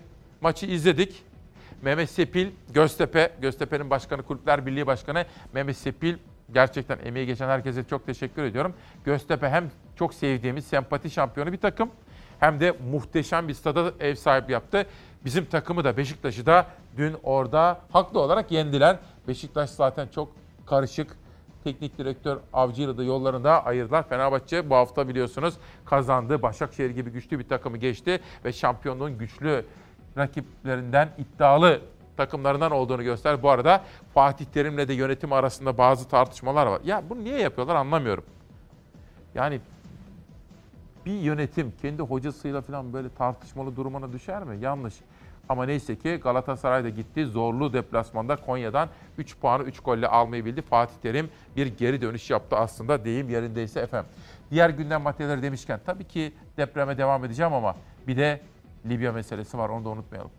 [0.41, 1.24] maçı izledik.
[1.82, 6.16] Mehmet Sepil, Göztepe, Göztepe'nin başkanı, Kulüpler Birliği Başkanı Mehmet Sepil
[6.54, 8.74] gerçekten emeği geçen herkese çok teşekkür ediyorum.
[9.06, 11.90] Göztepe hem çok sevdiğimiz sempati şampiyonu bir takım
[12.40, 14.86] hem de muhteşem bir stada ev sahibi yaptı.
[15.26, 16.68] Bizim takımı da Beşiktaş'ı da
[16.98, 18.98] dün orada haklı olarak yendiler.
[19.28, 20.32] Beşiktaş zaten çok
[20.66, 21.18] karışık.
[21.64, 24.10] Teknik direktör Avcı'yla da yollarında ayırdılar.
[24.10, 25.54] Fenerbahçe bu hafta biliyorsunuz
[25.86, 26.41] kazandı.
[26.41, 29.66] Başakşehir gibi güçlü bir takımı geçti ve şampiyonluğun güçlü
[30.18, 31.82] rakiplerinden iddialı
[32.18, 33.44] takımlarından olduğunu göster.
[33.44, 33.84] Bu arada
[34.14, 36.82] Fatih Terim'le de yönetim arasında bazı tartışmalar var.
[36.86, 38.24] Ya bunu niye yapıyorlar anlamıyorum.
[39.36, 39.62] Yani
[41.06, 44.58] bir yönetim kendi hocasıyla falan böyle tartışmalı durumuna düşer mi?
[44.62, 44.94] Yanlış.
[45.49, 47.26] Ama neyse ki Galatasaray da gitti.
[47.26, 50.61] Zorlu deplasmanda Konya'dan 3 puanı 3 golle almayı bildi.
[50.61, 54.11] Fatih Terim bir geri dönüş yaptı aslında deyim yerindeyse efendim.
[54.52, 57.76] Diğer gündem maddeleri demişken tabii ki depreme devam edeceğim ama
[58.07, 58.41] bir de
[58.90, 60.32] Libya meselesi var onu da unutmayalım.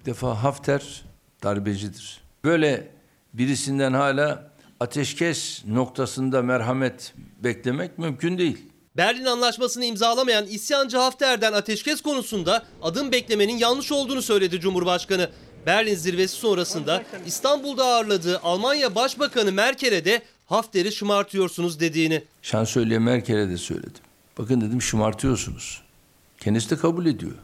[0.00, 1.04] Bir defa Hafter
[1.42, 2.24] darbecidir.
[2.44, 2.88] Böyle
[3.34, 4.50] birisinden hala
[4.80, 8.69] ateşkes noktasında merhamet beklemek mümkün değil.
[9.00, 15.30] Berlin Anlaşması'nı imzalamayan isyancı Hafter'den ateşkes konusunda adım beklemenin yanlış olduğunu söyledi Cumhurbaşkanı.
[15.66, 22.24] Berlin zirvesi sonrasında İstanbul'da ağırladığı Almanya Başbakanı Merkel'e de Hafter'i şımartıyorsunuz dediğini.
[22.42, 24.02] Şansölye Merkel'e de söyledim.
[24.38, 25.82] Bakın dedim şımartıyorsunuz.
[26.40, 27.34] Kendisi de kabul ediyor.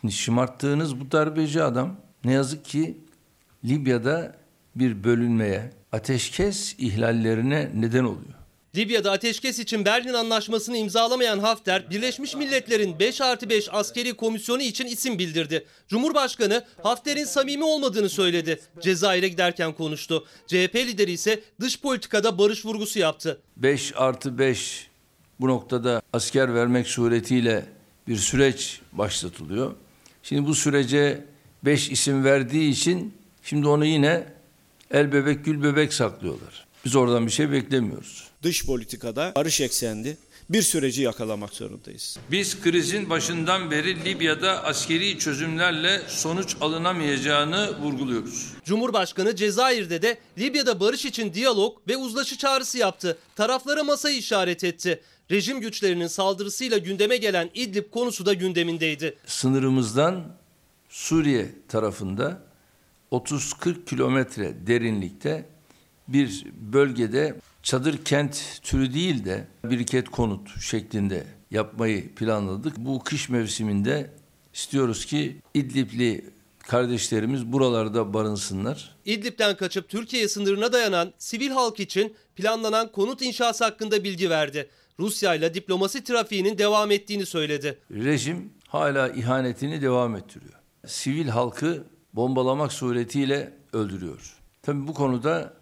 [0.00, 2.96] Şimdi şımarttığınız bu darbeci adam ne yazık ki
[3.64, 4.36] Libya'da
[4.74, 8.35] bir bölünmeye, ateşkes ihlallerine neden oluyor.
[8.76, 14.86] Libya'da ateşkes için Berlin Anlaşması'nı imzalamayan Hafter, Birleşmiş Milletler'in 5 artı 5 askeri komisyonu için
[14.86, 15.66] isim bildirdi.
[15.88, 18.60] Cumhurbaşkanı Hafter'in samimi olmadığını söyledi.
[18.80, 20.24] Cezayir'e giderken konuştu.
[20.46, 23.40] CHP lideri ise dış politikada barış vurgusu yaptı.
[23.56, 24.86] 5 artı 5
[25.40, 27.66] bu noktada asker vermek suretiyle
[28.08, 29.74] bir süreç başlatılıyor.
[30.22, 31.24] Şimdi bu sürece
[31.64, 34.24] 5 isim verdiği için şimdi onu yine
[34.90, 36.65] el bebek gül bebek saklıyorlar.
[36.86, 38.24] Biz oradan bir şey beklemiyoruz.
[38.42, 40.16] Dış politikada barış eksenli
[40.50, 42.18] bir süreci yakalamak zorundayız.
[42.30, 48.52] Biz krizin başından beri Libya'da askeri çözümlerle sonuç alınamayacağını vurguluyoruz.
[48.64, 53.18] Cumhurbaşkanı Cezayir'de de Libya'da barış için diyalog ve uzlaşı çağrısı yaptı.
[53.36, 55.00] Taraflara masayı işaret etti.
[55.30, 59.16] Rejim güçlerinin saldırısıyla gündeme gelen İdlib konusu da gündemindeydi.
[59.26, 60.24] Sınırımızdan
[60.88, 62.42] Suriye tarafında
[63.12, 65.55] 30-40 kilometre derinlikte
[66.08, 72.76] bir bölgede çadır kent türü değil de biriket konut şeklinde yapmayı planladık.
[72.78, 74.10] Bu kış mevsiminde
[74.54, 76.24] istiyoruz ki İdlibli
[76.58, 78.96] kardeşlerimiz buralarda barınsınlar.
[79.04, 84.68] İdlib'den kaçıp Türkiye sınırına dayanan sivil halk için planlanan konut inşası hakkında bilgi verdi.
[85.00, 87.78] Rusya ile diplomasi trafiğinin devam ettiğini söyledi.
[87.90, 90.52] Rejim hala ihanetini devam ettiriyor.
[90.86, 94.36] Sivil halkı bombalamak suretiyle öldürüyor.
[94.62, 95.52] Tabii bu konuda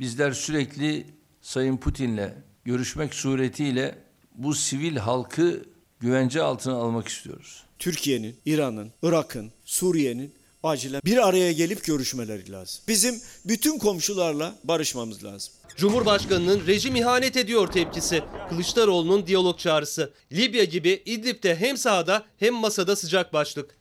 [0.00, 1.06] bizler sürekli
[1.40, 2.30] Sayın Putin'le
[2.64, 3.98] görüşmek suretiyle
[4.34, 5.64] bu sivil halkı
[6.00, 7.64] güvence altına almak istiyoruz.
[7.78, 12.84] Türkiye'nin, İran'ın, Irak'ın, Suriye'nin acilen bir araya gelip görüşmeleri lazım.
[12.88, 13.14] Bizim
[13.44, 15.54] bütün komşularla barışmamız lazım.
[15.76, 18.22] Cumhurbaşkanının rejim ihanet ediyor tepkisi.
[18.48, 20.12] Kılıçdaroğlu'nun diyalog çağrısı.
[20.32, 23.78] Libya gibi İdlib'de hem sahada hem masada sıcak başlık.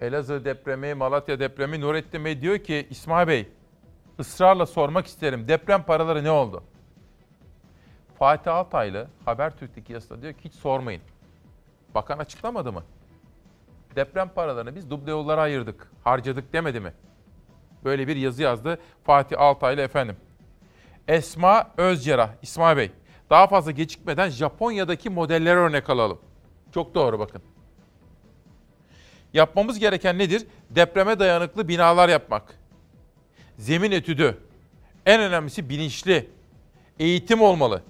[0.00, 3.46] Elazığ depremi, Malatya depremi Nurettin Bey diyor ki İsmail Bey
[4.20, 5.48] ısrarla sormak isterim.
[5.48, 6.62] Deprem paraları ne oldu?
[8.18, 11.02] Fatih Altaylı Habertürk'teki yazısında diyor ki hiç sormayın.
[11.94, 12.82] Bakan açıklamadı mı?
[13.96, 16.92] Deprem paralarını biz duble yollara ayırdık, harcadık demedi mi?
[17.84, 20.16] Böyle bir yazı yazdı Fatih Altaylı efendim.
[21.08, 22.90] Esma Özcerah, İsmail Bey.
[23.30, 26.18] Daha fazla gecikmeden Japonya'daki modelleri örnek alalım.
[26.74, 27.42] Çok doğru bakın.
[29.32, 30.46] Yapmamız gereken nedir?
[30.70, 32.59] Depreme dayanıklı binalar yapmak.
[33.60, 34.38] Zemin etüdü.
[35.06, 36.30] En önemlisi bilinçli.
[36.98, 37.82] Eğitim olmalı.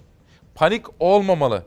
[0.55, 1.65] Panik olmamalı.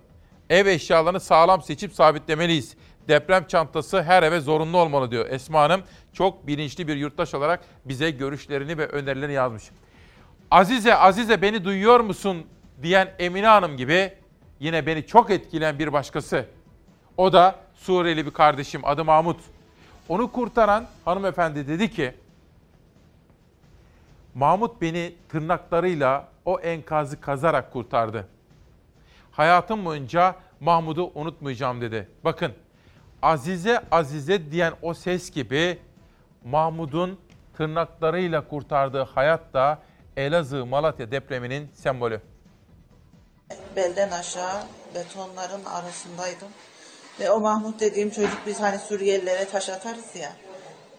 [0.51, 2.74] Ev eşyalarını sağlam seçip sabitlemeliyiz.
[3.09, 5.82] Deprem çantası her eve zorunlu olmalı diyor Esma Hanım.
[6.12, 9.64] Çok bilinçli bir yurttaş olarak bize görüşlerini ve önerilerini yazmış.
[10.51, 12.47] Azize, Azize beni duyuyor musun
[12.82, 14.12] diyen Emine Hanım gibi
[14.60, 16.47] yine beni çok etkileyen bir başkası.
[17.16, 19.40] O da Suriyeli bir kardeşim adı Mahmut.
[20.09, 22.14] Onu kurtaran hanımefendi dedi ki,
[24.35, 28.28] Mahmut beni tırnaklarıyla o enkazı kazarak kurtardı.
[29.32, 32.09] Hayatım boyunca Mahmut'u unutmayacağım dedi.
[32.24, 32.52] Bakın,
[33.23, 35.78] Azize Azize diyen o ses gibi
[36.44, 37.19] Mahmut'un
[37.56, 39.78] tırnaklarıyla kurtardığı hayat da
[40.16, 42.20] Elazığ Malatya depreminin sembolü.
[43.77, 44.62] Belden aşağı
[44.94, 46.48] betonların arasındaydım.
[47.20, 50.32] Ve o Mahmut dediğim çocuk biz hani Suriyelilere taş atarız ya.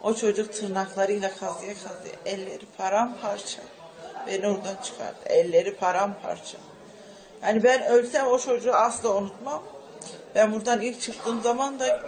[0.05, 3.61] O çocuk tırnaklarıyla kazıya kazıya elleri paramparça.
[4.27, 5.19] Beni oradan çıkardı.
[5.25, 6.57] Elleri paramparça.
[7.43, 9.63] Yani ben ölsem o çocuğu asla unutmam.
[10.35, 12.03] Ben buradan ilk çıktığım zaman da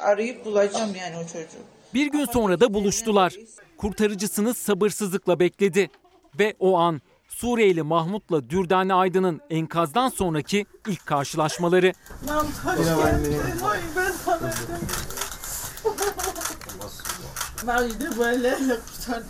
[0.00, 1.64] arayıp bulacağım yani o çocuğu.
[1.94, 3.34] Bir gün sonra da buluştular.
[3.78, 5.90] Kurtarıcısını sabırsızlıkla bekledi.
[6.38, 11.92] Ve o an Suriyeli Mahmut'la Dürdane Aydın'ın enkazdan sonraki ilk karşılaşmaları.
[12.28, 13.40] Mahmut hoş geldin.
[13.64, 14.52] Ay ben sana
[15.84, 17.53] Bak işte
[18.16, 19.28] bu ellerle kurtardım.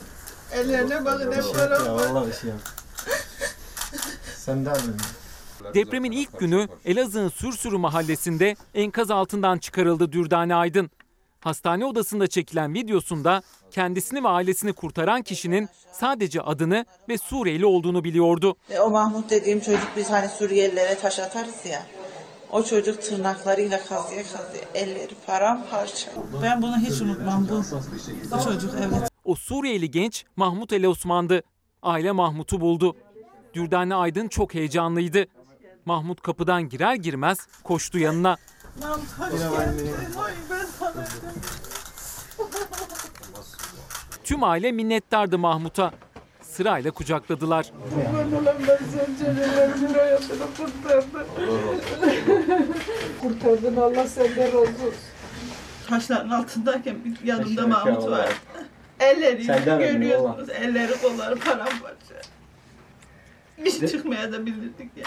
[0.52, 2.26] Ellerine bakın hep param var.
[4.36, 4.70] Sen de
[5.74, 10.90] Depremin ilk günü Elazığ'ın Sürsürü mahallesinde enkaz altından çıkarıldı Dürdane Aydın.
[11.40, 18.56] Hastane odasında çekilen videosunda kendisini ve ailesini kurtaran kişinin sadece adını ve Suriyeli olduğunu biliyordu.
[18.70, 21.82] Ve o Mahmut dediğim çocuk biz hani Suriyelilere taş atarız ya.
[22.54, 26.10] O çocuk tırnaklarıyla kazıya kazıya elleri paramparça.
[26.42, 27.62] Ben bunu hiç unutmam bu.
[28.36, 29.10] Bu çocuk evet.
[29.24, 31.42] O Suriyeli genç Mahmut Ali Osman'dı.
[31.82, 32.96] Aile Mahmut'u buldu.
[33.54, 35.26] Dürdane Aydın çok heyecanlıydı.
[35.84, 38.36] Mahmut kapıdan girer girmez koştu yanına.
[38.82, 39.94] Mahmut hoş geldin.
[44.24, 45.92] Tüm aile minnettardı Mahmut'a.
[46.56, 47.72] Sırayla kucakladılar.
[53.20, 53.76] Kurtardın.
[53.76, 54.94] Allah senden razı olsun.
[55.88, 58.28] Taşların altındayken bir yanımda Mahmut var.
[59.00, 60.48] Elleri görüyorsunuz.
[60.50, 62.14] Elleri kolları paramparça.
[63.64, 65.04] Biz çıkmaya da bilirdik ya.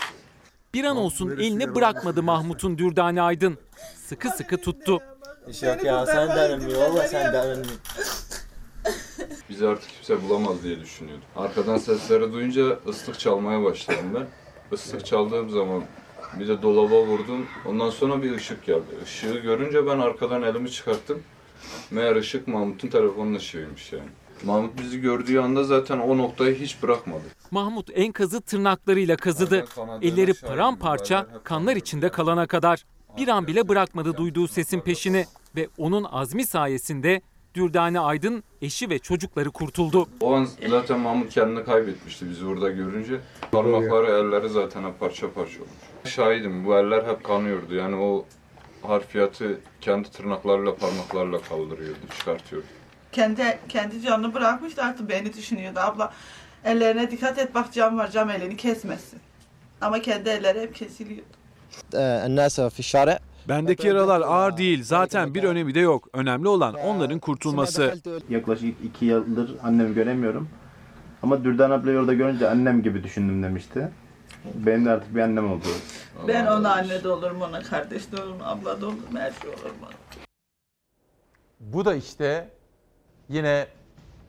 [0.73, 3.57] Bir an olsun elini bırakmadı Mahmut'un Dürdane Aydın.
[3.95, 5.01] Sıkı sıkı tuttu.
[5.61, 6.77] Yok ya sen de önemli.
[6.77, 7.67] Valla sen de önemli.
[9.49, 11.23] Bizi artık kimse bulamaz diye düşünüyordum.
[11.35, 14.27] Arkadan sesleri duyunca ıslık çalmaya başladım ben.
[14.71, 15.83] Islık çaldığım zaman
[16.39, 17.45] bir de dolaba vurdum.
[17.65, 18.81] Ondan sonra bir ışık geldi.
[19.05, 21.23] Işığı görünce ben arkadan elimi çıkarttım.
[21.91, 24.09] Meğer ışık Mahmut'un telefonun ışığıymış yani.
[24.43, 27.23] Mahmut bizi gördüğü anda zaten o noktayı hiç bırakmadı.
[27.51, 29.65] Mahmut enkazı tırnaklarıyla kazıdı.
[30.01, 32.85] Elleri paramparça, kanlar içinde kalana kadar.
[33.17, 37.21] Bir an bile bırakmadı duyduğu sesin peşini ve onun azmi sayesinde
[37.56, 40.08] Dürdane Aydın eşi ve çocukları kurtuldu.
[40.20, 43.20] O an zaten Mahmut kendini kaybetmişti bizi orada görünce.
[43.52, 46.14] Parmakları, elleri zaten hep parça parça olmuş.
[46.14, 47.74] Şahidim bu eller hep kanıyordu.
[47.74, 48.24] Yani o
[48.82, 52.66] harfiyatı kendi tırnaklarıyla parmaklarla kaldırıyordu, çıkartıyordu.
[53.12, 56.12] Kendi kendi canını bırakmıştı artık beni düşünüyordu abla.
[56.64, 59.20] Ellerine dikkat et bak cam var cam elini kesmesin.
[59.80, 61.26] Ama kendi elleri hep kesiliyordu.
[62.28, 64.83] الناس في الشارع Bendeki yaralar ağır değil.
[64.83, 66.07] Zaten bir önemi de yok.
[66.13, 67.93] Önemli olan onların kurtulması.
[68.29, 70.49] Yaklaşık iki yıldır annemi göremiyorum.
[71.23, 73.89] Ama Dürdan ablayı orada görünce annem gibi düşündüm demişti.
[74.53, 75.67] Benim de artık bir annem oldu.
[76.27, 79.75] Ben ona anne de olurum, ona kardeş de olurum, abla da olurum, her şey olurum.
[81.59, 82.49] Bu da işte
[83.29, 83.67] yine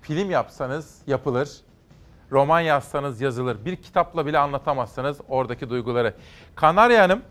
[0.03, 1.51] film yapsanız yapılır.
[2.33, 3.65] Roman yazsanız yazılır.
[3.65, 6.15] Bir kitapla bile anlatamazsınız oradaki duyguları.
[6.55, 7.23] Kanarya Hanım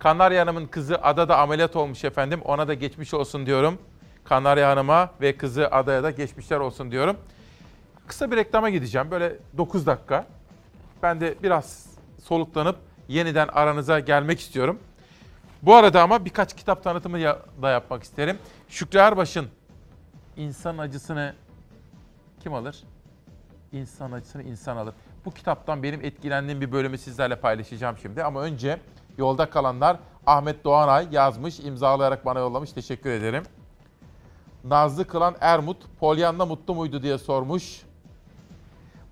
[0.00, 2.40] Kanarya Hanım'ın kızı adada ameliyat olmuş efendim.
[2.44, 3.78] Ona da geçmiş olsun diyorum.
[4.24, 7.16] Kanarya Hanım'a ve kızı adaya da geçmişler olsun diyorum.
[8.06, 9.10] Kısa bir reklama gideceğim.
[9.10, 10.26] Böyle 9 dakika.
[11.02, 11.86] Ben de biraz
[12.22, 12.76] soluklanıp
[13.08, 14.78] yeniden aranıza gelmek istiyorum.
[15.62, 17.18] Bu arada ama birkaç kitap tanıtımı
[17.62, 18.38] da yapmak isterim.
[18.68, 19.48] Şükrü Erbaş'ın
[20.36, 21.34] İnsan Acısını
[22.42, 22.84] kim alır?
[23.72, 24.94] İnsan Acısını insan alır.
[25.24, 28.24] Bu kitaptan benim etkilendiğim bir bölümü sizlerle paylaşacağım şimdi.
[28.24, 28.78] Ama önce
[29.20, 32.72] yolda kalanlar Ahmet Doğanay yazmış, imzalayarak bana yollamış.
[32.72, 33.42] Teşekkür ederim.
[34.64, 37.82] Nazlı Kılan Ermut, Polyanna mutlu muydu diye sormuş.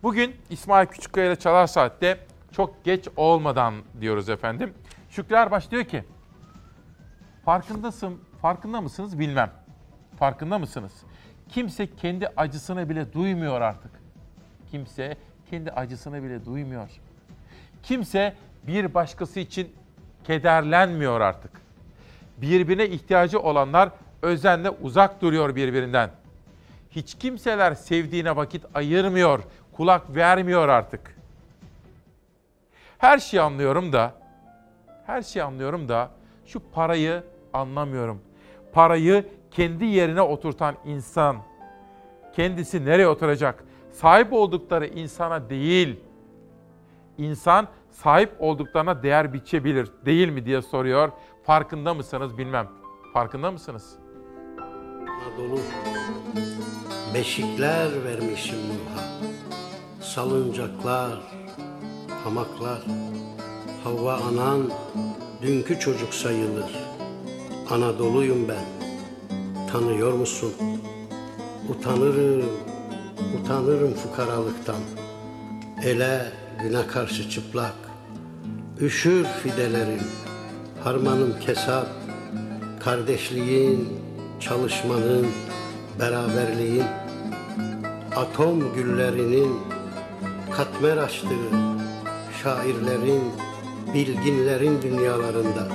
[0.03, 2.19] Bugün İsmail Küçükkaya ile Çalar Saat'te
[2.53, 4.75] çok geç olmadan diyoruz efendim.
[5.11, 6.05] Şükrü Erbaş diyor ki,
[7.45, 9.51] farkındasın, farkında mısınız bilmem.
[10.19, 10.93] Farkında mısınız?
[11.49, 13.91] Kimse kendi acısını bile duymuyor artık.
[14.71, 15.17] Kimse
[15.51, 16.91] kendi acısını bile duymuyor.
[17.83, 18.37] Kimse
[18.67, 19.73] bir başkası için
[20.29, 21.51] kederlenmiyor artık.
[22.37, 23.91] Birbirine ihtiyacı olanlar
[24.23, 26.11] özenle uzak duruyor birbirinden.
[26.91, 29.41] Hiç kimseler sevdiğine vakit ayırmıyor,
[29.73, 31.17] kulak vermiyor artık.
[32.99, 34.13] Her şeyi anlıyorum da,
[35.07, 36.11] her şeyi anlıyorum da
[36.47, 37.23] şu parayı
[37.53, 38.21] anlamıyorum.
[38.73, 41.37] Parayı kendi yerine oturtan insan
[42.37, 43.65] kendisi nereye oturacak?
[43.93, 46.01] Sahip oldukları insana değil,
[47.19, 47.69] insan
[48.03, 51.13] sahip olduklarına değer biçebilir değil mi diye soruyor.
[51.43, 52.69] Farkında mısınız bilmem.
[53.13, 53.99] Farkında mısınız?
[55.09, 55.61] Anadolu
[57.15, 59.05] Beşikler vermişim Nuh'a
[60.01, 61.19] Salıncaklar,
[62.25, 62.83] hamaklar
[63.85, 64.71] Havva anan
[65.43, 66.77] dünkü çocuk sayılır
[67.71, 68.65] Anadolu'yum ben
[69.73, 70.53] Tanıyor musun?
[71.69, 72.51] Utanırım,
[73.41, 74.83] utanırım fukaralıktan
[75.85, 77.88] Ele güne karşı çıplak
[78.81, 80.01] Üşür fidelerim
[80.85, 81.87] Harmanım kesap
[82.81, 83.89] Kardeşliğin,
[84.41, 85.27] çalışmanın,
[86.01, 86.85] beraberliğin,
[88.17, 89.57] atom güllerinin
[90.51, 91.51] katmer açtığı
[92.43, 93.23] şairlerin,
[93.95, 95.69] bilginlerin dünyalarında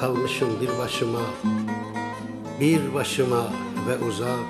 [0.00, 1.22] kalmışım bir başıma,
[2.60, 3.44] bir başıma
[3.88, 4.46] ve uzak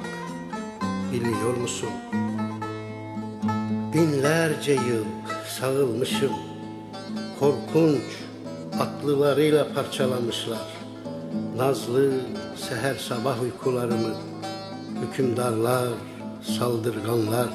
[1.13, 1.91] biliyor musun?
[3.95, 5.05] Binlerce yıl
[5.49, 6.33] sağılmışım,
[7.41, 8.03] korkunç
[8.81, 10.67] atlılarıyla parçalamışlar.
[11.57, 12.11] Nazlı
[12.57, 14.15] seher sabah uykularımı
[15.03, 15.89] Hükümdarlar,
[16.59, 17.49] saldırganlar,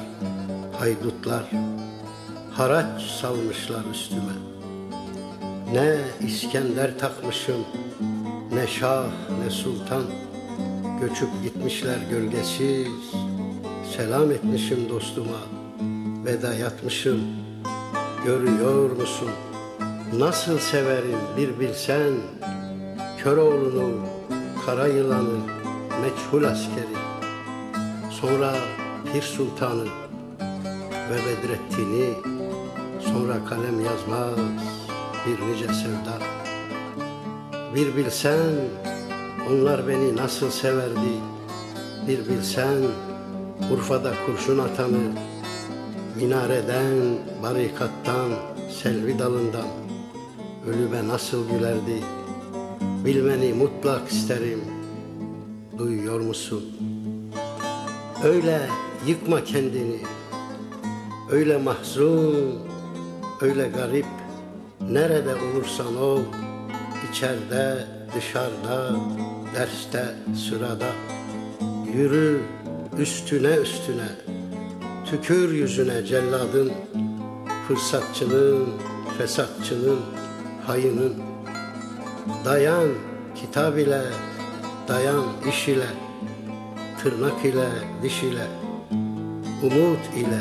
[0.78, 1.50] haydutlar
[2.52, 4.32] Haraç salmışlar üstüme.
[5.72, 5.96] Ne
[6.26, 7.64] İskender takmışım
[8.52, 9.06] Ne şah
[9.44, 10.04] ne sultan.
[11.00, 12.88] Göçüp gitmişler gölgesiz
[13.96, 15.40] Selam etmişim dostuma
[16.24, 17.20] Veda yatmışım.
[18.24, 19.30] Görüyor musun
[20.18, 22.12] Nasıl severim bir bilsen
[23.18, 23.90] Köroğlu'nu,
[24.66, 25.38] kara yılanı,
[26.02, 26.96] meçhul askeri,
[28.10, 28.54] sonra
[29.12, 29.84] Pir Sultan'ı
[31.10, 32.10] ve Bedrettin'i,
[33.00, 34.38] sonra kalem yazmaz
[35.26, 36.18] bir nice sevda.
[37.74, 38.50] Bir bilsen
[39.50, 41.14] onlar beni nasıl severdi,
[42.08, 42.78] bir bilsen
[43.72, 45.12] Urfa'da kurşun atanı,
[46.16, 46.94] minareden,
[47.42, 48.30] barikattan,
[48.82, 49.83] selvi dalından
[50.68, 52.00] ölüme nasıl gülerdi,
[53.04, 54.60] Bilmeni mutlak isterim.
[55.78, 56.64] Duyuyor musun?
[58.24, 58.60] Öyle
[59.06, 60.00] yıkma kendini.
[61.30, 62.58] Öyle mahzun,
[63.40, 64.06] öyle garip.
[64.90, 66.20] Nerede olursan ol,
[67.10, 67.86] içeride,
[68.16, 68.96] dışarıda,
[69.54, 70.14] derste,
[70.48, 70.92] sırada.
[71.94, 72.40] Yürü
[72.98, 74.08] üstüne üstüne,
[75.10, 76.72] tükür yüzüne celladın,
[77.68, 78.68] fırsatçının,
[79.18, 79.98] fesatçının,
[80.66, 81.14] hayının.
[82.44, 82.88] Dayan
[83.34, 84.02] kitap ile,
[84.88, 85.86] dayan iş ile,
[87.02, 87.68] tırnak ile,
[88.02, 88.46] diş ile,
[89.62, 90.40] umut ile,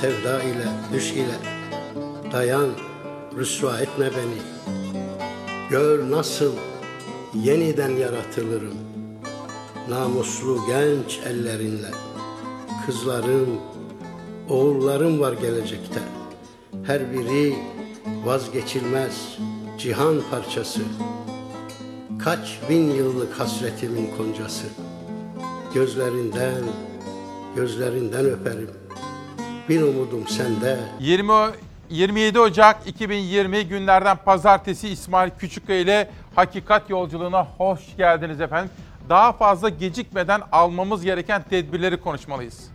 [0.00, 1.38] sevda ile, düş ile.
[2.32, 2.68] Dayan,
[3.36, 4.70] rüsva etme beni.
[5.70, 6.52] Gör nasıl
[7.34, 8.78] yeniden yaratılırım.
[9.88, 11.90] Namuslu genç ellerinle.
[12.86, 13.60] Kızlarım,
[14.48, 16.00] oğullarım var gelecekte.
[16.86, 17.56] Her biri
[18.24, 19.38] vazgeçilmez
[19.80, 20.80] cihan parçası.
[22.24, 24.66] Kaç bin yıllık hasretimin koncası.
[25.74, 26.62] Gözlerinden,
[27.56, 28.70] gözlerinden öperim.
[29.68, 30.78] Bir umudum sende.
[31.00, 31.32] 20
[31.90, 38.70] 27 Ocak 2020 günlerden pazartesi İsmail Küçükkaya ile Hakikat Yolculuğuna hoş geldiniz efendim.
[39.08, 42.70] Daha fazla gecikmeden almamız gereken tedbirleri konuşmalıyız.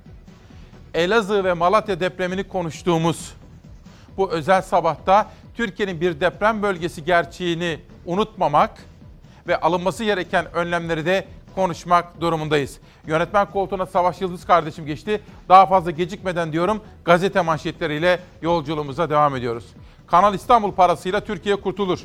[0.94, 3.34] Elazığ ve Malatya depremini konuştuğumuz
[4.18, 8.72] bu özel sabahta Türkiye'nin bir deprem bölgesi gerçeğini unutmamak
[9.48, 12.78] ve alınması gereken önlemleri de konuşmak durumundayız.
[13.08, 15.22] Yönetmen koltuğuna Savaş Yıldız kardeşim geçti.
[15.50, 19.66] Daha fazla gecikmeden diyorum gazete manşetleriyle yolculuğumuza devam ediyoruz.
[20.08, 22.00] Kanal İstanbul parasıyla Türkiye kurtulur.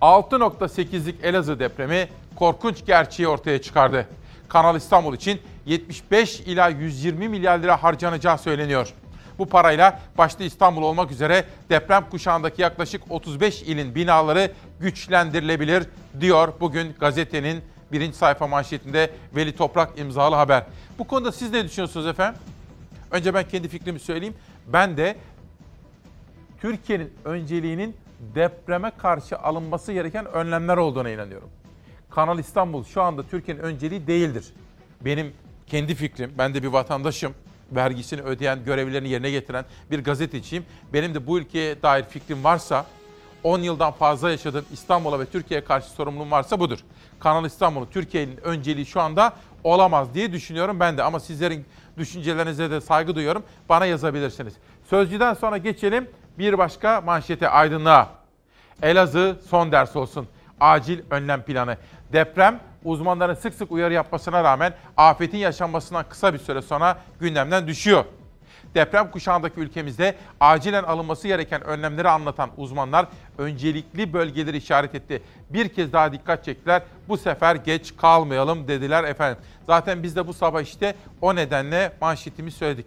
[0.00, 4.08] 6.8'lik Elazığ depremi korkunç gerçeği ortaya çıkardı.
[4.48, 8.94] Kanal İstanbul için 75 ila 120 milyar lira harcanacağı söyleniyor.
[9.38, 15.84] Bu parayla başta İstanbul olmak üzere deprem kuşağındaki yaklaşık 35 ilin binaları güçlendirilebilir
[16.20, 17.62] diyor bugün gazetenin
[17.92, 20.64] birinci sayfa manşetinde Veli Toprak imzalı haber.
[20.98, 22.40] Bu konuda siz ne düşünüyorsunuz efendim?
[23.10, 24.34] Önce ben kendi fikrimi söyleyeyim.
[24.66, 25.16] Ben de
[26.60, 27.96] Türkiye'nin önceliğinin
[28.34, 31.48] depreme karşı alınması gereken önlemler olduğuna inanıyorum.
[32.10, 34.44] Kanal İstanbul şu anda Türkiye'nin önceliği değildir.
[35.00, 35.32] Benim
[35.66, 37.34] kendi fikrim, ben de bir vatandaşım,
[37.72, 40.64] vergisini ödeyen, görevlerini yerine getiren bir gazeteciyim.
[40.92, 42.86] Benim de bu ülkeye dair fikrim varsa,
[43.44, 46.78] 10 yıldan fazla yaşadığım İstanbul'a ve Türkiye'ye karşı sorumluluğum varsa budur.
[47.20, 49.32] Kanal İstanbul'un Türkiye'nin önceliği şu anda
[49.64, 51.02] olamaz diye düşünüyorum ben de.
[51.02, 51.66] Ama sizlerin
[51.98, 53.42] düşüncelerinize de saygı duyuyorum.
[53.68, 54.54] Bana yazabilirsiniz.
[54.90, 56.08] Sözcüden sonra geçelim
[56.38, 58.08] bir başka manşete aydınlığa.
[58.82, 60.28] Elazığ son ders olsun.
[60.60, 61.76] Acil önlem planı.
[62.12, 68.04] Deprem uzmanların sık sık uyarı yapmasına rağmen afetin yaşanmasından kısa bir süre sonra gündemden düşüyor.
[68.74, 73.06] Deprem kuşağındaki ülkemizde acilen alınması gereken önlemleri anlatan uzmanlar
[73.38, 75.22] öncelikli bölgeleri işaret etti.
[75.50, 76.82] Bir kez daha dikkat çektiler.
[77.08, 79.38] Bu sefer geç kalmayalım dediler efendim.
[79.66, 82.86] Zaten biz de bu sabah işte o nedenle manşetimi söyledik.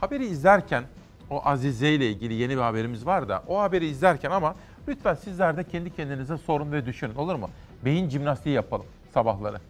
[0.00, 0.84] Haberi izlerken
[1.30, 4.54] o Azize ile ilgili yeni bir haberimiz var da o haberi izlerken ama
[4.88, 7.50] lütfen sizler de kendi kendinize sorun ve düşünün olur mu?
[7.84, 9.60] Beyin jimnastiği yapalım sabahları.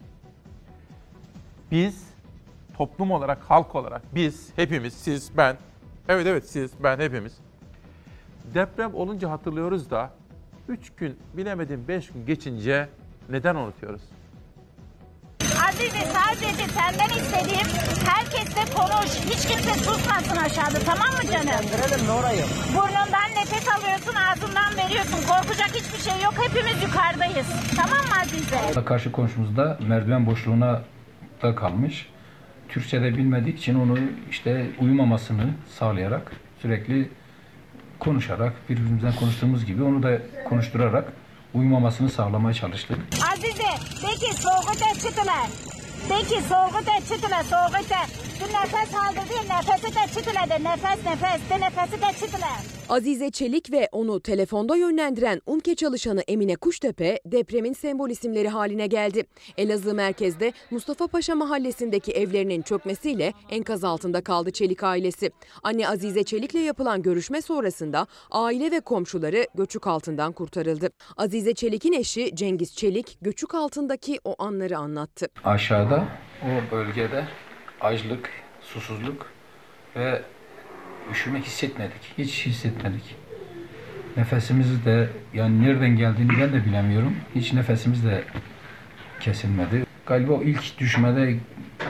[1.71, 2.09] Biz
[2.77, 5.57] toplum olarak, halk olarak biz hepimiz, siz, ben,
[6.09, 7.39] evet evet siz, ben hepimiz
[8.55, 10.11] deprem olunca hatırlıyoruz da
[10.69, 12.89] 3 gün bilemedim 5 gün geçince
[13.31, 14.03] neden unutuyoruz?
[15.89, 17.67] Azize sadece senden istediğim
[18.07, 19.11] herkesle konuş.
[19.11, 21.65] Hiç kimse susmasın aşağıda tamam mı canım?
[22.75, 25.27] Burnundan nefes alıyorsun ağzından veriyorsun.
[25.29, 26.35] Korkacak hiçbir şey yok.
[26.41, 27.47] Hepimiz yukarıdayız.
[27.77, 28.85] Tamam mı Azize?
[28.85, 30.83] Karşı komşumuzda merdiven boşluğuna
[31.43, 32.09] da kalmış.
[32.69, 33.99] Türkçe'de bilmediği için onu
[34.31, 36.33] işte uyumamasını sağlayarak
[36.63, 37.11] sürekli
[37.99, 41.13] konuşarak birbirimizden konuştuğumuz gibi onu da konuşturarak
[41.55, 42.99] uyumamasını sağlamaya çalıştık.
[43.33, 43.63] Azize
[44.09, 45.78] de ki soğuğu da çıtılar.
[46.09, 48.01] De ki soğuğu da çıtılar soğuğu da.
[48.41, 52.59] Bu nefes aldırdı nefesi de çıtılar de nefes nefes de nefesi de çıtılar.
[52.89, 59.25] Azize Çelik ve onu telefonda yönlendiren UMKE çalışanı Emine Kuştepe depremin sembol isimleri haline geldi.
[59.57, 65.31] Elazığ merkezde Mustafa Paşa mahallesindeki evlerinin çökmesiyle enkaz altında kaldı Çelik ailesi.
[65.63, 70.89] Anne Azize Çelik'le yapılan görüşme sonrasında aile ve komşuları göçük altından kurtarıldı.
[71.17, 75.27] Azize Çelik'in eşi Cengiz Çelik göçük altındaki o anları anlattı.
[75.45, 77.25] Aşağıda o bölgede
[77.81, 78.31] açlık,
[78.63, 79.27] susuzluk
[79.97, 80.23] ve
[81.13, 82.13] üşüme hissetmedik.
[82.19, 83.17] Hiç hissetmedik.
[84.17, 87.17] Nefesimiz de yani nereden geldiğini ben de bilemiyorum.
[87.35, 88.25] Hiç nefesimiz de
[89.21, 89.87] kesilmedi.
[90.07, 91.37] Galiba o ilk düşmede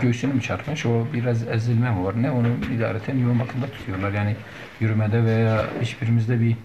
[0.02, 0.86] göğsünü mü çarpmış?
[0.86, 2.22] O biraz ezilme var?
[2.22, 4.12] Ne onu idareten yoğun bakımda tutuyorlar.
[4.12, 4.36] Yani
[4.80, 6.56] yürümede veya hiçbirimizde bir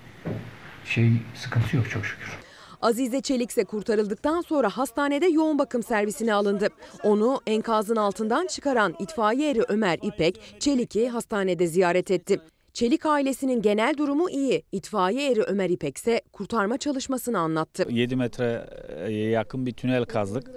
[0.86, 2.43] şey sıkıntı yok çok şükür.
[2.84, 6.68] Azize Çelik ise kurtarıldıktan sonra hastanede yoğun bakım servisine alındı.
[7.04, 12.40] Onu enkazın altından çıkaran itfaiye eri Ömer İpek, Çelik'i hastanede ziyaret etti.
[12.74, 14.64] Çelik ailesinin genel durumu iyi.
[14.72, 17.86] İtfaiye eri Ömer İpek ise kurtarma çalışmasını anlattı.
[17.90, 20.52] 7 metreye yakın bir tünel kazdık.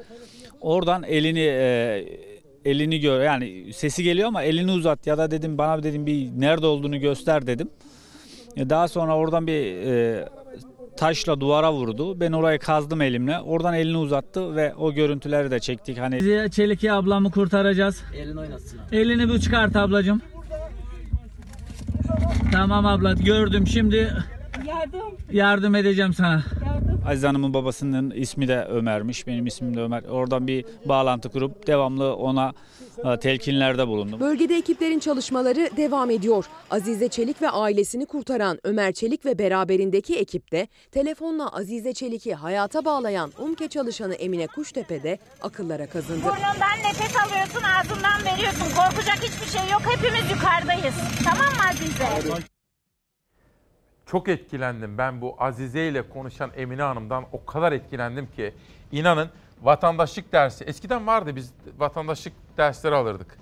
[0.61, 2.05] Oradan elini e,
[2.65, 6.67] elini gör yani sesi geliyor ama elini uzat ya da dedim bana dedim bir nerede
[6.67, 7.71] olduğunu göster dedim.
[8.57, 10.29] E, Daha sonra oradan bir e,
[10.97, 12.21] taşla duvara vurdu.
[12.21, 13.39] Ben orayı kazdım elimle.
[13.41, 15.99] Oradan elini uzattı ve o görüntüleri de çektik.
[15.99, 18.03] Hani Ziya Çelik'i ablamı kurtaracağız.
[18.15, 18.81] Elini oynatsın.
[18.93, 20.23] Elini bir çıkart ablacığım.
[22.53, 23.97] Tamam abla gördüm şimdi
[24.67, 25.01] Yardım.
[25.33, 26.43] yardım edeceğim sana.
[27.09, 29.27] Aziz Hanım'ın babasının ismi de Ömer'miş.
[29.27, 30.03] Benim ismim de Ömer.
[30.03, 32.53] Oradan bir bağlantı kurup devamlı ona
[33.21, 34.21] telkinlerde bulundum.
[34.21, 36.45] Bölgede ekiplerin çalışmaları devam ediyor.
[36.71, 42.85] Azize Çelik ve ailesini kurtaran Ömer Çelik ve beraberindeki ekip de telefonla Azize Çelik'i hayata
[42.85, 46.23] bağlayan UMKE çalışanı Emine Kuştepe de akıllara kazındı.
[46.25, 48.67] Burnundan nefes alıyorsun ağzından veriyorsun.
[48.77, 49.83] Korkacak hiçbir şey yok.
[49.87, 50.95] Hepimiz yukarıdayız.
[51.25, 52.43] Tamam mı Azize?
[54.07, 58.55] Çok etkilendim ben bu Azize ile konuşan Emine Hanım'dan o kadar etkilendim ki
[58.93, 59.31] inanın
[59.63, 63.39] vatandaşlık dersi eskiden vardı biz vatandaşlık dersleri alırdık.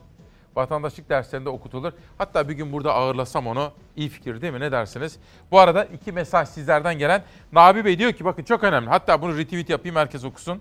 [0.56, 1.92] vatandaşlık derslerinde okutulur.
[2.18, 4.60] Hatta bir gün burada ağırlasam onu iyi fikir değil mi?
[4.60, 5.18] Ne dersiniz?
[5.50, 7.22] Bu arada iki mesaj sizlerden gelen.
[7.52, 8.88] Nabi Bey diyor ki bakın çok önemli.
[8.88, 10.60] Hatta bunu retweet yapayım herkes okusun.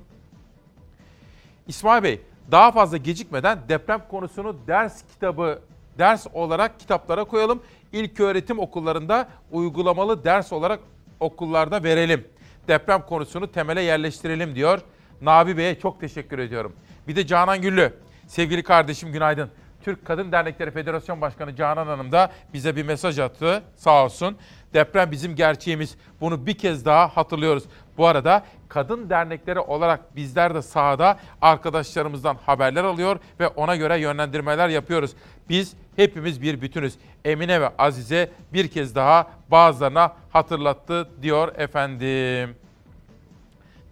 [1.68, 2.22] İsmail Bey
[2.52, 5.60] daha fazla gecikmeden deprem konusunu ders kitabı
[5.98, 7.64] ders olarak kitaplara koyalım.
[7.92, 10.80] İlk öğretim okullarında uygulamalı ders olarak
[11.20, 12.28] okullarda verelim.
[12.68, 14.82] Deprem konusunu temele yerleştirelim diyor.
[15.24, 16.74] Nabi Bey'e çok teşekkür ediyorum.
[17.08, 17.94] Bir de Canan Güllü.
[18.28, 19.50] Sevgili kardeşim günaydın.
[19.84, 23.64] Türk Kadın Dernekleri Federasyon Başkanı Canan Hanım da bize bir mesaj attı.
[23.76, 24.38] Sağ olsun.
[24.74, 25.98] Deprem bizim gerçeğimiz.
[26.22, 27.64] Bunu bir kez daha hatırlıyoruz.
[27.98, 34.70] Bu arada kadın dernekleri olarak bizler de sahada arkadaşlarımızdan haberler alıyor ve ona göre yönlendirmeler
[34.70, 35.12] yapıyoruz.
[35.50, 36.94] Biz hepimiz bir bütünüz.
[37.26, 42.56] Emine ve Azize bir kez daha bazılarına hatırlattı diyor efendim.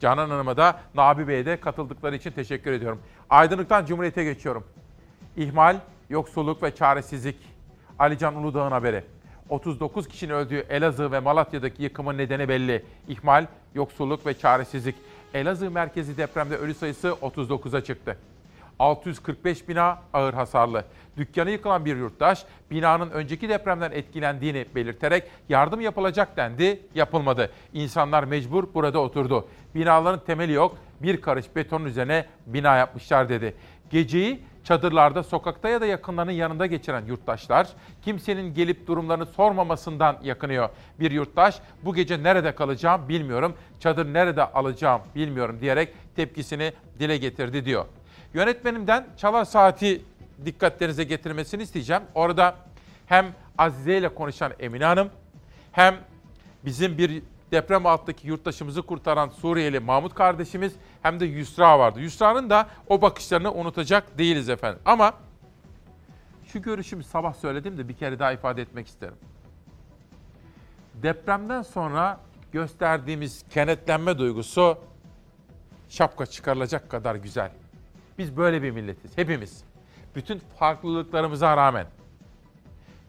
[0.02, 3.02] Canan Hanım'a da Nabi Bey'e de katıldıkları için teşekkür ediyorum.
[3.30, 4.64] Aydınlıktan Cumhuriyet'e geçiyorum.
[5.38, 5.76] İhmal,
[6.10, 7.36] yoksulluk ve çaresizlik.
[8.00, 9.04] Alican Uludağ'ın haberi.
[9.50, 12.86] 39 kişinin öldüğü Elazığ ve Malatya'daki yıkımın nedeni belli.
[13.08, 13.46] İhmal,
[13.76, 14.96] yoksulluk ve çaresizlik.
[15.34, 18.18] Elazığ merkezi depremde ölü sayısı 39'a çıktı.
[18.82, 20.86] 645 bina ağır hasarlı.
[21.18, 27.52] Dükkanı yıkılan bir yurttaş binanın önceki depremden etkilendiğini belirterek yardım yapılacak dendi, yapılmadı.
[27.74, 29.48] İnsanlar mecbur burada oturdu.
[29.76, 33.56] Binaların temeli yok, bir karış betonun üzerine bina yapmışlar dedi.
[33.90, 37.68] Geceyi çadırlarda, sokakta ya da yakınlarının yanında geçiren yurttaşlar
[38.02, 40.70] kimsenin gelip durumlarını sormamasından yakınıyor.
[41.00, 47.66] Bir yurttaş bu gece nerede kalacağım bilmiyorum, çadır nerede alacağım bilmiyorum diyerek tepkisini dile getirdi
[47.66, 47.86] diyor.
[48.34, 50.02] Yönetmenimden çalar saati
[50.46, 52.04] dikkatlerinize getirmesini isteyeceğim.
[52.16, 52.56] Orada
[53.08, 53.26] hem
[53.58, 55.10] Azize ile konuşan Emine Hanım
[55.72, 55.96] hem
[56.66, 62.00] bizim bir deprem alttaki yurttaşımızı kurtaran Suriyeli Mahmut kardeşimiz hem de Yusra vardı.
[62.00, 64.80] Yusra'nın da o bakışlarını unutacak değiliz efendim.
[64.86, 65.14] Ama
[66.46, 69.16] şu görüşümü sabah söyledim de bir kere daha ifade etmek isterim.
[70.94, 72.20] Depremden sonra
[72.52, 74.78] gösterdiğimiz kenetlenme duygusu
[75.90, 77.52] şapka çıkarılacak kadar güzel.
[78.22, 79.64] Biz böyle bir milletiz, hepimiz.
[80.16, 81.88] Bütün farklılıklarımıza rağmen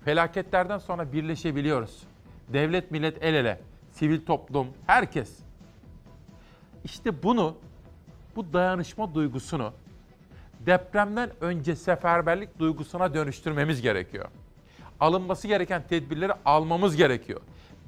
[0.04, 2.02] felaketlerden sonra birleşebiliyoruz.
[2.48, 3.60] Devlet, millet el ele,
[3.90, 5.38] sivil toplum, herkes.
[6.84, 7.56] İşte bunu,
[8.36, 9.72] bu dayanışma duygusunu
[10.60, 14.28] depremden önce seferberlik duygusuna dönüştürmemiz gerekiyor.
[15.00, 17.40] Alınması gereken tedbirleri almamız gerekiyor.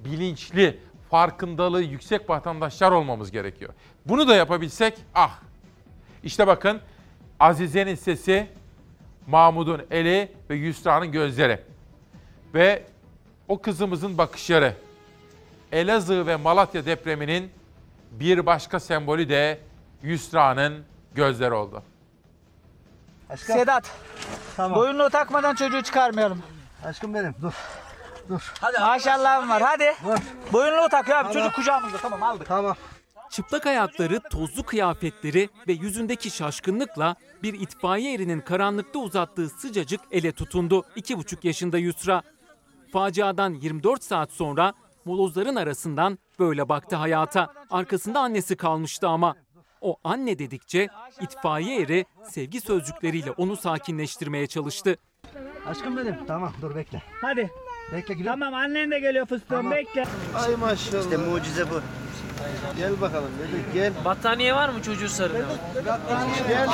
[0.05, 0.80] Bilinçli,
[1.10, 3.72] farkındalığı yüksek vatandaşlar olmamız gerekiyor.
[4.06, 5.40] Bunu da yapabilsek ah.
[6.22, 6.80] İşte bakın
[7.44, 8.46] Azize'nin sesi,
[9.26, 11.60] Mahmud'un eli ve Yusra'nın gözleri.
[12.54, 12.82] Ve
[13.48, 14.76] o kızımızın bakışları.
[15.72, 17.52] Elazığ ve Malatya depreminin
[18.10, 19.58] bir başka sembolü de
[20.02, 20.84] Yusra'nın
[21.14, 21.82] gözleri oldu.
[23.36, 23.90] Sedat.
[24.56, 24.78] Tamam.
[24.78, 26.42] Boyunluğu takmadan çocuğu çıkarmayalım.
[26.84, 27.52] Aşkım benim dur.
[28.28, 28.52] Dur.
[28.60, 29.94] Hadi Maşallahım var hadi.
[30.52, 32.46] Boyunluğu takıyor abi çocuk kucağımızda tamam aldık.
[32.48, 32.76] Tamam.
[33.35, 40.85] Çıplak ayakları, tozlu kıyafetleri ve yüzündeki şaşkınlıkla bir itfaiye erinin karanlıkta uzattığı sıcacık ele tutundu.
[40.97, 42.23] 2,5 yaşında Yusra.
[42.93, 44.73] Faciadan 24 saat sonra
[45.05, 47.52] molozların arasından böyle baktı hayata.
[47.70, 49.35] Arkasında annesi kalmıştı ama.
[49.81, 50.89] O anne dedikçe
[51.20, 54.97] itfaiye eri sevgi sözcükleriyle onu sakinleştirmeye çalıştı.
[55.66, 56.27] Aşkım benim.
[56.27, 57.02] Tamam dur bekle.
[57.20, 57.51] Hadi.
[57.93, 58.32] Bekle gidelim.
[58.32, 59.73] Tamam annen de geliyor fıstığım Tamam.
[59.73, 60.05] bekle.
[60.35, 61.02] Ay maşallah.
[61.02, 61.81] İşte mucize bu.
[62.78, 63.92] Gel bakalım bebek gel.
[64.04, 65.38] Battaniye var mı çocuğu sarıda?
[65.38, 65.44] Gel
[66.48, 66.66] gel.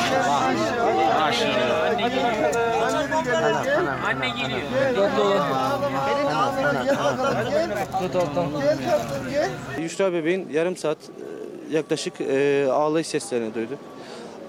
[1.20, 1.94] Maşallah.
[1.94, 2.20] Anne geliyor.
[4.06, 4.62] Anne geliyor.
[9.78, 13.78] Yusra bebeğin yarım saat e, yaklaşık e, ağlayış seslerini duydu.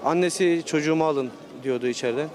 [0.04, 1.30] Annesi çocuğumu alın
[1.62, 2.28] diyordu içeriden.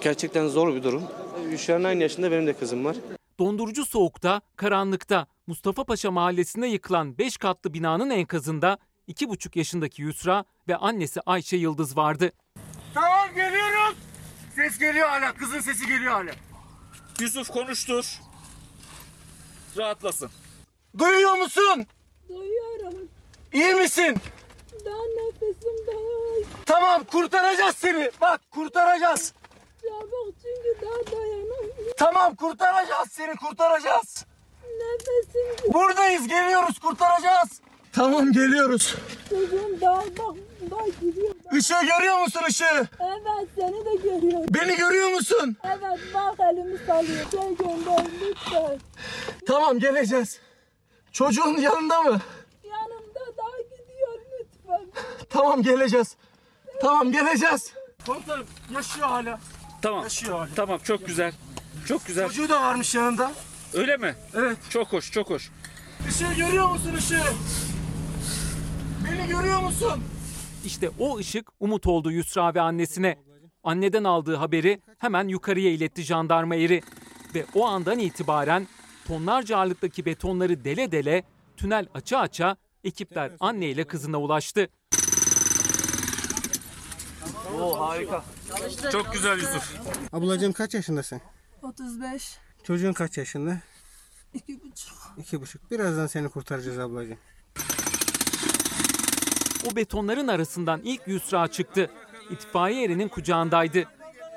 [0.00, 1.02] Gerçekten zor bir durum.
[1.50, 2.96] Yusra'nın aynı yaşında benim de kızım var.
[3.40, 10.76] Dondurucu soğukta, karanlıkta Mustafa Paşa mahallesinde yıkılan 5 katlı binanın enkazında 2,5 yaşındaki Yusra ve
[10.76, 12.32] annesi Ayşe Yıldız vardı.
[12.94, 13.96] Tamam geliyoruz.
[14.54, 15.32] Ses geliyor hala.
[15.32, 16.30] Kızın sesi geliyor hala.
[17.20, 18.20] Yusuf konuştur.
[19.76, 20.30] Rahatlasın.
[20.98, 21.86] Duyuyor musun?
[22.28, 23.08] Duyuyorum.
[23.52, 24.16] İyi misin?
[24.84, 28.10] Daha nefesim daha Tamam kurtaracağız seni.
[28.20, 29.34] Bak kurtaracağız.
[29.82, 31.92] Çabuk çünkü daha dayanamıyorum.
[31.96, 34.24] Tamam kurtaracağız seni kurtaracağız.
[34.80, 37.60] Nefesim Buradayız geliyoruz kurtaracağız.
[37.92, 38.94] Tamam geliyoruz.
[39.30, 40.36] Çocuğum daha bak
[40.70, 41.34] daha gidiyor.
[41.52, 42.88] Işığı görüyor musun ışığı?
[43.00, 44.46] Evet seni de görüyorum.
[44.54, 45.56] Beni görüyor musun?
[45.64, 47.30] Evet bak elimi sallıyor.
[47.30, 48.78] Şey gönder lütfen.
[49.46, 50.40] Tamam geleceğiz.
[51.12, 52.20] Çocuğun yanında mı?
[52.64, 55.02] Yanımda daha gidiyor lütfen.
[55.30, 56.16] Tamam geleceğiz.
[56.80, 57.72] Tamam geleceğiz.
[58.06, 59.40] Komutanım yaşıyor hala.
[59.82, 60.02] Tamam.
[60.02, 60.48] Yaşıyor hala.
[60.56, 61.32] Tamam çok güzel.
[61.86, 62.26] Çok güzel.
[62.28, 63.32] Çocuğu da varmış yanında.
[63.74, 64.14] Öyle mi?
[64.34, 64.58] Evet.
[64.70, 65.50] Çok hoş, çok hoş.
[66.08, 67.22] Işığı görüyor musun ışığı?
[69.04, 70.02] Beni görüyor musun?
[70.64, 73.18] İşte o ışık umut oldu Yusra ve annesine.
[73.64, 76.82] Anneden aldığı haberi hemen yukarıya iletti jandarma eri.
[77.34, 78.66] Ve o andan itibaren
[79.06, 81.22] tonlarca ağırlıktaki betonları dele dele
[81.56, 84.68] tünel aça aça ekipler anne ile kızına ulaştı.
[87.58, 88.22] Oo harika.
[88.92, 89.74] Çok güzel Yusuf.
[90.12, 91.20] Ablacığım kaç yaşındasın?
[91.62, 93.56] 35, Çocuğun kaç yaşında?
[94.34, 94.98] iki buçuk.
[95.16, 95.70] İki buçuk.
[95.70, 97.18] Birazdan seni kurtaracağız ablacığım.
[99.72, 101.90] O betonların arasından ilk Yusra çıktı.
[102.30, 103.84] İtfaiye erinin kucağındaydı.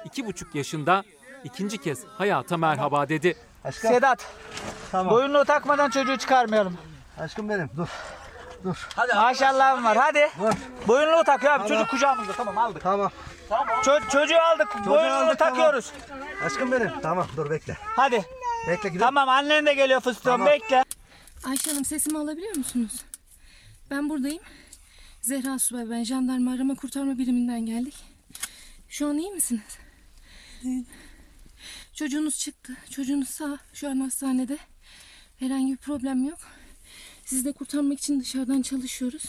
[0.05, 1.03] İki buçuk yaşında
[1.43, 3.37] ikinci kez hayata merhaba dedi.
[3.71, 4.25] Sedat.
[4.93, 6.77] Boyunluğu takmadan çocuğu çıkarmayalım.
[7.19, 7.87] Aşkım benim dur.
[8.63, 8.87] Dur.
[8.95, 10.29] Hadi Maşallahım var hadi.
[10.87, 12.83] Boyunluğu takıyor abi çocuk kucağımızda tamam aldık.
[12.83, 13.11] Tamam.
[13.83, 15.53] Ço- çocuğu aldık boyunluğu aldık, tamam.
[15.53, 15.91] takıyoruz.
[16.45, 17.01] Aşkım benim.
[17.01, 17.77] Tamam dur bekle.
[17.81, 18.25] Hadi.
[18.67, 18.99] Bekle gidelim.
[18.99, 20.83] Tamam annen de geliyor fıstığım bekle.
[21.49, 23.05] Ayşe Hanım sesimi alabiliyor musunuz?
[23.91, 24.43] Ben buradayım.
[25.21, 27.95] Zehra Subay ben jandarma arama kurtarma biriminden geldik.
[28.89, 29.77] Şu an iyi misiniz?
[31.93, 32.73] Çocuğunuz çıktı.
[32.89, 33.57] Çocuğunuz sağ.
[33.73, 34.57] Şu an hastanede.
[35.39, 36.39] Herhangi bir problem yok.
[37.25, 39.23] Sizi de kurtarmak için dışarıdan çalışıyoruz.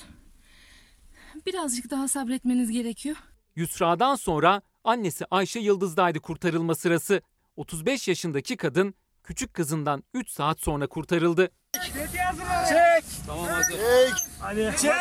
[1.47, 3.17] Birazcık daha sabretmeniz gerekiyor.
[3.57, 7.23] Yusra'dan sonra annesi Ayşe Yıldız'daydı kurtarılma sırası.
[7.57, 8.95] 35 yaşındaki kadın
[9.25, 11.51] küçük kızından 3 saat sonra kurtarıldı.
[11.73, 13.05] Çek.
[13.27, 13.71] Tamam hazır.
[13.71, 14.13] Çek.
[14.41, 14.75] Hadi.
[14.81, 14.93] Çek.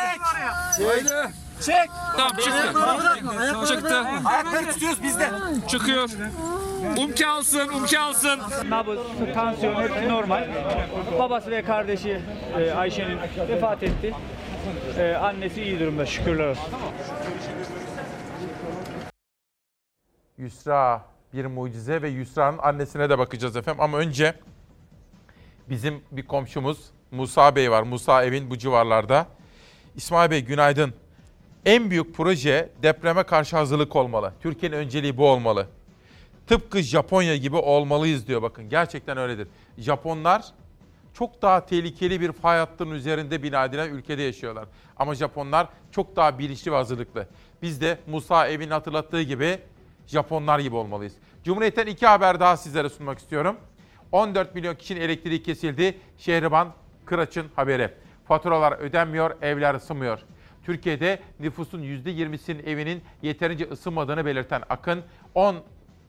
[0.76, 1.06] Çek.
[1.60, 1.90] Çek.
[2.16, 3.96] Tamam çıktı.
[4.24, 5.30] Ayakları tutuyoruz biz de.
[5.68, 6.10] Çıkıyor.
[6.92, 8.40] Umke alsın, umke alsın.
[8.68, 8.98] Nabız,
[9.34, 10.48] tansiyon hepsi normal.
[11.18, 12.20] Babası ve kardeşi
[12.58, 14.14] e, Ayşe'nin vefat etti.
[14.98, 16.64] E, annesi iyi durumda şükürler olsun.
[20.38, 21.02] Yusra
[21.32, 23.80] bir mucize ve Yusra'nın annesine de bakacağız efendim.
[23.80, 24.34] Ama önce
[25.70, 27.82] bizim bir komşumuz Musa Bey var.
[27.82, 29.26] Musa evin bu civarlarda.
[29.96, 30.94] İsmail Bey günaydın.
[31.64, 34.32] En büyük proje depreme karşı hazırlık olmalı.
[34.40, 35.66] Türkiye'nin önceliği bu olmalı.
[36.46, 38.68] Tıpkı Japonya gibi olmalıyız diyor bakın.
[38.68, 39.48] Gerçekten öyledir.
[39.78, 40.44] Japonlar
[41.14, 44.64] çok daha tehlikeli bir fay hattının üzerinde bina edilen ülkede yaşıyorlar.
[44.96, 47.28] Ama Japonlar çok daha bilinçli ve hazırlıklı.
[47.62, 49.58] Biz de Musa Evin hatırlattığı gibi
[50.06, 51.14] Japonlar gibi olmalıyız.
[51.44, 53.56] Cumhuriyet'ten iki haber daha sizlere sunmak istiyorum.
[54.12, 55.98] 14 milyon kişinin elektriği kesildi.
[56.18, 56.72] Şehriban
[57.04, 57.90] Kıraç'ın haberi.
[58.28, 60.18] Faturalar ödenmiyor, evler ısınmıyor.
[60.62, 65.02] Türkiye'de nüfusun %20'sinin evinin yeterince ısınmadığını belirten Akın
[65.34, 65.56] 10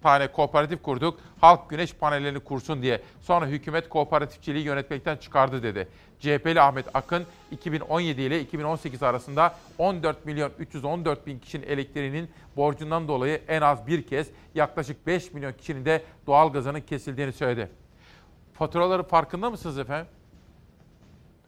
[0.05, 1.19] tane kooperatif kurduk.
[1.41, 3.01] Halk güneş panellerini kursun diye.
[3.21, 5.87] Sonra hükümet kooperatifçiliği yönetmekten çıkardı dedi.
[6.19, 13.41] CHP'li Ahmet Akın 2017 ile 2018 arasında 14 milyon 314 bin kişinin elektriğinin borcundan dolayı
[13.47, 17.69] en az bir kez yaklaşık 5 milyon kişinin de doğalgazının kesildiğini söyledi.
[18.53, 20.07] Faturaları farkında mısınız efendim?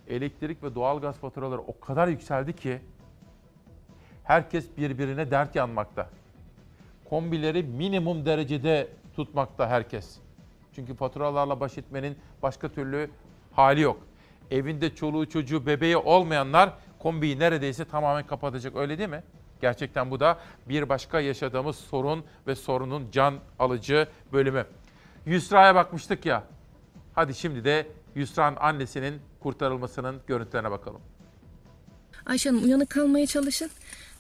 [0.08, 2.80] Elektrik ve doğalgaz faturaları o kadar yükseldi ki
[4.24, 6.10] herkes birbirine dert yanmakta
[7.10, 10.18] kombileri minimum derecede tutmakta herkes.
[10.76, 13.10] Çünkü faturalarla baş etmenin başka türlü
[13.52, 14.00] hali yok.
[14.52, 19.24] Evinde çoluğu çocuğu bebeği olmayanlar kombiyi neredeyse tamamen kapatacak öyle değil mi?
[19.62, 20.38] Gerçekten bu da
[20.70, 24.66] bir başka yaşadığımız sorun ve sorunun can alıcı bölümü.
[25.26, 26.44] Yusra'ya bakmıştık ya.
[27.16, 31.02] Hadi şimdi de Yusra'nın annesinin kurtarılmasının görüntülerine bakalım.
[32.26, 33.70] Ayşe Hanım uyanık kalmaya çalışın.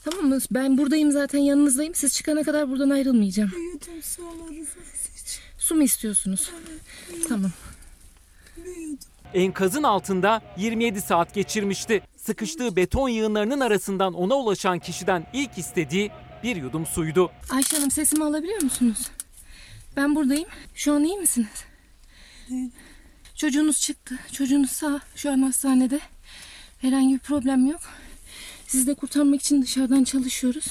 [0.04, 0.40] Tamam mı?
[0.52, 1.96] Ben buradayım zaten yanınızdayım.
[1.96, 3.52] Siz çıkana kadar buradan ayrılmayacağım.
[3.52, 4.68] Büyüdüm su alırız.
[5.58, 6.52] Su mu istiyorsunuz?
[7.30, 7.52] Tamam.
[9.34, 12.02] Enkazın altında 27 saat geçirmişti.
[12.18, 16.12] Sıkıştığı beton yığınlarının arasından ona ulaşan kişiden ilk istediği
[16.44, 17.32] bir yudum suydu.
[17.50, 19.08] Ayşe Hanım sesimi alabiliyor musunuz?
[19.96, 20.48] Ben buradayım.
[20.76, 21.64] Şu an iyi misiniz?
[23.36, 24.20] Çocuğunuz çıktı.
[24.32, 25.00] Çocuğunuz sağ.
[25.16, 26.00] Şu an hastanede.
[26.82, 27.82] Herhangi bir problem yok.
[28.68, 30.66] Sizi de kurtarmak için dışarıdan çalışıyoruz.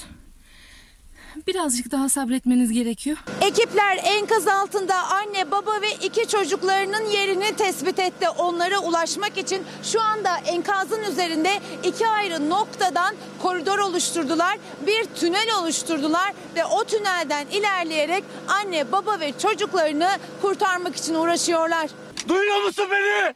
[1.47, 3.17] Birazcık daha sabretmeniz gerekiyor.
[3.41, 8.29] Ekipler enkaz altında anne, baba ve iki çocuklarının yerini tespit etti.
[8.29, 14.57] Onlara ulaşmak için şu anda enkazın üzerinde iki ayrı noktadan koridor oluşturdular.
[14.87, 20.09] Bir tünel oluşturdular ve o tünelden ilerleyerek anne, baba ve çocuklarını
[20.41, 21.89] kurtarmak için uğraşıyorlar.
[22.27, 23.33] Duyuyor musun beni?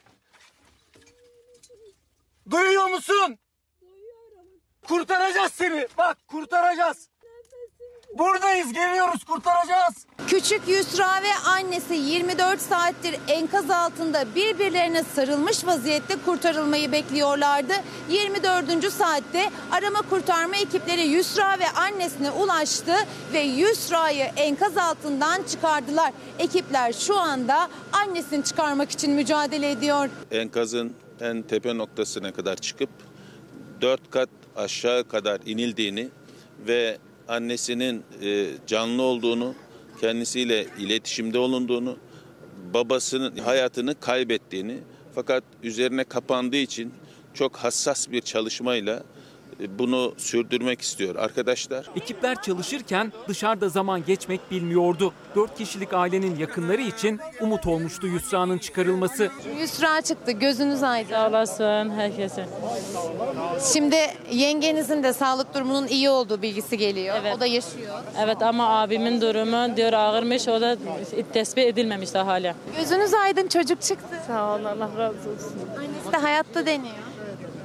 [2.51, 3.38] Duyuyor musun?
[4.91, 5.88] Kurtaracağız seni.
[5.97, 6.97] Bak kurtaracağız.
[8.18, 10.05] Buradayız geliyoruz kurtaracağız.
[10.27, 17.73] Küçük Yusra ve annesi 24 saattir enkaz altında birbirlerine sarılmış vaziyette kurtarılmayı bekliyorlardı.
[18.09, 18.93] 24.
[18.93, 22.93] saatte arama kurtarma ekipleri Yusra ve annesine ulaştı
[23.34, 26.11] ve Yusra'yı enkaz altından çıkardılar.
[26.39, 30.09] Ekipler şu anda annesini çıkarmak için mücadele ediyor.
[30.31, 32.89] enkazın en tepe noktasına kadar çıkıp
[33.81, 36.10] dört kat aşağı kadar inildiğini
[36.68, 36.98] ve
[37.28, 39.56] annesinin e, canlı olduğunu,
[40.02, 41.98] kendisiyle iletişimde olunduğunu,
[42.73, 44.78] babasının hayatını kaybettiğini
[45.15, 46.94] fakat üzerine kapandığı için
[47.34, 49.03] çok hassas bir çalışmayla
[49.69, 51.85] bunu sürdürmek istiyor arkadaşlar.
[51.95, 55.13] Ekipler çalışırken dışarıda zaman geçmek bilmiyordu.
[55.35, 59.29] 4 kişilik ailenin yakınları için umut olmuştu Yusra'nın çıkarılması.
[59.59, 61.09] Yusra çıktı gözünüz aydın.
[61.09, 62.45] Sağ olasın herkese.
[63.73, 63.95] Şimdi
[64.31, 67.15] yengenizin de sağlık durumunun iyi olduğu bilgisi geliyor.
[67.38, 67.99] O da yaşıyor.
[68.23, 70.77] Evet ama abimin durumu diyor ağırmış o da
[71.33, 72.55] tespit edilmemiş daha hala.
[72.79, 74.15] Gözünüz aydın çocuk çıktı.
[74.27, 75.53] Sağ olun Allah razı olsun.
[75.77, 77.10] Annesi de hayatta deniyor.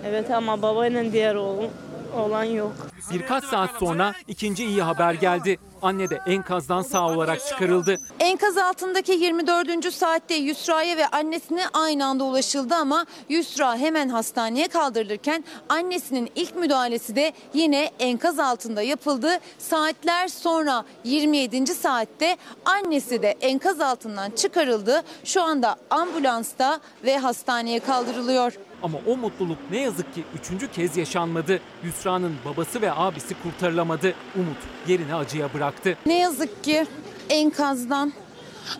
[0.08, 1.70] Evet ama babayla diğer oğlum
[2.16, 2.72] olan yok.
[3.12, 5.58] Birkaç saat sonra ikinci iyi haber geldi.
[5.82, 7.96] Anne de enkazdan sağ olarak çıkarıldı.
[8.20, 9.94] Enkaz altındaki 24.
[9.94, 17.16] saatte Yusra'ya ve annesine aynı anda ulaşıldı ama Yusra hemen hastaneye kaldırılırken annesinin ilk müdahalesi
[17.16, 19.38] de yine enkaz altında yapıldı.
[19.58, 21.66] Saatler sonra 27.
[21.66, 25.02] saatte annesi de enkaz altından çıkarıldı.
[25.24, 28.52] Şu anda ambulansta ve hastaneye kaldırılıyor.
[28.82, 31.60] Ama o mutluluk ne yazık ki üçüncü kez yaşanmadı.
[31.84, 34.14] Yusra'nın babası ve abisi kurtarılamadı.
[34.36, 35.98] Umut yerini acıya bıraktı.
[36.06, 36.86] Ne yazık ki
[37.30, 38.12] enkazdan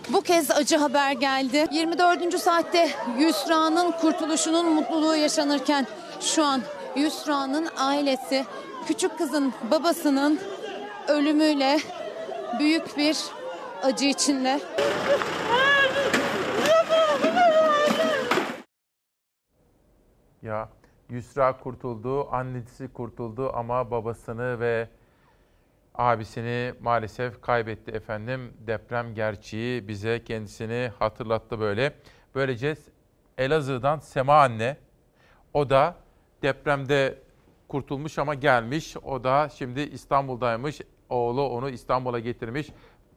[0.09, 1.67] bu kez acı haber geldi.
[1.73, 2.39] 24.
[2.41, 5.87] saatte Yusra'nın kurtuluşunun mutluluğu yaşanırken
[6.21, 6.63] şu an
[6.97, 8.45] Yusra'nın ailesi
[8.87, 10.41] küçük kızın babasının
[11.09, 11.79] ölümüyle
[12.59, 13.17] büyük bir
[13.83, 14.61] acı içinde.
[20.47, 20.69] Ya
[21.11, 24.89] Yusra kurtuldu, annesi kurtuldu ama babasını ve
[25.95, 28.55] abisini maalesef kaybetti efendim.
[28.67, 31.93] Deprem gerçeği bize kendisini hatırlattı böyle.
[32.35, 32.75] Böylece
[33.39, 34.77] Elazığ'dan Sema anne,
[35.55, 35.95] o da
[36.43, 37.19] depremde
[37.69, 38.97] kurtulmuş ama gelmiş.
[38.97, 40.81] O da şimdi İstanbul'daymış.
[41.09, 42.69] Oğlu onu İstanbul'a getirmiş.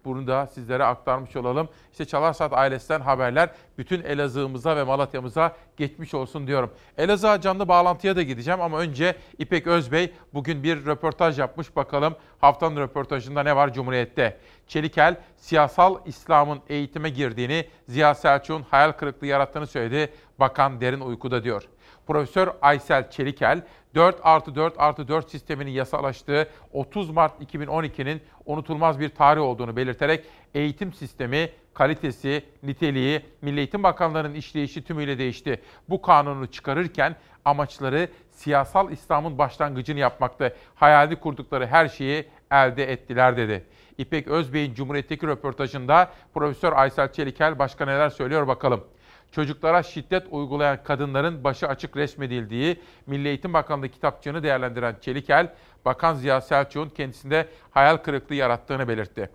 [0.05, 1.69] Bunu da sizlere aktarmış olalım.
[1.91, 6.71] İşte Çalarsat ailesinden haberler bütün Elazığ'ımıza ve Malatya'mıza geçmiş olsun diyorum.
[6.97, 11.75] Elazığ'a canlı bağlantıya da gideceğim ama önce İpek Özbey bugün bir röportaj yapmış.
[11.75, 14.37] Bakalım haftanın röportajında ne var Cumhuriyet'te?
[14.67, 20.13] Çelikel, siyasal İslam'ın eğitime girdiğini, Ziya Selçuk'un hayal kırıklığı yarattığını söyledi.
[20.39, 21.63] Bakan derin uykuda diyor.
[22.09, 23.61] Profesör Aysel Çelikel,
[23.95, 30.25] 4 artı 4 artı 4 sisteminin yasalaştığı 30 Mart 2012'nin unutulmaz bir tarih olduğunu belirterek
[30.53, 35.61] eğitim sistemi, kalitesi, niteliği, Milli Eğitim Bakanlığı'nın işleyişi tümüyle değişti.
[35.89, 37.15] Bu kanunu çıkarırken
[37.45, 40.55] amaçları siyasal İslam'ın başlangıcını yapmaktı.
[40.75, 43.65] Hayali kurdukları her şeyi elde ettiler dedi.
[43.97, 48.83] İpek Özbey'in Cumhuriyet'teki röportajında Profesör Aysel Çelikel başka neler söylüyor bakalım
[49.31, 55.53] çocuklara şiddet uygulayan kadınların başı açık resmedildiği Milli Eğitim Bakanlığı kitapçığını değerlendiren Çelikel,
[55.85, 59.29] Bakan Ziya Selçuk'un kendisinde hayal kırıklığı yarattığını belirtti.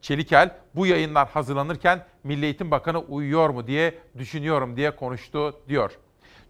[0.00, 5.98] Çelikel bu yayınlar hazırlanırken Milli Eğitim Bakanı uyuyor mu diye düşünüyorum diye konuştu diyor.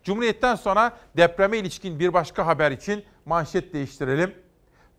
[0.02, 4.35] Cumhuriyet'ten sonra depreme ilişkin bir başka haber için manşet değiştirelim.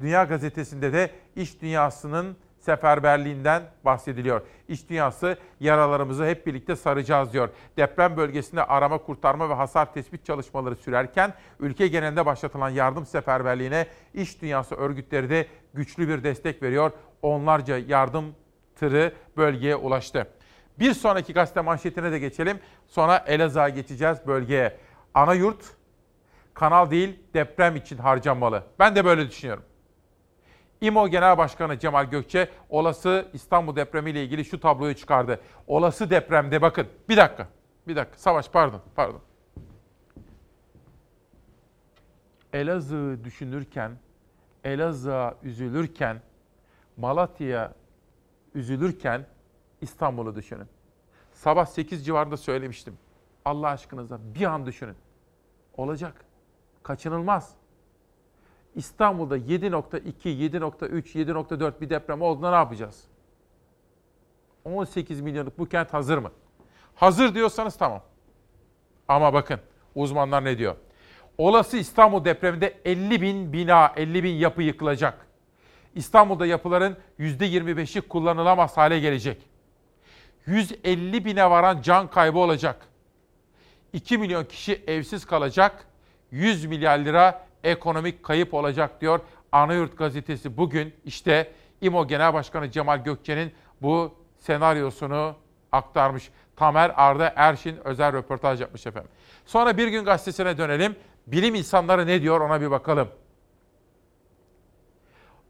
[0.01, 4.41] Dünya Gazetesi'nde de iş dünyasının seferberliğinden bahsediliyor.
[4.67, 7.49] İş dünyası yaralarımızı hep birlikte saracağız diyor.
[7.77, 14.41] Deprem bölgesinde arama, kurtarma ve hasar tespit çalışmaları sürerken ülke genelinde başlatılan yardım seferberliğine iş
[14.41, 16.91] dünyası örgütleri de güçlü bir destek veriyor.
[17.21, 18.35] Onlarca yardım
[18.75, 20.27] tırı bölgeye ulaştı.
[20.79, 22.59] Bir sonraki gazete manşetine de geçelim.
[22.87, 24.77] Sonra Elazığ'a geçeceğiz bölgeye.
[25.13, 25.63] Ana yurt
[26.53, 28.63] kanal değil deprem için harcanmalı.
[28.79, 29.63] Ben de böyle düşünüyorum.
[30.85, 35.39] İMO Genel Başkanı Cemal Gökçe olası İstanbul depremiyle ilgili şu tabloyu çıkardı.
[35.67, 37.47] Olası depremde bakın bir dakika.
[37.87, 39.21] Bir dakika Savaş pardon pardon.
[42.53, 43.91] Elazığ'ı düşünürken,
[44.63, 46.21] Elazığ'a üzülürken,
[46.97, 47.73] Malatya'ya
[48.55, 49.25] üzülürken
[49.81, 50.67] İstanbul'u düşünün.
[51.33, 52.97] Sabah 8 civarında söylemiştim.
[53.45, 54.95] Allah aşkınıza bir an düşünün.
[55.77, 56.25] Olacak.
[56.83, 57.55] Kaçınılmaz.
[58.75, 63.03] İstanbul'da 7.2, 7.3, 7.4 bir deprem olduğunda ne yapacağız?
[64.65, 66.31] 18 milyonluk bu kent hazır mı?
[66.95, 68.01] Hazır diyorsanız tamam.
[69.07, 69.59] Ama bakın
[69.95, 70.75] uzmanlar ne diyor?
[71.37, 75.25] Olası İstanbul depreminde 50 bin bina, 50 bin yapı yıkılacak.
[75.95, 79.37] İstanbul'da yapıların %25'i kullanılamaz hale gelecek.
[80.45, 82.87] 150 bine varan can kaybı olacak.
[83.93, 85.85] 2 milyon kişi evsiz kalacak.
[86.31, 89.19] 100 milyar lira ekonomik kayıp olacak diyor
[89.51, 91.51] Anayurt gazetesi bugün işte
[91.81, 93.51] İMO Genel Başkanı Cemal Gökçe'nin
[93.81, 95.35] bu senaryosunu
[95.71, 96.29] aktarmış.
[96.55, 99.11] Tamer Arda Erşin özel röportaj yapmış efendim.
[99.45, 100.95] Sonra Bir Gün Gazetesi'ne dönelim.
[101.27, 103.07] Bilim insanları ne diyor ona bir bakalım.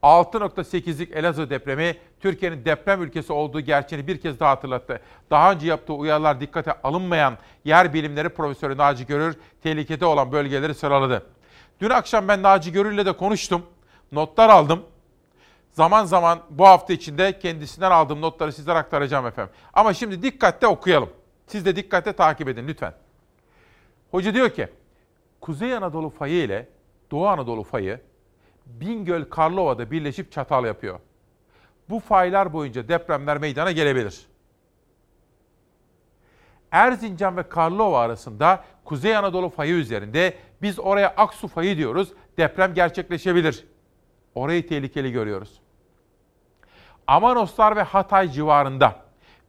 [0.03, 5.01] 6.8'lik Elazığ depremi Türkiye'nin deprem ülkesi olduğu gerçeğini bir kez daha hatırlattı.
[5.29, 11.25] Daha önce yaptığı uyarılar dikkate alınmayan yer bilimleri profesörü Naci Görür tehlikede olan bölgeleri sıraladı.
[11.81, 13.65] Dün akşam ben Naci Görür'le de konuştum.
[14.11, 14.83] Notlar aldım.
[15.71, 19.53] Zaman zaman bu hafta içinde kendisinden aldığım notları sizlere aktaracağım efendim.
[19.73, 21.09] Ama şimdi dikkatle okuyalım.
[21.47, 22.93] Siz de dikkatle takip edin lütfen.
[24.11, 24.67] Hoca diyor ki,
[25.41, 26.69] Kuzey Anadolu fayı ile
[27.11, 28.01] Doğu Anadolu fayı
[28.65, 30.99] Bingöl Karlova'da birleşip çatal yapıyor.
[31.89, 34.25] Bu faylar boyunca depremler meydana gelebilir.
[36.71, 42.13] Erzincan ve Karlova arasında Kuzey Anadolu fayı üzerinde biz oraya Aksu fayı diyoruz.
[42.37, 43.67] Deprem gerçekleşebilir.
[44.35, 45.61] Orayı tehlikeli görüyoruz.
[47.07, 48.95] Amanoslar ve Hatay civarında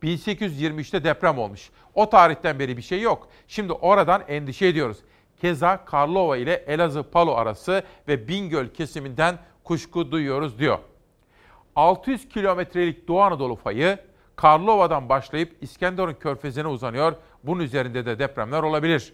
[0.02, 1.70] 1823'te deprem olmuş.
[1.94, 3.28] O tarihten beri bir şey yok.
[3.48, 4.98] Şimdi oradan endişe ediyoruz.
[5.40, 10.78] Keza Karlova ile Elazığ Palo arası ve Bingöl kesiminden kuşku duyuyoruz diyor.
[11.76, 13.98] 600 kilometrelik Doğu Anadolu fayı
[14.36, 17.12] Karlova'dan başlayıp İskenderun körfezine uzanıyor.
[17.44, 19.12] Bunun üzerinde de depremler olabilir.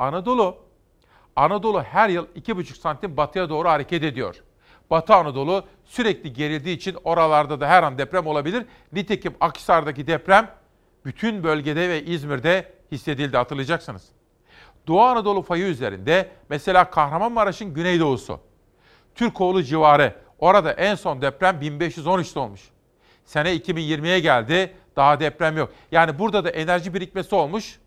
[0.00, 0.56] Anadolu,
[1.36, 4.42] Anadolu her yıl 2,5 santim batıya doğru hareket ediyor.
[4.90, 8.66] Batı Anadolu sürekli gerildiği için oralarda da her an deprem olabilir.
[8.92, 10.50] Nitekim Akhisar'daki deprem
[11.04, 14.08] bütün bölgede ve İzmir'de hissedildi hatırlayacaksınız.
[14.86, 18.40] Doğu Anadolu fayı üzerinde mesela Kahramanmaraş'ın güneydoğusu,
[19.14, 22.60] Türkoğlu civarı orada en son deprem 1513'te olmuş.
[23.24, 25.72] Sene 2020'ye geldi daha deprem yok.
[25.92, 27.78] Yani burada da enerji birikmesi olmuş.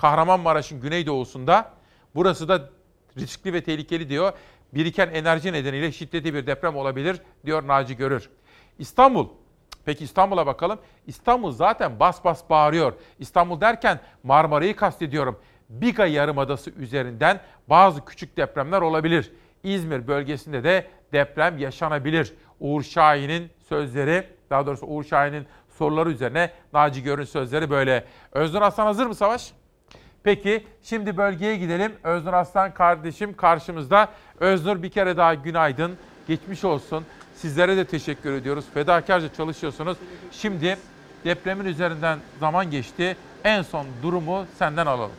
[0.00, 1.70] Kahramanmaraş'ın güneydoğusunda
[2.14, 2.70] burası da
[3.18, 4.32] riskli ve tehlikeli diyor.
[4.74, 8.30] Biriken enerji nedeniyle şiddetli bir deprem olabilir diyor Naci Görür.
[8.78, 9.28] İstanbul
[9.84, 10.78] Peki İstanbul'a bakalım.
[11.06, 12.92] İstanbul zaten bas bas bağırıyor.
[13.18, 15.40] İstanbul derken Marmara'yı kastediyorum.
[15.68, 19.32] Biga Yarımadası üzerinden bazı küçük depremler olabilir.
[19.62, 22.34] İzmir bölgesinde de deprem yaşanabilir.
[22.60, 28.04] Uğur Şahin'in sözleri, daha doğrusu Uğur Şahin'in soruları üzerine Naci Gör'ün sözleri böyle.
[28.32, 29.52] Öznur Aslan hazır mı Savaş?
[30.22, 31.92] Peki şimdi bölgeye gidelim.
[32.02, 34.08] Öznur Aslan kardeşim karşımızda.
[34.40, 35.96] Öznur bir kere daha günaydın.
[36.28, 37.04] Geçmiş olsun.
[37.34, 38.64] Sizlere de teşekkür ediyoruz.
[38.74, 39.98] Fedakarca çalışıyorsunuz.
[40.32, 40.78] Şimdi
[41.24, 43.16] depremin üzerinden zaman geçti.
[43.44, 45.10] En son durumu senden alalım.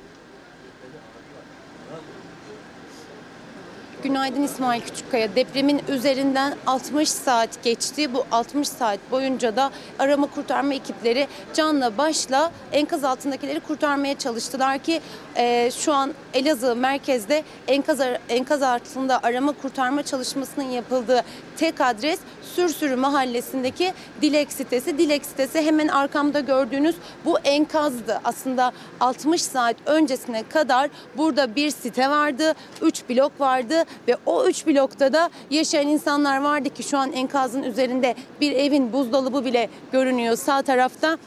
[4.04, 5.36] Günaydın İsmail Küçükkaya.
[5.36, 8.14] Depremin üzerinden 60 saat geçti.
[8.14, 15.02] Bu 60 saat boyunca da arama kurtarma ekipleri canla başla enkaz altındakileri kurtarmaya çalıştılar ki
[15.36, 18.00] e, şu an Elazığ merkezde enkaz,
[18.30, 21.24] enkaz altında arama kurtarma çalışmasının yapıldığı
[21.58, 22.20] tek adres
[22.60, 24.98] Sürsürü mahallesindeki Dilek sitesi.
[24.98, 26.96] Dilek sitesi hemen arkamda gördüğünüz
[27.26, 28.22] bu enkazdı.
[28.24, 34.68] Aslında 60 saat öncesine kadar burada bir site vardı, 3 blok vardı ve o 3
[34.68, 40.36] blokta da yaşayan insanlar vardı ki şu an enkazın üzerinde bir evin buzdolabı bile görünüyor
[40.36, 41.18] sağ tarafta.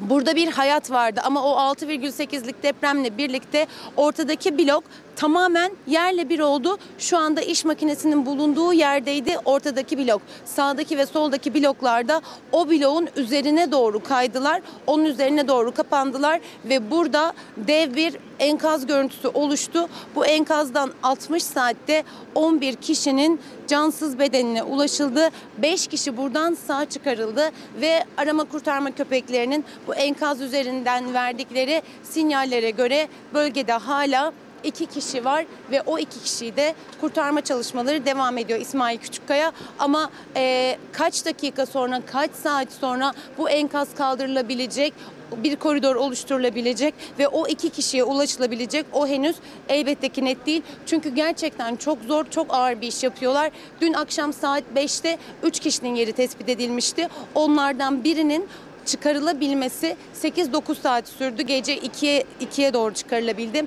[0.00, 3.66] Burada bir hayat vardı ama o 6,8'lik depremle birlikte
[3.96, 4.84] ortadaki blok
[5.20, 6.78] tamamen yerle bir oldu.
[6.98, 10.22] Şu anda iş makinesinin bulunduğu yerdeydi ortadaki blok.
[10.44, 12.20] Sağdaki ve soldaki bloklarda
[12.52, 14.62] o bloğun üzerine doğru kaydılar.
[14.86, 19.88] Onun üzerine doğru kapandılar ve burada dev bir enkaz görüntüsü oluştu.
[20.14, 22.02] Bu enkazdan 60 saatte
[22.34, 25.28] 11 kişinin cansız bedenine ulaşıldı.
[25.58, 33.08] 5 kişi buradan sağ çıkarıldı ve arama kurtarma köpeklerinin bu enkaz üzerinden verdikleri sinyallere göre
[33.34, 34.32] bölgede hala
[34.64, 39.52] iki kişi var ve o iki kişiyi de kurtarma çalışmaları devam ediyor İsmail Küçükkaya.
[39.78, 44.94] Ama e, kaç dakika sonra, kaç saat sonra bu enkaz kaldırılabilecek,
[45.36, 49.36] bir koridor oluşturulabilecek ve o iki kişiye ulaşılabilecek o henüz
[49.68, 50.62] elbette ki net değil.
[50.86, 53.50] Çünkü gerçekten çok zor, çok ağır bir iş yapıyorlar.
[53.80, 57.08] Dün akşam saat 5'te 3 kişinin yeri tespit edilmişti.
[57.34, 58.48] Onlardan birinin
[58.86, 61.42] çıkarılabilmesi 8-9 saat sürdü.
[61.42, 63.66] Gece 2'ye 2'ye doğru çıkarılabildi.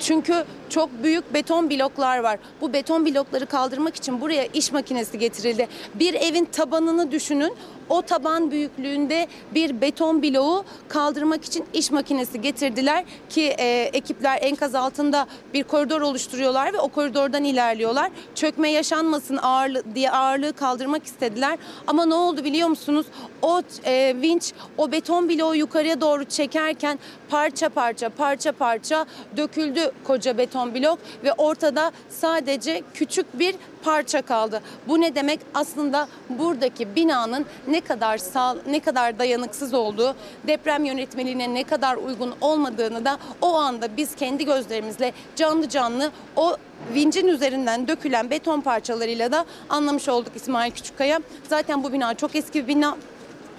[0.00, 2.38] Çünkü çok büyük beton bloklar var.
[2.60, 5.68] Bu beton blokları kaldırmak için buraya iş makinesi getirildi.
[5.94, 7.52] Bir evin tabanını düşünün.
[7.88, 14.74] O taban büyüklüğünde bir beton bloğu kaldırmak için iş makinesi getirdiler ki e, ekipler enkaz
[14.74, 18.10] altında bir koridor oluşturuyorlar ve o koridordan ilerliyorlar.
[18.34, 21.58] Çökme yaşanmasın ağırlı, diye ağırlığı kaldırmak istediler.
[21.86, 23.06] Ama ne oldu biliyor musunuz?
[23.42, 26.98] O e, vinç o beton bloğu yukarıya doğru çekerken
[27.30, 29.06] parça parça parça parça
[29.36, 34.60] döküldü koca beton blok ve ortada sadece küçük bir parça kaldı.
[34.88, 35.40] Bu ne demek?
[35.54, 40.14] Aslında buradaki binanın ne kadar sağ, ne kadar dayanıksız olduğu,
[40.46, 46.56] deprem yönetmeliğine ne kadar uygun olmadığını da o anda biz kendi gözlerimizle canlı canlı o
[46.94, 51.20] vincin üzerinden dökülen beton parçalarıyla da anlamış olduk İsmail Küçükkaya.
[51.48, 52.96] Zaten bu bina çok eski bir bina.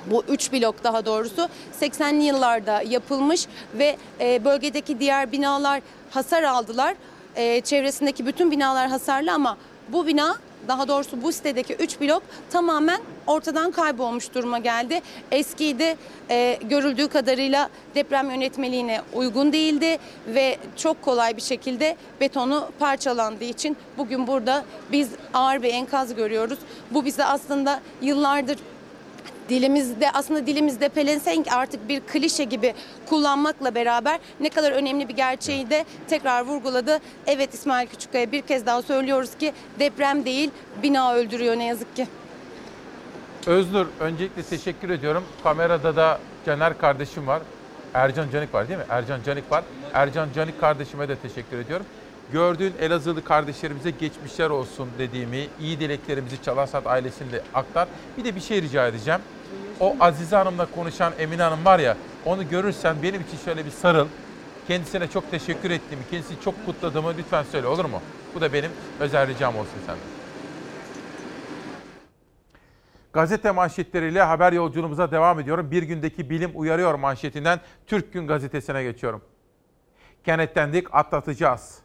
[0.05, 1.49] Bu üç blok daha doğrusu
[1.81, 5.81] 80'li yıllarda yapılmış ve e, bölgedeki diğer binalar
[6.11, 6.95] hasar aldılar.
[7.35, 9.57] E, çevresindeki bütün binalar hasarlı ama
[9.89, 15.01] bu bina daha doğrusu bu sitedeki 3 blok tamamen ortadan kaybolmuş duruma geldi.
[15.31, 15.97] Eskiydi,
[16.29, 19.97] e, görüldüğü kadarıyla deprem yönetmeliğine uygun değildi
[20.27, 26.59] ve çok kolay bir şekilde betonu parçalandığı için bugün burada biz ağır bir enkaz görüyoruz.
[26.91, 28.57] Bu bize aslında yıllardır
[29.51, 32.73] dilimizde aslında dilimizde pelesenk artık bir klişe gibi
[33.09, 36.99] kullanmakla beraber ne kadar önemli bir gerçeği de tekrar vurguladı.
[37.27, 40.51] Evet İsmail Küçükkaya bir kez daha söylüyoruz ki deprem değil
[40.83, 42.07] bina öldürüyor ne yazık ki.
[43.45, 45.23] Öznur öncelikle teşekkür ediyorum.
[45.43, 47.41] Kamerada da Caner kardeşim var.
[47.93, 48.85] Ercan Canik var değil mi?
[48.89, 49.63] Ercan Canik var.
[49.93, 51.85] Ercan Canik kardeşime de teşekkür ediyorum.
[52.33, 57.87] Gördüğün Elazığlı kardeşlerimize geçmişler olsun dediğimi, iyi dileklerimizi Çalarsat ailesine de aktar.
[58.17, 59.21] Bir de bir şey rica edeceğim.
[59.81, 64.07] O Azize Hanım'la konuşan Emine Hanım var ya, onu görürsen benim için şöyle bir sarıl.
[64.67, 68.01] Kendisine çok teşekkür ettiğimi, kendisini çok kutladığımı lütfen söyle olur mu?
[68.35, 70.03] Bu da benim özel ricam olsun senden.
[73.13, 75.71] Gazete manşetleriyle haber yolculuğumuza devam ediyorum.
[75.71, 79.21] Bir gündeki bilim uyarıyor manşetinden Türk Gün gazetesine geçiyorum.
[80.25, 81.77] Kenetlendik, atlatacağız.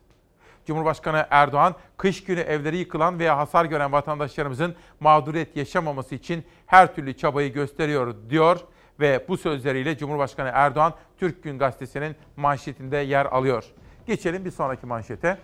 [0.67, 7.17] Cumhurbaşkanı Erdoğan, kış günü evleri yıkılan veya hasar gören vatandaşlarımızın mağduriyet yaşamaması için her türlü
[7.17, 8.61] çabayı gösteriyor diyor
[9.01, 13.65] ve bu sözleriyle Cumhurbaşkanı Erdoğan Türk Gün gazetesinin manşetinde yer alıyor.
[14.07, 15.39] Geçelim bir sonraki manşete.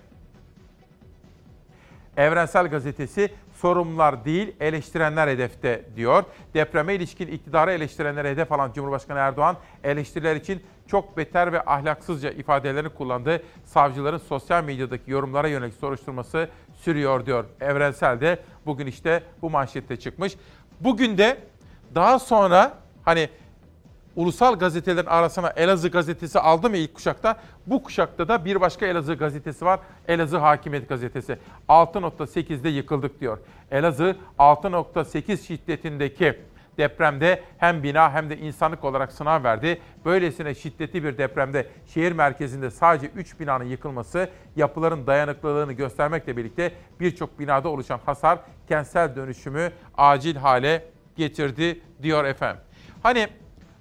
[2.17, 3.33] Evrensel Gazetesi
[3.63, 6.25] sorumlular değil eleştirenler hedefte diyor.
[6.55, 12.89] Depreme ilişkin iktidarı eleştirenlere hedef alan Cumhurbaşkanı Erdoğan eleştiriler için çok beter ve ahlaksızca ifadelerini
[12.89, 17.45] kullandığı savcıların sosyal medyadaki yorumlara yönelik soruşturması sürüyor diyor.
[17.61, 20.37] Evrensel de bugün işte bu manşette çıkmış.
[20.81, 21.39] Bugün de
[21.95, 22.75] daha sonra
[23.05, 23.29] hani
[24.17, 27.37] ulusal gazetelerin arasına Elazığ gazetesi aldı mı ilk kuşakta?
[27.67, 29.81] Bu kuşakta da bir başka Elazığ gazetesi var.
[30.09, 31.39] Elazığ Hakimiyet gazetesi.
[31.69, 33.39] 6.8'de yıkıldık diyor.
[33.71, 36.39] Elazığ 6.8 şiddetindeki
[36.79, 39.81] depremde hem bina hem de insanlık olarak sınav verdi.
[40.05, 47.39] Böylesine şiddetli bir depremde şehir merkezinde sadece 3 binanın yıkılması yapıların dayanıklılığını göstermekle birlikte birçok
[47.39, 50.85] binada oluşan hasar kentsel dönüşümü acil hale
[51.17, 52.63] getirdi diyor efendim.
[53.03, 53.29] Hani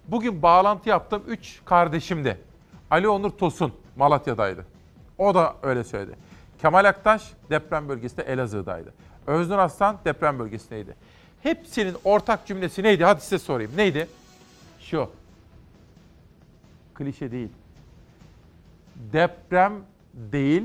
[0.07, 2.37] Bugün bağlantı yaptım 3 kardeşimdi.
[2.91, 4.65] Ali Onur Tosun Malatya'daydı.
[5.17, 6.15] O da öyle söyledi.
[6.61, 8.93] Kemal Aktaş deprem bölgesinde Elazığ'daydı.
[9.27, 10.95] Öznur Aslan deprem bölgesindeydi.
[11.43, 13.03] Hepsinin ortak cümlesi neydi?
[13.03, 13.71] Hadi size sorayım.
[13.75, 14.07] Neydi?
[14.79, 15.09] Şu.
[16.95, 17.49] Klişe değil.
[18.95, 19.73] Deprem
[20.13, 20.63] değil,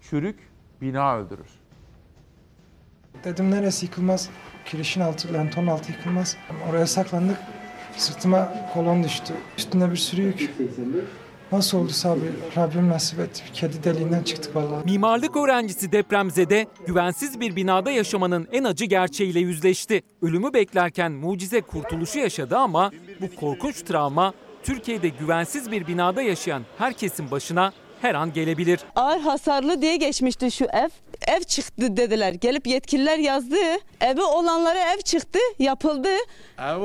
[0.00, 0.38] çürük
[0.80, 1.48] bina öldürür.
[3.24, 4.30] Dedim neresi yıkılmaz?
[4.66, 6.36] Kirişin altı, lenton altı yıkılmaz.
[6.70, 7.36] Oraya saklandık.
[7.96, 9.34] Sırtıma kolon düştü.
[9.58, 10.50] Üstünde bir sürü yük.
[11.52, 12.20] Nasıl olduysa abi
[12.56, 13.42] Rabbim nasip etti.
[13.52, 14.84] Kedi deliğinden çıktık vallahi.
[14.84, 20.02] Mimarlık öğrencisi depremzede güvensiz bir binada yaşamanın en acı gerçeğiyle yüzleşti.
[20.22, 27.30] Ölümü beklerken mucize kurtuluşu yaşadı ama bu korkunç travma Türkiye'de güvensiz bir binada yaşayan herkesin
[27.30, 27.72] başına
[28.02, 28.80] her an gelebilir.
[28.96, 30.88] Ağır hasarlı diye geçmişti şu ev.
[31.28, 32.32] Ev çıktı dediler.
[32.32, 33.56] Gelip yetkililer yazdı.
[34.00, 36.08] Evi olanlara ev çıktı, yapıldı.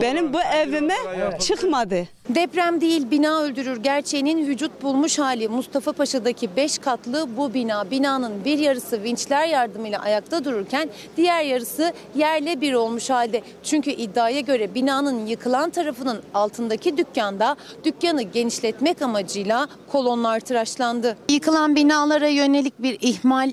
[0.01, 0.95] Benim bu evime
[1.39, 2.07] çıkmadı.
[2.29, 7.91] Deprem değil bina öldürür gerçeğinin vücut bulmuş hali Mustafa Paşa'daki 5 katlı bu bina.
[7.91, 13.41] Binanın bir yarısı vinçler yardımıyla ayakta dururken diğer yarısı yerle bir olmuş halde.
[13.63, 21.17] Çünkü iddiaya göre binanın yıkılan tarafının altındaki dükkanda dükkanı genişletmek amacıyla kolonlar tıraşlandı.
[21.29, 23.51] Yıkılan binalara yönelik bir ihmal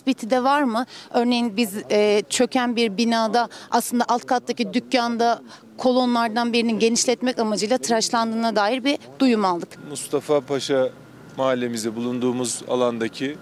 [0.00, 0.86] tespiti de var mı?
[1.10, 5.42] Örneğin biz e, çöken bir binada aslında alt kattaki dükkanda
[5.78, 9.68] kolonlardan birinin genişletmek amacıyla tıraşlandığına dair bir duyum aldık.
[9.90, 10.90] Mustafa Paşa
[11.36, 13.36] mahallemizde bulunduğumuz alandaki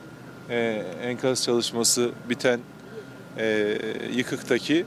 [0.51, 2.61] e, enkaz çalışması biten
[3.39, 3.79] e,
[4.15, 4.85] yıkıktaki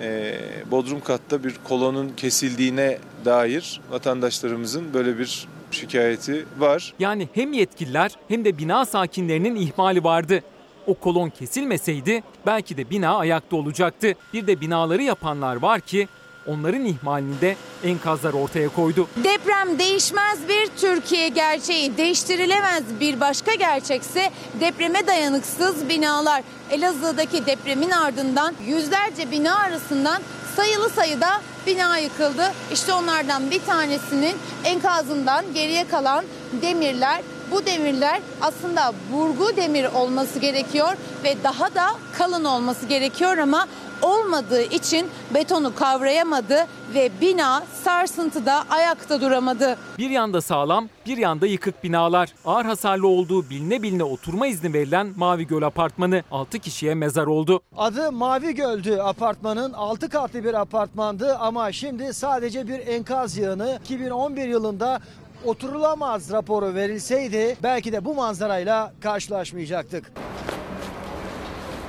[0.00, 0.34] e,
[0.70, 6.94] bodrum katta bir kolonun kesildiğine dair vatandaşlarımızın böyle bir şikayeti var.
[6.98, 10.42] Yani hem yetkililer hem de bina sakinlerinin ihmali vardı.
[10.86, 14.14] O kolon kesilmeseydi belki de bina ayakta olacaktı.
[14.32, 16.08] Bir de binaları yapanlar var ki
[16.46, 19.08] onların ihmalinde enkazlar ortaya koydu.
[19.24, 24.30] Deprem değişmez bir Türkiye gerçeği, değiştirilemez bir başka gerçekse
[24.60, 26.42] depreme dayanıksız binalar.
[26.70, 30.22] Elazığ'daki depremin ardından yüzlerce bina arasından
[30.56, 32.52] sayılı sayıda bina yıkıldı.
[32.72, 36.24] İşte onlardan bir tanesinin enkazından geriye kalan
[36.62, 37.20] demirler.
[37.52, 41.86] Bu demirler aslında burgu demir olması gerekiyor ve daha da
[42.18, 43.66] kalın olması gerekiyor ama
[44.02, 49.76] olmadığı için betonu kavrayamadı ve bina sarsıntıda ayakta duramadı.
[49.98, 52.28] Bir yanda sağlam, bir yanda yıkık binalar.
[52.44, 57.60] Ağır hasarlı olduğu biline biline oturma izni verilen Mavi Göl Apartmanı 6 kişiye mezar oldu.
[57.76, 64.48] Adı Mavi Göl'dü apartmanın 6 katlı bir apartmandı ama şimdi sadece bir enkaz yığını 2011
[64.48, 65.00] yılında
[65.44, 70.12] oturulamaz raporu verilseydi belki de bu manzarayla karşılaşmayacaktık.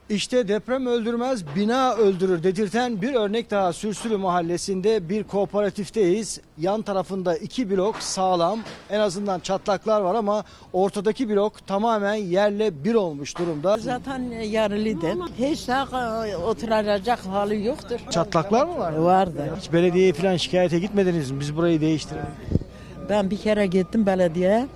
[0.10, 6.42] İşte deprem öldürmez bina öldürür dedirten bir örnek daha Sürsülü mahallesinde bir kooperatifteyiz.
[6.58, 8.60] Yan tarafında iki blok sağlam
[8.90, 13.78] en azından çatlaklar var ama ortadaki blok tamamen yerle bir olmuş durumda.
[13.78, 15.08] Zaten yarılıydı.
[15.38, 18.00] Hiç daha oturacak hali yoktur.
[18.10, 18.94] Çatlaklar mı var?
[18.94, 19.58] Vardı.
[19.62, 21.40] Hiç belediyeye falan şikayete gitmediniz mi?
[21.40, 22.26] Biz burayı değiştirelim.
[23.10, 24.68] Ben bir kere gittim belediyeye.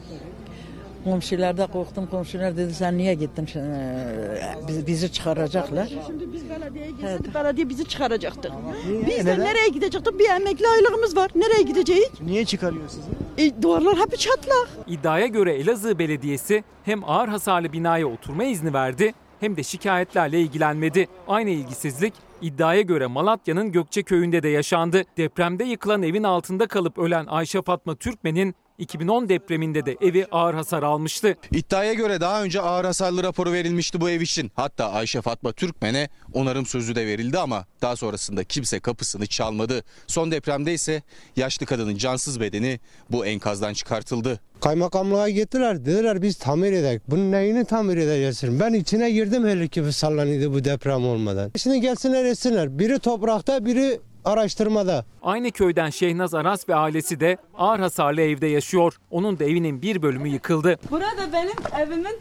[1.04, 2.08] Komşularda korktum.
[2.08, 3.50] Komşular dedi sen niye gittin?
[3.56, 5.90] Ee, Bizi, bizi çıkaracaklar.
[6.08, 8.52] Şimdi biz belediyeye gitseydik belediye bizi çıkaracaktı.
[8.90, 9.08] Niye?
[9.08, 9.46] Biz de Neden?
[9.46, 10.20] nereye gidecektik?
[10.20, 11.32] Bir emekli aylığımız var.
[11.36, 12.10] Nereye gideceğiz?
[12.26, 13.48] Niye çıkarıyor sizi?
[13.48, 14.70] E, duvarlar hep çatlak.
[14.88, 21.08] İddiaya göre Elazığ Belediyesi hem ağır hasarlı binaya oturma izni verdi hem de şikayetlerle ilgilenmedi.
[21.28, 25.04] Aynı ilgisizlik iddiaya göre Malatya'nın Gökçeköy'ünde de yaşandı.
[25.18, 30.84] Depremde yıkılan evin altında kalıp ölen Ayşe Fatma Türkmen'in 2010 depreminde de evi ağır hasar
[30.84, 31.36] almıştı.
[31.52, 34.52] İddiaya göre daha önce ağır hasarlı raporu verilmişti bu ev için.
[34.56, 39.84] Hatta Ayşe Fatma Türkmen'e onarım sözü de verildi ama daha sonrasında kimse kapısını çalmadı.
[40.08, 41.02] Son depremde ise
[41.36, 42.80] yaşlı kadının cansız bedeni
[43.10, 44.40] bu enkazdan çıkartıldı.
[44.62, 45.86] Kaymakamlığa gittiler.
[45.86, 47.02] Dediler biz tamir edek.
[47.08, 48.60] Bunun neyini tamir edeceksin?
[48.60, 51.52] Ben içine girdim hele ki sallanıydı bu deprem olmadan.
[51.58, 52.80] Şimdi gelsinler etsinler.
[52.80, 55.06] Biri toprakta biri araştırmada.
[55.24, 58.94] Aynı köyden Şehnaz Aras ve ailesi de ağır hasarlı evde yaşıyor.
[59.12, 60.80] Onun da evinin bir bölümü yıkıldı.
[60.92, 62.18] Burada benim evimin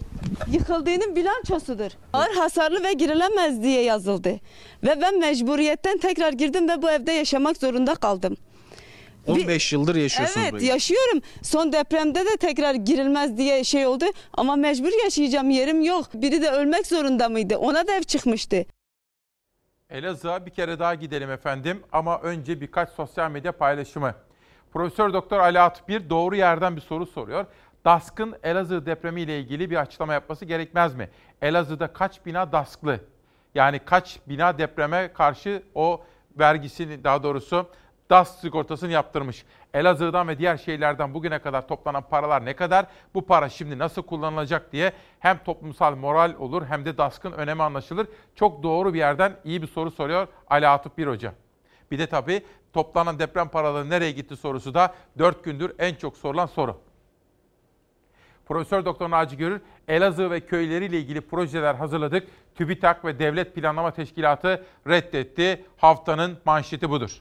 [0.52, 1.90] yıkıldığının bilançosudur.
[2.12, 4.40] Ağır hasarlı ve girilemez diye yazıldı.
[4.84, 8.36] Ve ben mecburiyetten tekrar girdim ve bu evde yaşamak zorunda kaldım.
[9.26, 10.66] 15 yıldır yaşıyorsunuz Evet burayı.
[10.66, 11.20] yaşıyorum.
[11.42, 16.06] Son depremde de tekrar girilmez diye şey oldu ama mecbur yaşayacağım yerim yok.
[16.14, 17.56] Biri de ölmek zorunda mıydı?
[17.56, 18.64] Ona da ev çıkmıştı.
[19.94, 24.14] Elazığ'a bir kere daha gidelim efendim ama önce birkaç sosyal medya paylaşımı.
[24.72, 27.46] Profesör Doktor Ali Atbir doğru yerden bir soru soruyor.
[27.84, 31.10] DASK'ın Elazığ depremi ile ilgili bir açıklama yapması gerekmez mi?
[31.42, 33.00] Elazığ'da kaç bina DASK'lı?
[33.54, 36.04] Yani kaç bina depreme karşı o
[36.38, 37.68] vergisini daha doğrusu
[38.10, 39.44] DAS sigortasını yaptırmış.
[39.74, 42.86] Elazığ'dan ve diğer şehirlerden bugüne kadar toplanan paralar ne kadar?
[43.14, 48.06] Bu para şimdi nasıl kullanılacak diye hem toplumsal moral olur hem de DASK'ın önemi anlaşılır.
[48.34, 51.32] Çok doğru bir yerden iyi bir soru soruyor Ali Atıf Bir Hoca.
[51.90, 56.46] Bir de tabii toplanan deprem paraları nereye gitti sorusu da 4 gündür en çok sorulan
[56.46, 56.80] soru.
[58.46, 62.28] Profesör Doktor Naci Görür, Elazığ ve köyleriyle ilgili projeler hazırladık.
[62.54, 65.64] TÜBİTAK ve Devlet Planlama Teşkilatı reddetti.
[65.76, 67.20] Haftanın manşeti budur.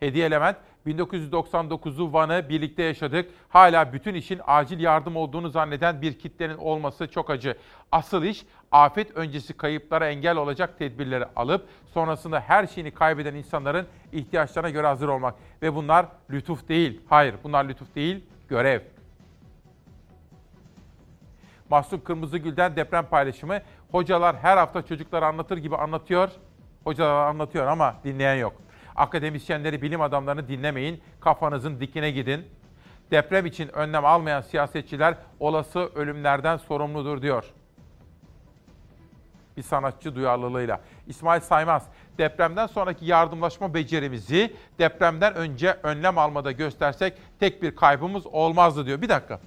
[0.00, 0.56] Hediye Element
[0.86, 3.30] 1999'u Van'ı birlikte yaşadık.
[3.48, 7.56] Hala bütün işin acil yardım olduğunu zanneden bir kitlenin olması çok acı.
[7.92, 14.70] Asıl iş afet öncesi kayıplara engel olacak tedbirleri alıp sonrasında her şeyini kaybeden insanların ihtiyaçlarına
[14.70, 15.34] göre hazır olmak.
[15.62, 17.00] Ve bunlar lütuf değil.
[17.08, 18.80] Hayır bunlar lütuf değil, görev.
[21.70, 23.58] Mahsun Kırmızıgül'den deprem paylaşımı.
[23.92, 26.30] Hocalar her hafta çocuklara anlatır gibi anlatıyor.
[26.84, 28.52] Hocalar anlatıyor ama dinleyen yok.
[28.98, 31.00] Akademisyenleri, bilim adamlarını dinlemeyin.
[31.20, 32.46] Kafanızın dikine gidin.
[33.10, 37.44] Deprem için önlem almayan siyasetçiler olası ölümlerden sorumludur diyor.
[39.56, 40.80] Bir sanatçı duyarlılığıyla.
[41.06, 41.86] İsmail Saymaz,
[42.18, 49.02] depremden sonraki yardımlaşma becerimizi depremden önce önlem almada göstersek tek bir kaybımız olmazdı diyor.
[49.02, 49.40] Bir dakika.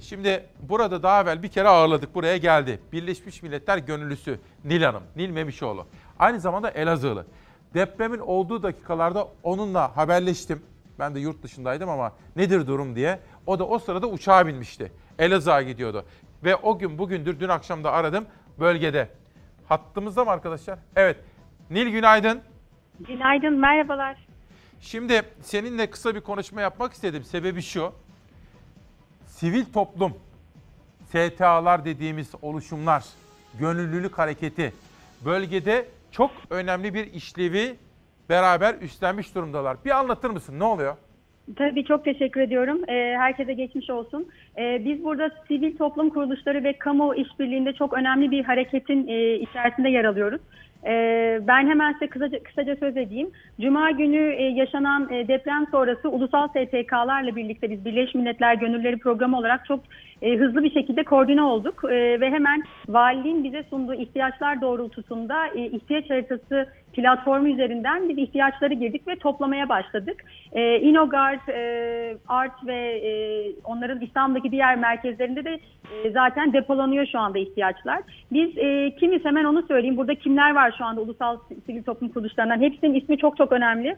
[0.00, 2.14] Şimdi burada daha evvel bir kere ağırladık.
[2.14, 2.80] Buraya geldi.
[2.92, 5.86] Birleşmiş Milletler Gönüllüsü Nil Hanım, Nil Memişoğlu.
[6.18, 7.26] Aynı zamanda Elazığlı.
[7.74, 10.62] Depremin olduğu dakikalarda onunla haberleştim.
[10.98, 13.18] Ben de yurt dışındaydım ama nedir durum diye.
[13.46, 14.92] O da o sırada uçağa binmişti.
[15.18, 16.04] Elazığ'a gidiyordu.
[16.44, 18.26] Ve o gün bugündür dün akşam da aradım
[18.60, 19.08] bölgede.
[19.68, 20.78] Hattımızda mı arkadaşlar?
[20.96, 21.16] Evet.
[21.70, 22.40] Nil günaydın.
[23.00, 24.26] Günaydın, merhabalar.
[24.80, 27.24] Şimdi seninle kısa bir konuşma yapmak istedim.
[27.24, 27.92] Sebebi şu.
[29.26, 30.14] Sivil toplum,
[31.08, 33.04] STA'lar dediğimiz oluşumlar,
[33.58, 34.72] gönüllülük hareketi
[35.24, 37.76] bölgede çok önemli bir işlevi
[38.28, 39.76] beraber üstlenmiş durumdalar.
[39.84, 40.58] Bir anlatır mısın?
[40.58, 40.96] Ne oluyor?
[41.56, 42.80] Tabii çok teşekkür ediyorum.
[42.88, 44.28] Ee, herkese geçmiş olsun.
[44.58, 49.88] Ee, biz burada sivil toplum kuruluşları ve kamu işbirliğinde çok önemli bir hareketin e, içerisinde
[49.88, 50.40] yer alıyoruz.
[50.86, 53.30] Ee, ben hemen size kısaca, kısaca söz edeyim.
[53.60, 59.38] Cuma günü e, yaşanan e, deprem sonrası ulusal STK'larla birlikte biz Birleşmiş Milletler Gönülleri Programı
[59.38, 59.80] olarak çok
[60.22, 61.84] e, hızlı bir şekilde koordine olduk.
[61.84, 69.16] Ve hemen valiliğin bize sunduğu ihtiyaçlar doğrultusunda ihtiyaç haritası platformu üzerinden biz ihtiyaçları girdik ve
[69.16, 70.24] toplamaya başladık.
[70.52, 70.92] E,
[72.28, 73.02] Art ve
[73.64, 75.58] onların İstanbul'daki diğer merkezlerinde de
[76.12, 78.00] zaten depolanıyor şu anda ihtiyaçlar.
[78.32, 79.96] Biz e, kimiz hemen onu söyleyeyim.
[79.96, 82.60] Burada kimler var şu anda ulusal sivil toplum kuruluşlarından?
[82.60, 83.96] Hepsinin ismi çok çok önemli.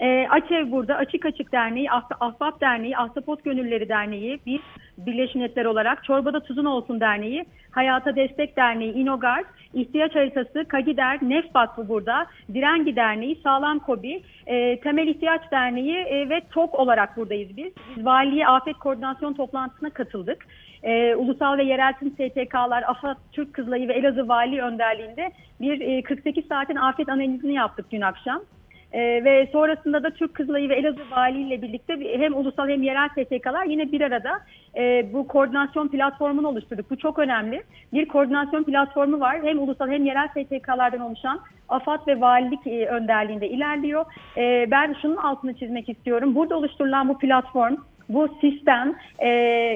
[0.00, 4.60] E, AÇEV burada, Açık Açık Derneği, Ah- Ahbap Derneği, Ahtapot Gönülleri Derneği, biz
[4.98, 9.44] Birleşmiş Milletler olarak Çorbada Tuzun Olsun Derneği, Hayata Destek Derneği, İnogard,
[9.74, 16.28] İhtiyaç Haritası, Kagider, Nef Vakfı burada, Direngi Derneği, Sağlam Kobi, e, Temel İhtiyaç Derneği e,
[16.28, 17.72] ve TOK olarak buradayız biz.
[17.96, 20.46] Biz Valiliğe Afet Koordinasyon Toplantısına katıldık.
[20.84, 25.30] E, ulusal ve yerel tüm STK'lar, AFAD, Türk Kızılayı ve Elazığ Valiliği önderliğinde
[25.60, 28.40] bir e, 48 saatin afet analizini yaptık dün akşam.
[28.92, 32.82] Ee, ve sonrasında da Türk Kızılayı ve Elazığ Vali ile birlikte bir- hem ulusal hem
[32.82, 34.30] yerel STK'lar yine bir arada
[34.76, 36.90] e, bu koordinasyon platformunu oluşturduk.
[36.90, 37.62] Bu çok önemli.
[37.92, 39.36] Bir koordinasyon platformu var.
[39.42, 44.04] Hem ulusal hem yerel STK'lardan oluşan AFAD ve valilik e, önderliğinde ilerliyor.
[44.36, 46.34] E, ben şunun altını çizmek istiyorum.
[46.34, 47.76] Burada oluşturulan bu platform
[48.08, 49.28] bu sistem e,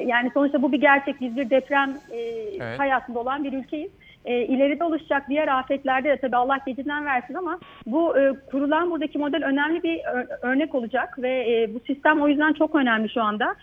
[0.07, 1.21] yani sonuçta bu bir gerçek.
[1.21, 2.17] Biz bir deprem e,
[2.59, 2.79] Evet.
[2.79, 3.91] hayatında olan bir ülkeyiz.
[4.25, 9.17] E, ileride oluşacak diğer afetlerde de tabii Allah gecinden versin ama bu e, kurulan buradaki
[9.17, 10.01] model önemli bir
[10.41, 13.55] örnek olacak ve e, bu sistem o yüzden çok önemli şu anda.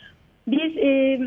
[0.46, 1.18] Biz e,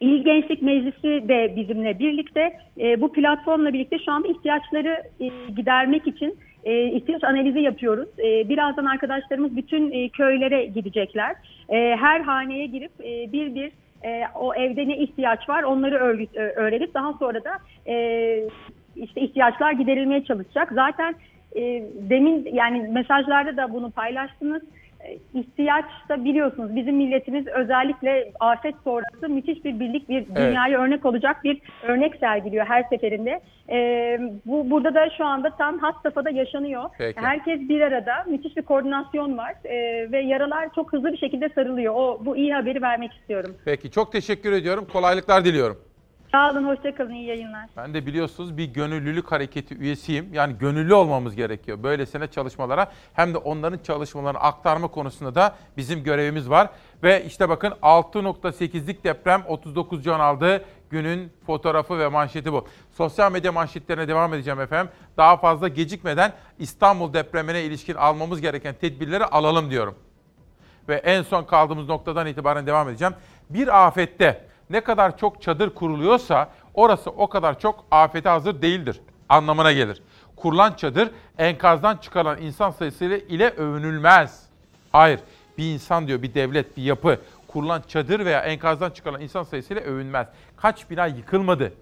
[0.00, 6.06] İl Gençlik Meclisi de bizimle birlikte e, bu platformla birlikte şu anda ihtiyaçları e, gidermek
[6.06, 8.08] için e, ihtiyaç analizi yapıyoruz.
[8.18, 11.36] E, birazdan arkadaşlarımız bütün e, köylere gidecekler.
[11.68, 13.72] E, her haneye girip e, bir bir
[14.04, 17.52] e, o evde ne ihtiyaç var onları örgüt, ö- öğrenip daha sonra da
[17.86, 17.94] e,
[18.96, 20.72] işte ihtiyaçlar giderilmeye çalışacak.
[20.74, 21.14] Zaten
[21.56, 24.62] e, demin yani mesajlarda da bunu paylaştınız.
[25.34, 31.44] İhtiyaç da biliyorsunuz bizim milletimiz özellikle afet sonrası müthiş bir birlik bir dünyaya örnek olacak
[31.44, 33.40] bir örnek sergiliyor her seferinde.
[33.70, 33.78] E,
[34.46, 36.84] bu burada da şu anda tam hat safhada yaşanıyor.
[36.98, 37.20] Peki.
[37.20, 41.94] Herkes bir arada müthiş bir koordinasyon var e, ve yaralar çok hızlı bir şekilde sarılıyor.
[41.94, 43.56] O bu iyi haberi vermek istiyorum.
[43.64, 44.86] Peki çok teşekkür ediyorum.
[44.92, 45.85] Kolaylıklar diliyorum.
[46.36, 47.68] Sağ olun, hoşçakalın, iyi yayınlar.
[47.76, 50.34] Ben de biliyorsunuz bir gönüllülük hareketi üyesiyim.
[50.34, 51.82] Yani gönüllü olmamız gerekiyor.
[51.82, 56.70] Böylesine çalışmalara hem de onların çalışmalarını aktarma konusunda da bizim görevimiz var.
[57.02, 60.64] Ve işte bakın 6.8'lik deprem 39 can aldı.
[60.90, 62.66] Günün fotoğrafı ve manşeti bu.
[62.92, 64.92] Sosyal medya manşetlerine devam edeceğim efendim.
[65.16, 69.94] Daha fazla gecikmeden İstanbul depremine ilişkin almamız gereken tedbirleri alalım diyorum.
[70.88, 73.14] Ve en son kaldığımız noktadan itibaren devam edeceğim.
[73.50, 79.72] Bir afette ne kadar çok çadır kuruluyorsa orası o kadar çok afete hazır değildir anlamına
[79.72, 80.02] gelir.
[80.36, 84.46] Kurulan çadır enkazdan çıkarılan insan sayısıyla ile övünülmez.
[84.92, 85.20] Hayır,
[85.58, 87.18] bir insan diyor, bir devlet, bir yapı
[87.48, 90.26] kurulan çadır veya enkazdan çıkarılan insan sayısıyla övünmez.
[90.56, 91.72] Kaç bina yıkılmadı?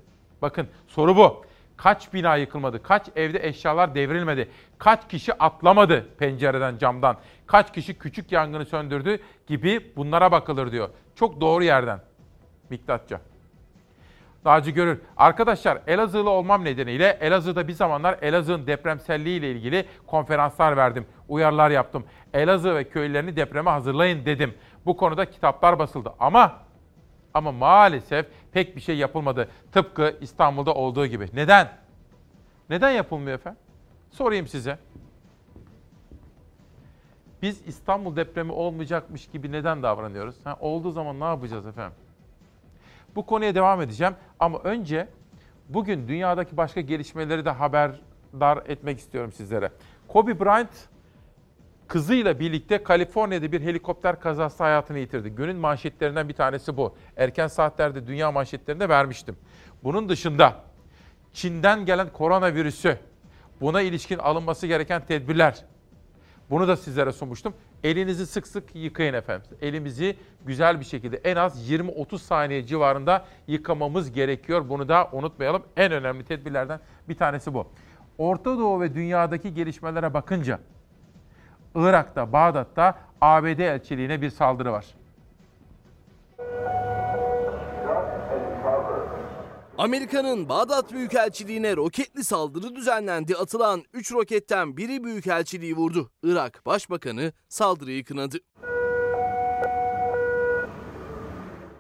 [0.42, 1.44] Bakın soru bu.
[1.76, 2.82] Kaç bina yıkılmadı?
[2.82, 4.48] Kaç evde eşyalar devrilmedi?
[4.78, 7.16] Kaç kişi atlamadı pencereden, camdan?
[7.46, 10.88] Kaç kişi küçük yangını söndürdü gibi bunlara bakılır diyor.
[11.14, 12.00] Çok doğru yerden.
[12.70, 13.20] Miktatça.
[14.44, 15.00] Dağcı görür.
[15.16, 21.06] Arkadaşlar Elazığlı olmam nedeniyle Elazığ'da bir zamanlar Elazığ'ın depremselliği ile ilgili konferanslar verdim.
[21.28, 22.04] Uyarılar yaptım.
[22.34, 24.54] Elazığ ve köylerini depreme hazırlayın dedim.
[24.86, 26.52] Bu konuda kitaplar basıldı ama
[27.34, 29.48] ama maalesef pek bir şey yapılmadı.
[29.72, 31.28] Tıpkı İstanbul'da olduğu gibi.
[31.34, 31.68] Neden?
[32.70, 33.60] Neden yapılmıyor efendim?
[34.10, 34.78] Sorayım size.
[37.42, 40.46] Biz İstanbul depremi olmayacakmış gibi neden davranıyoruz?
[40.46, 41.96] Ha, olduğu zaman ne yapacağız efendim?
[43.16, 45.08] Bu konuya devam edeceğim ama önce
[45.68, 49.70] bugün dünyadaki başka gelişmeleri de haberdar etmek istiyorum sizlere.
[50.08, 50.88] Kobe Bryant
[51.88, 55.30] kızıyla birlikte Kaliforniya'da bir helikopter kazası hayatını yitirdi.
[55.30, 56.94] Günün manşetlerinden bir tanesi bu.
[57.16, 59.36] Erken saatlerde dünya manşetlerinde vermiştim.
[59.84, 60.54] Bunun dışında
[61.32, 62.98] Çin'den gelen koronavirüsü,
[63.60, 65.64] buna ilişkin alınması gereken tedbirler.
[66.50, 67.54] Bunu da sizlere sunmuştum.
[67.84, 69.46] Elinizi sık sık yıkayın efendim.
[69.62, 70.16] Elimizi
[70.46, 74.68] güzel bir şekilde en az 20-30 saniye civarında yıkamamız gerekiyor.
[74.68, 75.62] Bunu da unutmayalım.
[75.76, 77.66] En önemli tedbirlerden bir tanesi bu.
[78.18, 80.60] Orta Doğu ve dünyadaki gelişmelere bakınca
[81.74, 84.86] Irak'ta, Bağdat'ta ABD elçiliğine bir saldırı var.
[89.78, 93.36] Amerika'nın Bağdat Büyükelçiliğine roketli saldırı düzenlendi.
[93.36, 96.10] Atılan 3 roketten biri Büyükelçiliği vurdu.
[96.22, 98.38] Irak Başbakanı saldırıyı kınadı.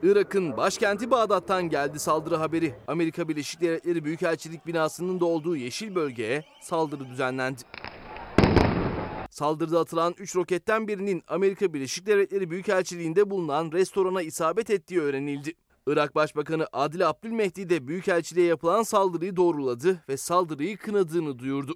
[0.02, 2.74] Irak'ın başkenti Bağdat'tan geldi saldırı haberi.
[2.86, 7.62] Amerika Birleşik Devletleri Büyükelçilik binasının da olduğu yeşil bölgeye saldırı düzenlendi.
[9.30, 15.54] Saldırıda atılan 3 roketten birinin Amerika Birleşik Devletleri Büyükelçiliğinde bulunan restorana isabet ettiği öğrenildi.
[15.86, 21.74] Irak Başbakanı Adil Abdülmehdi de Büyükelçiliğe yapılan saldırıyı doğruladı ve saldırıyı kınadığını duyurdu.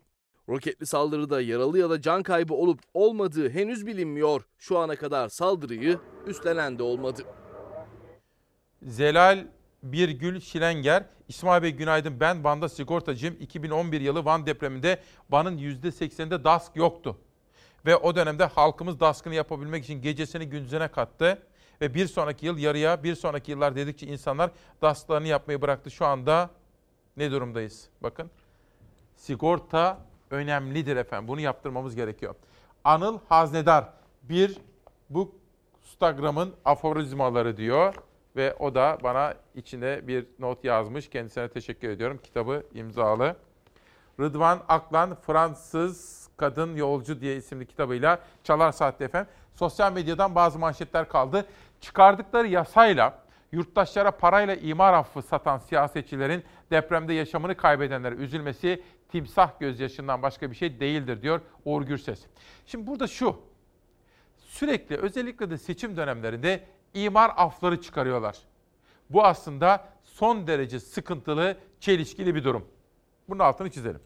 [0.49, 4.43] Roketli saldırıda yaralı ya da can kaybı olup olmadığı henüz bilinmiyor.
[4.59, 7.23] Şu ana kadar saldırıyı üstlenen de olmadı.
[8.83, 9.47] Zelal
[9.83, 13.37] Birgül Şilenger, İsmail Bey günaydın ben Van'da sigortacıyım.
[13.41, 17.19] 2011 yılı Van depreminde Van'ın %80'inde DASK yoktu.
[17.87, 21.43] Ve o dönemde halkımız DASK'ını yapabilmek için gecesini gündüzüne kattı.
[21.81, 24.51] Ve bir sonraki yıl yarıya, bir sonraki yıllar dedikçe insanlar
[24.83, 25.91] DASK'larını yapmayı bıraktı.
[25.91, 26.51] Şu anda
[27.17, 27.89] ne durumdayız?
[28.01, 28.31] Bakın
[29.17, 29.99] sigorta
[30.31, 31.29] önemlidir efendim.
[31.29, 32.35] Bunu yaptırmamız gerekiyor.
[32.85, 33.85] Anıl Haznedar
[34.23, 34.59] bir
[35.11, 35.35] bu
[35.83, 37.95] Instagram'ın aforizmaları diyor
[38.37, 41.11] ve o da bana içine bir not yazmış.
[41.11, 42.21] Kendisine teşekkür ediyorum.
[42.23, 43.37] Kitabı imzalı.
[44.21, 49.33] Rıdvan Aklan Fransız Kadın Yolcu diye isimli kitabıyla Çalar Saat'te efendim.
[49.55, 51.47] Sosyal medyadan bazı manşetler kaldı.
[51.81, 53.23] Çıkardıkları yasayla
[53.53, 60.81] yurttaşlara parayla imar affı satan siyasetçilerin depremde yaşamını kaybedenlere üzülmesi timsah gözyaşından başka bir şey
[60.81, 62.27] değildir diyor Uğur Gürses.
[62.67, 63.41] Şimdi burada şu,
[64.39, 66.65] sürekli özellikle de seçim dönemlerinde
[66.95, 68.39] imar afları çıkarıyorlar.
[69.11, 72.69] Bu aslında son derece sıkıntılı, çelişkili bir durum.
[73.29, 74.01] Bunun altını çizelim.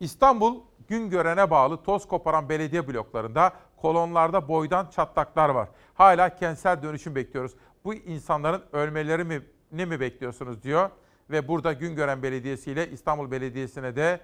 [0.00, 5.68] İstanbul Güngören'e bağlı toz koparan belediye bloklarında kolonlarda boydan çatlaklar var.
[5.94, 7.52] Hala kentsel dönüşüm bekliyoruz.
[7.84, 9.42] Bu insanların ölmeleri mi
[9.72, 10.90] ne mi bekliyorsunuz diyor
[11.30, 14.20] ve burada Güngören Belediyesi ile İstanbul Belediyesi'ne de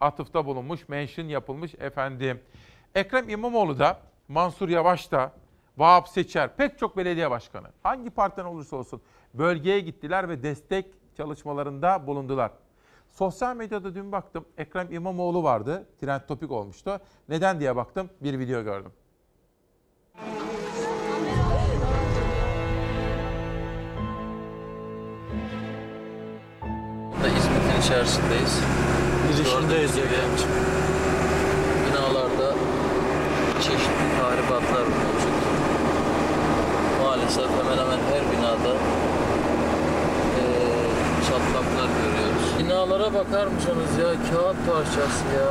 [0.00, 2.40] atıfta bulunmuş, mention yapılmış efendim.
[2.94, 3.98] Ekrem İmamoğlu da,
[4.28, 5.32] Mansur Yavaş da,
[5.76, 9.02] Vahap Seçer, pek çok belediye başkanı, hangi partiden olursa olsun
[9.34, 10.86] bölgeye gittiler ve destek
[11.16, 12.50] çalışmalarında bulundular.
[13.10, 17.00] Sosyal medyada dün baktım Ekrem İmamoğlu vardı, trend topik olmuştu.
[17.28, 18.92] Neden diye baktım, bir video gördüm.
[27.38, 28.54] İzmit'in içerisindeyiz.
[29.28, 29.92] Girişindeyiz.
[31.86, 32.54] Binalarda
[33.62, 35.36] çeşitli tahribatlar mevcut.
[37.02, 38.72] Maalesef hemen hemen her binada
[40.38, 40.86] eee,
[41.28, 42.39] çatlaklar görüyoruz.
[42.60, 44.08] Binalara bakar mısınız ya?
[44.30, 45.50] Kağıt parçası ya.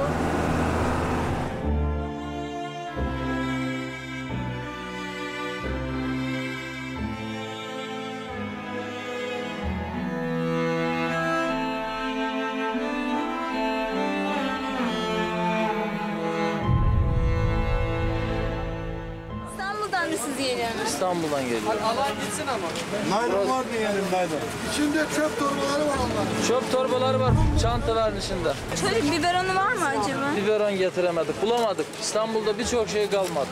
[20.99, 21.61] İstanbul'dan geliyor.
[21.83, 22.67] Alan gitsin ama.
[23.17, 24.39] Naylon var diyelim naylon.
[24.71, 26.47] İçinde çöp torbaları var onlar.
[26.47, 28.53] Çöp torbaları var çantaların içinde.
[28.81, 30.31] Çocuk biberonu var mı acaba?
[30.37, 31.85] Biberon getiremedik, bulamadık.
[32.01, 33.47] İstanbul'da birçok şey kalmadı.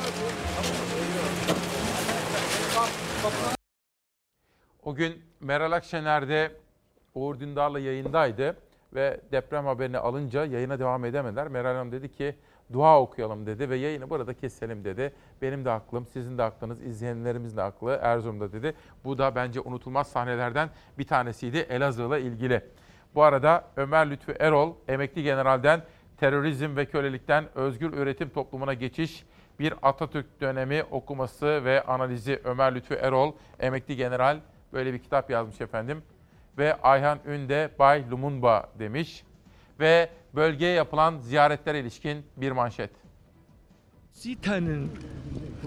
[4.85, 6.51] O gün Meral Akşener de
[7.15, 8.57] Uğur Dündar'la yayındaydı
[8.97, 11.47] ve deprem haberini alınca yayına devam edemediler.
[11.47, 12.35] Meral Hanım dedi ki
[12.73, 15.13] dua okuyalım dedi ve yayını burada keselim dedi.
[15.41, 18.73] Benim de aklım, sizin de aklınız, izleyenlerimiz de aklı Erzurum'da dedi.
[19.03, 22.61] Bu da bence unutulmaz sahnelerden bir tanesiydi Elazığ'la ilgili.
[23.15, 25.81] Bu arada Ömer Lütfü Erol, emekli generalden
[26.17, 29.25] terörizm ve kölelikten özgür üretim toplumuna geçiş,
[29.59, 34.39] bir Atatürk dönemi okuması ve analizi Ömer Lütfü Erol, emekli general
[34.73, 36.03] böyle bir kitap yazmış efendim.
[36.57, 39.23] Ve Ayhan Ünde Bay Lumumba demiş.
[39.79, 42.89] Ve bölgeye yapılan ziyaretlere ilişkin bir manşet.
[44.13, 44.91] Sitenin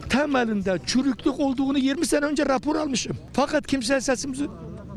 [0.09, 3.17] temelinde çürüklük olduğunu 20 sene önce rapor almışım.
[3.33, 4.47] Fakat kimse sesimizi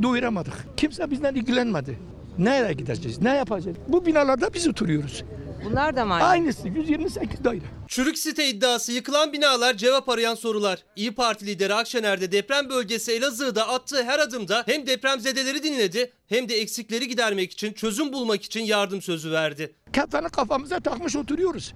[0.02, 0.54] duyuramadık.
[0.78, 2.00] Kimse bizden ilgilenmedi.
[2.38, 3.22] Nereye gideceğiz?
[3.22, 3.78] Ne yapacağız?
[3.88, 5.24] Bu binalarda biz oturuyoruz.
[5.66, 6.26] Bunlar da mı aynı?
[6.26, 7.64] Aynısı 128 daire.
[7.88, 10.80] Çürük site iddiası yıkılan binalar cevap arayan sorular.
[10.96, 16.56] İyi Parti lideri Akşener'de deprem bölgesi Elazığ'da attığı her adımda hem depremzedeleri dinledi hem de
[16.56, 19.76] eksikleri gidermek için çözüm bulmak için yardım sözü verdi.
[19.94, 21.74] Kefeni kafamıza takmış oturuyoruz.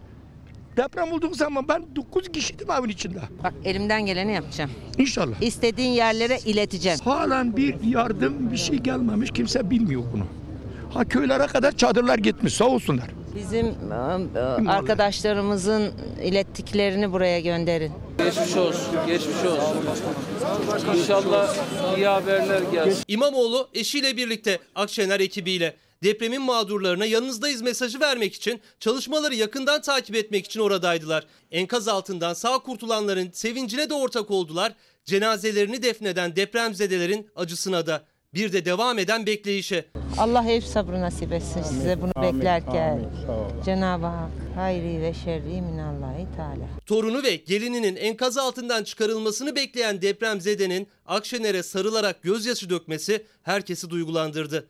[0.78, 3.20] Deprem olduğu zaman ben 9 kişiydim evin içinde.
[3.44, 4.72] Bak elimden geleni yapacağım.
[4.98, 5.42] İnşallah.
[5.42, 7.00] İstediğin yerlere ileteceğim.
[7.04, 10.26] Halen bir yardım bir şey gelmemiş kimse bilmiyor bunu.
[10.94, 13.08] Ha köylere kadar çadırlar gitmiş sağ olsunlar.
[13.38, 15.94] Bizim e, e, arkadaşlarımızın
[16.24, 17.92] ilettiklerini buraya gönderin.
[18.18, 19.78] Geçmiş olsun, geçmiş olsun.
[20.98, 21.56] İnşallah
[21.98, 23.04] iyi haberler gelsin.
[23.08, 30.46] İmamoğlu eşiyle birlikte Akşener ekibiyle depremin mağdurlarına yanınızdayız mesajı vermek için çalışmaları yakından takip etmek
[30.46, 31.26] için oradaydılar.
[31.52, 34.74] Enkaz altından sağ kurtulanların sevincine de ortak oldular.
[35.06, 38.04] Cenazelerini defneden depremzedelerin acısına da
[38.34, 39.86] bir de devam eden bekleyişe.
[40.18, 43.00] Allah ev sabrı nasip etsin size bunu beklerken.
[43.66, 46.66] Cenab-ı Hak hayri ve şerri minallahi teala.
[46.86, 54.68] Torunu ve gelininin enkaz altından çıkarılmasını bekleyen depremzedenin Akşener'e sarılarak gözyaşı dökmesi herkesi duygulandırdı.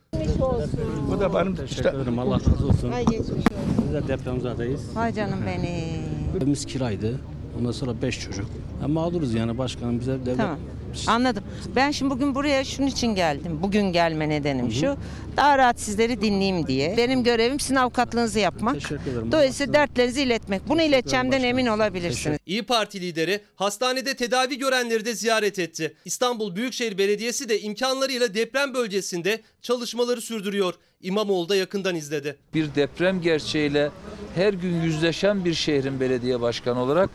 [1.11, 2.19] Bu da benim Teşekkür ederim.
[2.19, 2.91] Allah razı olsun.
[2.91, 3.43] Ay geçmiş olsun.
[3.87, 4.81] Biz de depremzedeyiz.
[4.95, 6.37] Hay canım benim.
[6.37, 7.19] Evimiz kiraydı.
[7.59, 8.45] Ondan sonra beş çocuk.
[8.81, 10.37] Ya mağduruz yani başkanım bize devlet.
[10.37, 10.59] Tamam.
[11.07, 11.43] Anladım.
[11.75, 13.59] Ben şimdi bugün buraya şunun için geldim.
[13.61, 14.97] Bugün gelme nedenim şu.
[15.37, 16.97] Daha rahat sizleri dinleyeyim diye.
[16.97, 18.73] Benim görevim sizin avukatlığınızı yapmak.
[18.73, 19.31] Teşekkür ederim.
[19.31, 20.69] Dolayısıyla dertlerinizi iletmek.
[20.69, 22.39] Bunu ileteceğimden emin olabilirsiniz.
[22.45, 25.95] İyi Parti lideri hastanede tedavi görenleri de ziyaret etti.
[26.05, 30.73] İstanbul Büyükşehir Belediyesi de imkanlarıyla deprem bölgesinde çalışmaları sürdürüyor.
[31.01, 32.37] İmamoğlu da yakından izledi.
[32.53, 33.91] Bir deprem gerçeğiyle
[34.35, 37.09] her gün yüzleşen bir şehrin belediye başkanı olarak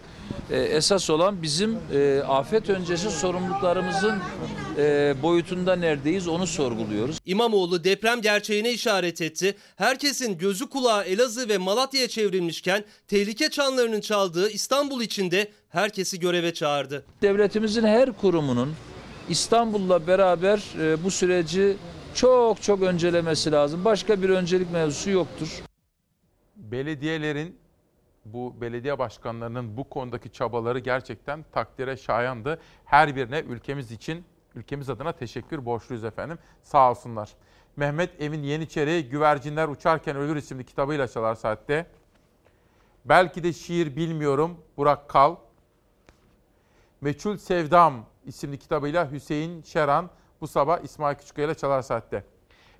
[0.51, 4.15] e, esas olan bizim e, afet öncesi sorumluluklarımızın
[4.79, 7.19] e, boyutunda neredeyiz onu sorguluyoruz.
[7.27, 9.55] İmamoğlu deprem gerçeğine işaret etti.
[9.77, 17.05] Herkesin gözü kulağı Elazığ ve Malatya'ya çevrilmişken tehlike çanlarının çaldığı İstanbul içinde herkesi göreve çağırdı.
[17.23, 18.73] Devletimizin her kurumunun
[19.29, 21.77] İstanbul'la beraber e, bu süreci
[22.15, 23.85] çok çok öncelemesi lazım.
[23.85, 25.49] Başka bir öncelik mevzusu yoktur.
[26.57, 27.62] belediyelerin
[28.25, 32.61] bu belediye başkanlarının bu konudaki çabaları gerçekten takdire şayandı.
[32.85, 34.25] Her birine ülkemiz için,
[34.55, 36.39] ülkemiz adına teşekkür borçluyuz efendim.
[36.63, 37.31] Sağ olsunlar.
[37.77, 41.87] Mehmet Emin Yeniçeri Güvercinler Uçarken Ölür isimli kitabıyla çalar saatte.
[43.05, 45.37] Belki de şiir bilmiyorum Burak Kal.
[47.01, 52.25] Meçhul Sevdam isimli kitabıyla Hüseyin Şeran bu sabah İsmail Küçükkaya ile çalar saatte.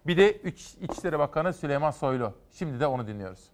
[0.07, 0.41] Bir de
[0.81, 2.33] İçişleri Bakanı Süleyman Soylu.
[2.53, 3.51] Şimdi de onu dinliyoruz.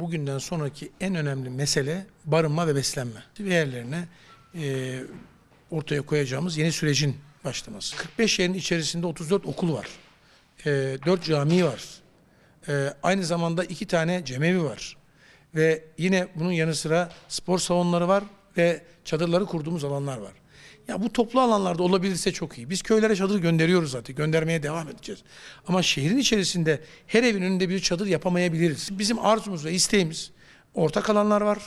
[0.00, 3.22] Bugünden sonraki en önemli mesele barınma ve beslenme.
[3.36, 4.08] Diğerlerine
[4.54, 4.98] e,
[5.70, 7.96] ortaya koyacağımız yeni sürecin başlaması.
[7.96, 9.88] 45 yerin içerisinde 34 okul var.
[10.66, 11.84] E, 4 cami var.
[12.68, 14.96] E, aynı zamanda iki tane cemevi var.
[15.54, 18.24] Ve yine bunun yanı sıra spor salonları var
[18.56, 20.32] ve çadırları kurduğumuz alanlar var.
[20.90, 22.70] Ya bu toplu alanlarda olabilirse çok iyi.
[22.70, 24.16] Biz köylere çadır gönderiyoruz zaten.
[24.16, 25.22] Göndermeye devam edeceğiz.
[25.68, 28.98] Ama şehrin içerisinde her evin önünde bir çadır yapamayabiliriz.
[28.98, 30.30] Bizim arzumuz ve isteğimiz
[30.74, 31.58] ortak alanlar var.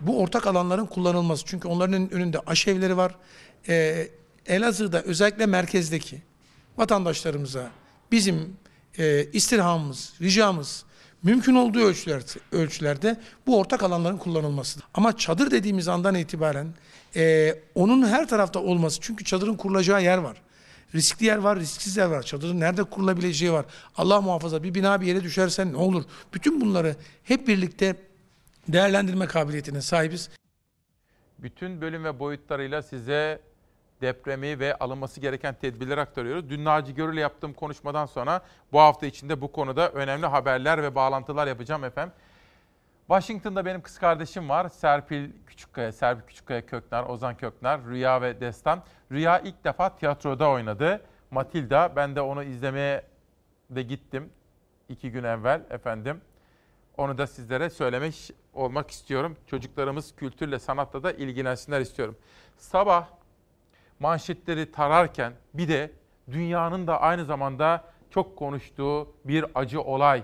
[0.00, 1.44] Bu ortak alanların kullanılması.
[1.46, 3.14] Çünkü onların önünde aşevleri var.
[3.68, 4.08] Ee,
[4.46, 6.22] Elazığ'da özellikle merkezdeki
[6.76, 7.70] vatandaşlarımıza
[8.12, 8.56] bizim
[8.98, 10.84] e, istirhamımız, ricamız
[11.22, 14.80] mümkün olduğu ölçüler, ölçülerde bu ortak alanların kullanılması.
[14.94, 16.74] Ama çadır dediğimiz andan itibaren
[17.16, 20.42] e, onun her tarafta olması çünkü çadırın kurulacağı yer var.
[20.94, 22.22] Riskli yer var, risksiz yer var.
[22.22, 23.64] Çadırın nerede kurulabileceği var.
[23.96, 26.04] Allah muhafaza bir bina bir yere düşersen ne olur?
[26.34, 27.96] Bütün bunları hep birlikte
[28.68, 30.30] değerlendirme kabiliyetine sahibiz.
[31.38, 33.40] Bütün bölüm ve boyutlarıyla size
[34.00, 36.50] depremi ve alınması gereken tedbirleri aktarıyoruz.
[36.50, 41.46] Dün Naci Görül'le yaptığım konuşmadan sonra bu hafta içinde bu konuda önemli haberler ve bağlantılar
[41.46, 42.14] yapacağım efendim.
[43.10, 44.68] Washington'da benim kız kardeşim var.
[44.68, 48.82] Serpil Küçükkaya, Serpil Küçükkaya Köknar, Ozan Köknar, Rüya ve Destan.
[49.12, 51.02] Rüya ilk defa tiyatroda oynadı.
[51.30, 53.04] Matilda, ben de onu izlemeye
[53.70, 54.30] de gittim.
[54.88, 56.20] iki gün evvel efendim.
[56.96, 59.36] Onu da sizlere söylemek olmak istiyorum.
[59.46, 62.16] Çocuklarımız kültürle, sanatla da ilgilensinler istiyorum.
[62.56, 63.06] Sabah
[64.00, 65.92] manşetleri tararken bir de
[66.30, 70.22] dünyanın da aynı zamanda çok konuştuğu bir acı olay.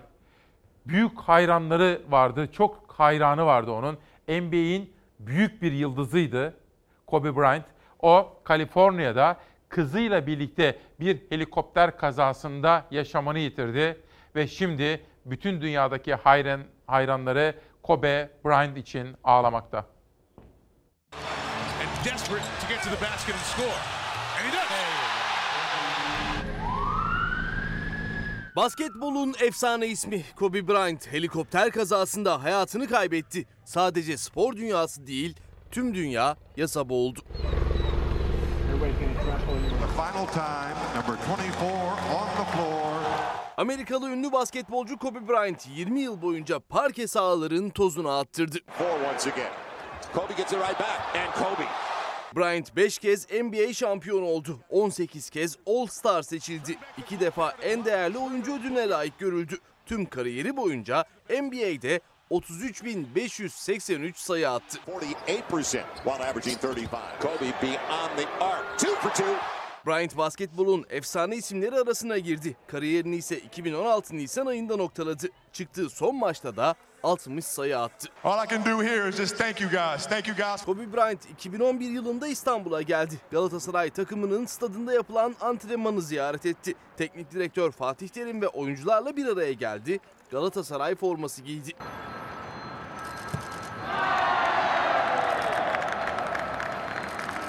[0.87, 3.99] Büyük hayranları vardı, çok hayranı vardı onun.
[4.29, 6.55] NBA'in büyük bir yıldızıydı
[7.07, 7.65] Kobe Bryant.
[8.01, 9.37] O Kaliforniya'da
[9.69, 14.01] kızıyla birlikte bir helikopter kazasında yaşamını yitirdi
[14.35, 19.85] ve şimdi bütün dünyadaki hayran hayranları Kobe Bryant için ağlamakta.
[21.81, 24.06] and desperate to get to the basket and score.
[28.57, 33.47] Basketbolun efsane ismi Kobe Bryant helikopter kazasında hayatını kaybetti.
[33.65, 35.37] Sadece spor dünyası değil,
[35.71, 37.21] tüm dünya yasa boğuldu.
[38.69, 39.15] Everybody can
[39.81, 41.65] The final time, number 24
[42.15, 43.03] on the floor.
[43.57, 48.59] Amerikalı ünlü basketbolcu Kobe Bryant 20 yıl boyunca parke sahaların tozunu attırdı.
[49.15, 49.53] once again.
[50.15, 51.96] Kobe gets it right back, and Kobe.
[52.35, 54.61] Bryant 5 kez NBA şampiyonu oldu.
[54.71, 56.79] 18 kez All-Star seçildi.
[56.99, 59.59] 2 defa en değerli oyuncu ödülüne layık görüldü.
[59.87, 64.79] Tüm kariyeri boyunca NBA'de 33.583 sayı attı.
[64.87, 66.89] 48% while averaging 35.
[67.21, 68.77] Kobe beyond the arc.
[68.79, 69.35] Two for two.
[69.87, 72.57] Bryant basketbolun efsane isimleri arasına girdi.
[72.67, 75.29] Kariyerini ise 2016 Nisan ayında noktaladı.
[75.53, 78.09] Çıktığı son maçta da 60 sayı attı.
[78.25, 80.07] All I can do here is just thank you guys.
[80.07, 80.65] Thank you guys.
[80.65, 83.15] Kobe Bryant 2011 yılında İstanbul'a geldi.
[83.31, 86.75] Galatasaray takımının stadında yapılan antrenmanı ziyaret etti.
[86.97, 90.01] Teknik direktör Fatih Terim ve oyuncularla bir araya geldi.
[90.31, 91.73] Galatasaray forması giydi.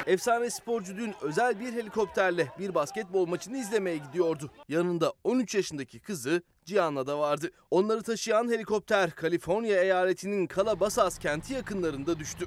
[0.07, 4.51] Efsane sporcu dün özel bir helikopterle bir basketbol maçını izlemeye gidiyordu.
[4.69, 7.51] Yanında 13 yaşındaki kızı Cihan'la da vardı.
[7.71, 12.45] Onları taşıyan helikopter Kaliforniya eyaletinin Calabasas kenti yakınlarında düştü.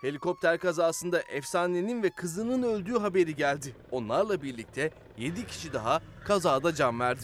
[0.00, 3.76] Helikopter kazasında efsanenin ve kızının öldüğü haberi geldi.
[3.90, 7.22] Onlarla birlikte 7 kişi daha kazada can verdi.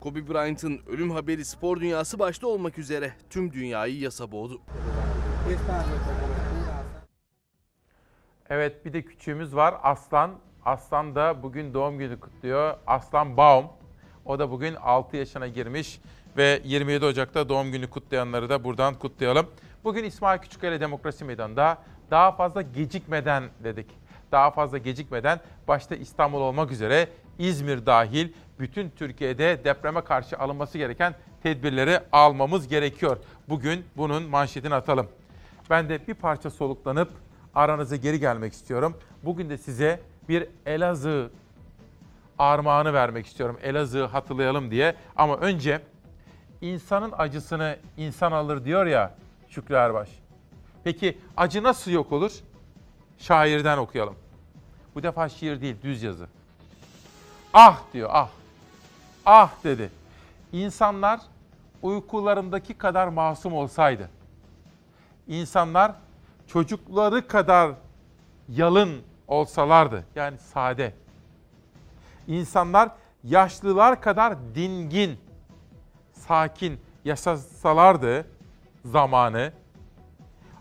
[0.00, 4.60] Kobe Bryant'ın ölüm haberi spor dünyası başta olmak üzere tüm dünyayı yasa boğdu.
[8.54, 10.30] Evet bir de küçüğümüz var Aslan.
[10.64, 12.74] Aslan da bugün doğum günü kutluyor.
[12.86, 13.66] Aslan Baum.
[14.24, 16.00] O da bugün 6 yaşına girmiş
[16.36, 19.46] ve 27 Ocak'ta doğum günü kutlayanları da buradan kutlayalım.
[19.84, 21.78] Bugün İsmail Küçükkaya Demokrasi Meydanı'nda
[22.10, 23.86] daha fazla gecikmeden dedik.
[24.32, 27.08] Daha fazla gecikmeden başta İstanbul olmak üzere
[27.38, 33.16] İzmir dahil bütün Türkiye'de depreme karşı alınması gereken tedbirleri almamız gerekiyor.
[33.48, 35.08] Bugün bunun manşetini atalım.
[35.70, 37.21] Ben de bir parça soluklanıp
[37.54, 38.96] aranıza geri gelmek istiyorum.
[39.22, 41.30] Bugün de size bir Elazığ
[42.38, 43.58] armağanı vermek istiyorum.
[43.62, 44.94] Elazığ'ı hatırlayalım diye.
[45.16, 45.80] Ama önce
[46.60, 49.14] insanın acısını insan alır diyor ya
[49.48, 50.08] Şükrü Erbaş.
[50.84, 52.32] Peki acı nasıl yok olur?
[53.18, 54.14] Şairden okuyalım.
[54.94, 56.26] Bu defa şiir değil, düz yazı.
[57.54, 58.28] Ah diyor, ah.
[59.26, 59.90] Ah dedi.
[60.52, 61.20] İnsanlar
[61.82, 64.10] uykularındaki kadar masum olsaydı.
[65.28, 65.92] İnsanlar
[66.52, 67.70] çocukları kadar
[68.48, 70.04] yalın olsalardı.
[70.14, 70.94] Yani sade.
[72.28, 72.90] İnsanlar
[73.24, 75.18] yaşlılar kadar dingin,
[76.12, 78.26] sakin yaşasalardı
[78.84, 79.52] zamanı.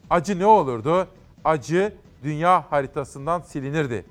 [0.09, 1.07] Acı ne olurdu?
[1.43, 4.05] Acı dünya haritasından silinirdi.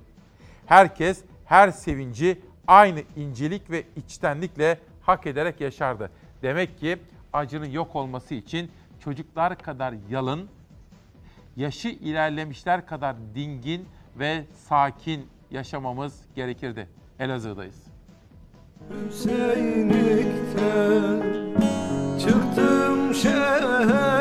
[0.67, 6.11] Herkes her sevinci aynı incelik ve içtenlikle hak ederek yaşardı.
[6.43, 6.99] Demek ki
[7.33, 8.71] acının yok olması için
[9.05, 10.49] çocuklar kadar yalın,
[11.61, 16.89] yaşı ilerlemişler kadar dingin ve sakin yaşamamız gerekirdi.
[17.19, 17.83] Elazığ'dayız.
[19.09, 21.23] Hüseyinlikten
[22.19, 24.20] çıktım şehir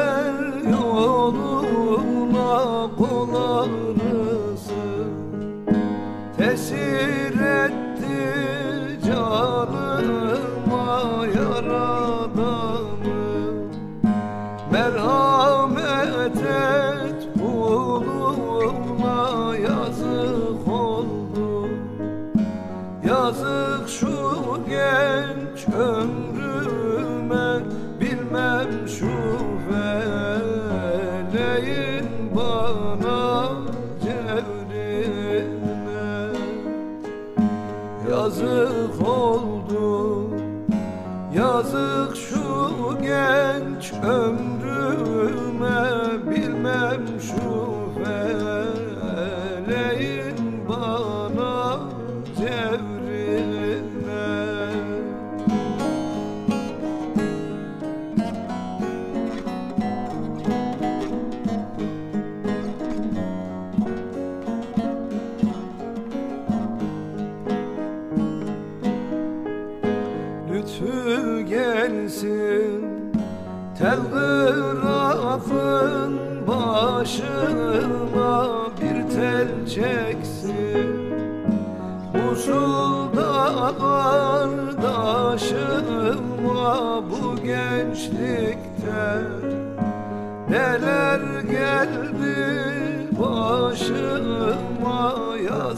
[41.59, 44.48] yazık şu genç ömrüme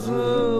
[0.02, 0.51] yazık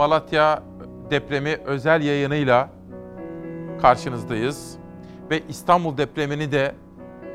[0.00, 0.62] Malatya
[1.10, 2.68] depremi özel yayınıyla
[3.82, 4.76] karşınızdayız.
[5.30, 6.74] Ve İstanbul depremini de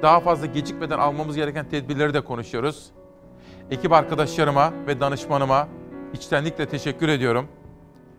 [0.01, 2.91] daha fazla gecikmeden almamız gereken tedbirleri de konuşuyoruz.
[3.71, 5.67] Ekip arkadaşlarıma ve danışmanıma
[6.13, 7.47] içtenlikle teşekkür ediyorum.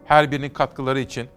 [0.05, 1.29] Her birinin katkıları için.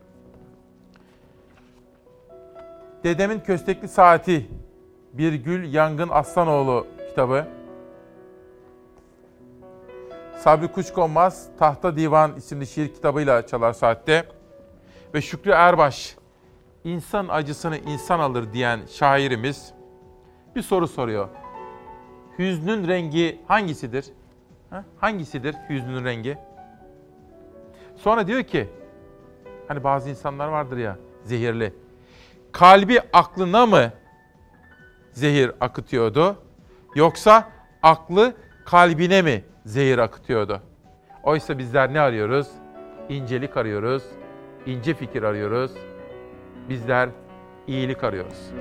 [3.03, 4.49] Dedemin Köstekli Saati
[5.13, 7.47] Bir Gül Yangın Aslanoğlu kitabı.
[10.39, 14.27] Sabri Kuşkonmaz Tahta Divan isimli şiir kitabıyla Çalar Saat'te.
[15.13, 16.15] Ve Şükrü Erbaş,
[16.83, 19.73] insan acısını insan alır diyen şairimiz
[20.55, 21.29] bir soru soruyor.
[22.39, 24.05] Hüznün rengi hangisidir?
[24.69, 24.83] Ha?
[24.97, 26.37] Hangisidir hüznün rengi?
[27.95, 28.69] Sonra diyor ki,
[29.67, 31.73] hani bazı insanlar vardır ya zehirli.
[32.51, 33.91] Kalbi aklına mı
[35.11, 36.35] zehir akıtıyordu?
[36.95, 37.49] Yoksa
[37.83, 38.33] aklı
[38.65, 40.61] kalbine mi zehir akıtıyordu?
[41.23, 42.47] Oysa bizler ne arıyoruz?
[43.09, 44.03] İncelik arıyoruz,
[44.65, 45.71] ince fikir arıyoruz.
[46.69, 47.09] Bizler
[47.67, 48.51] iyilik arıyoruz.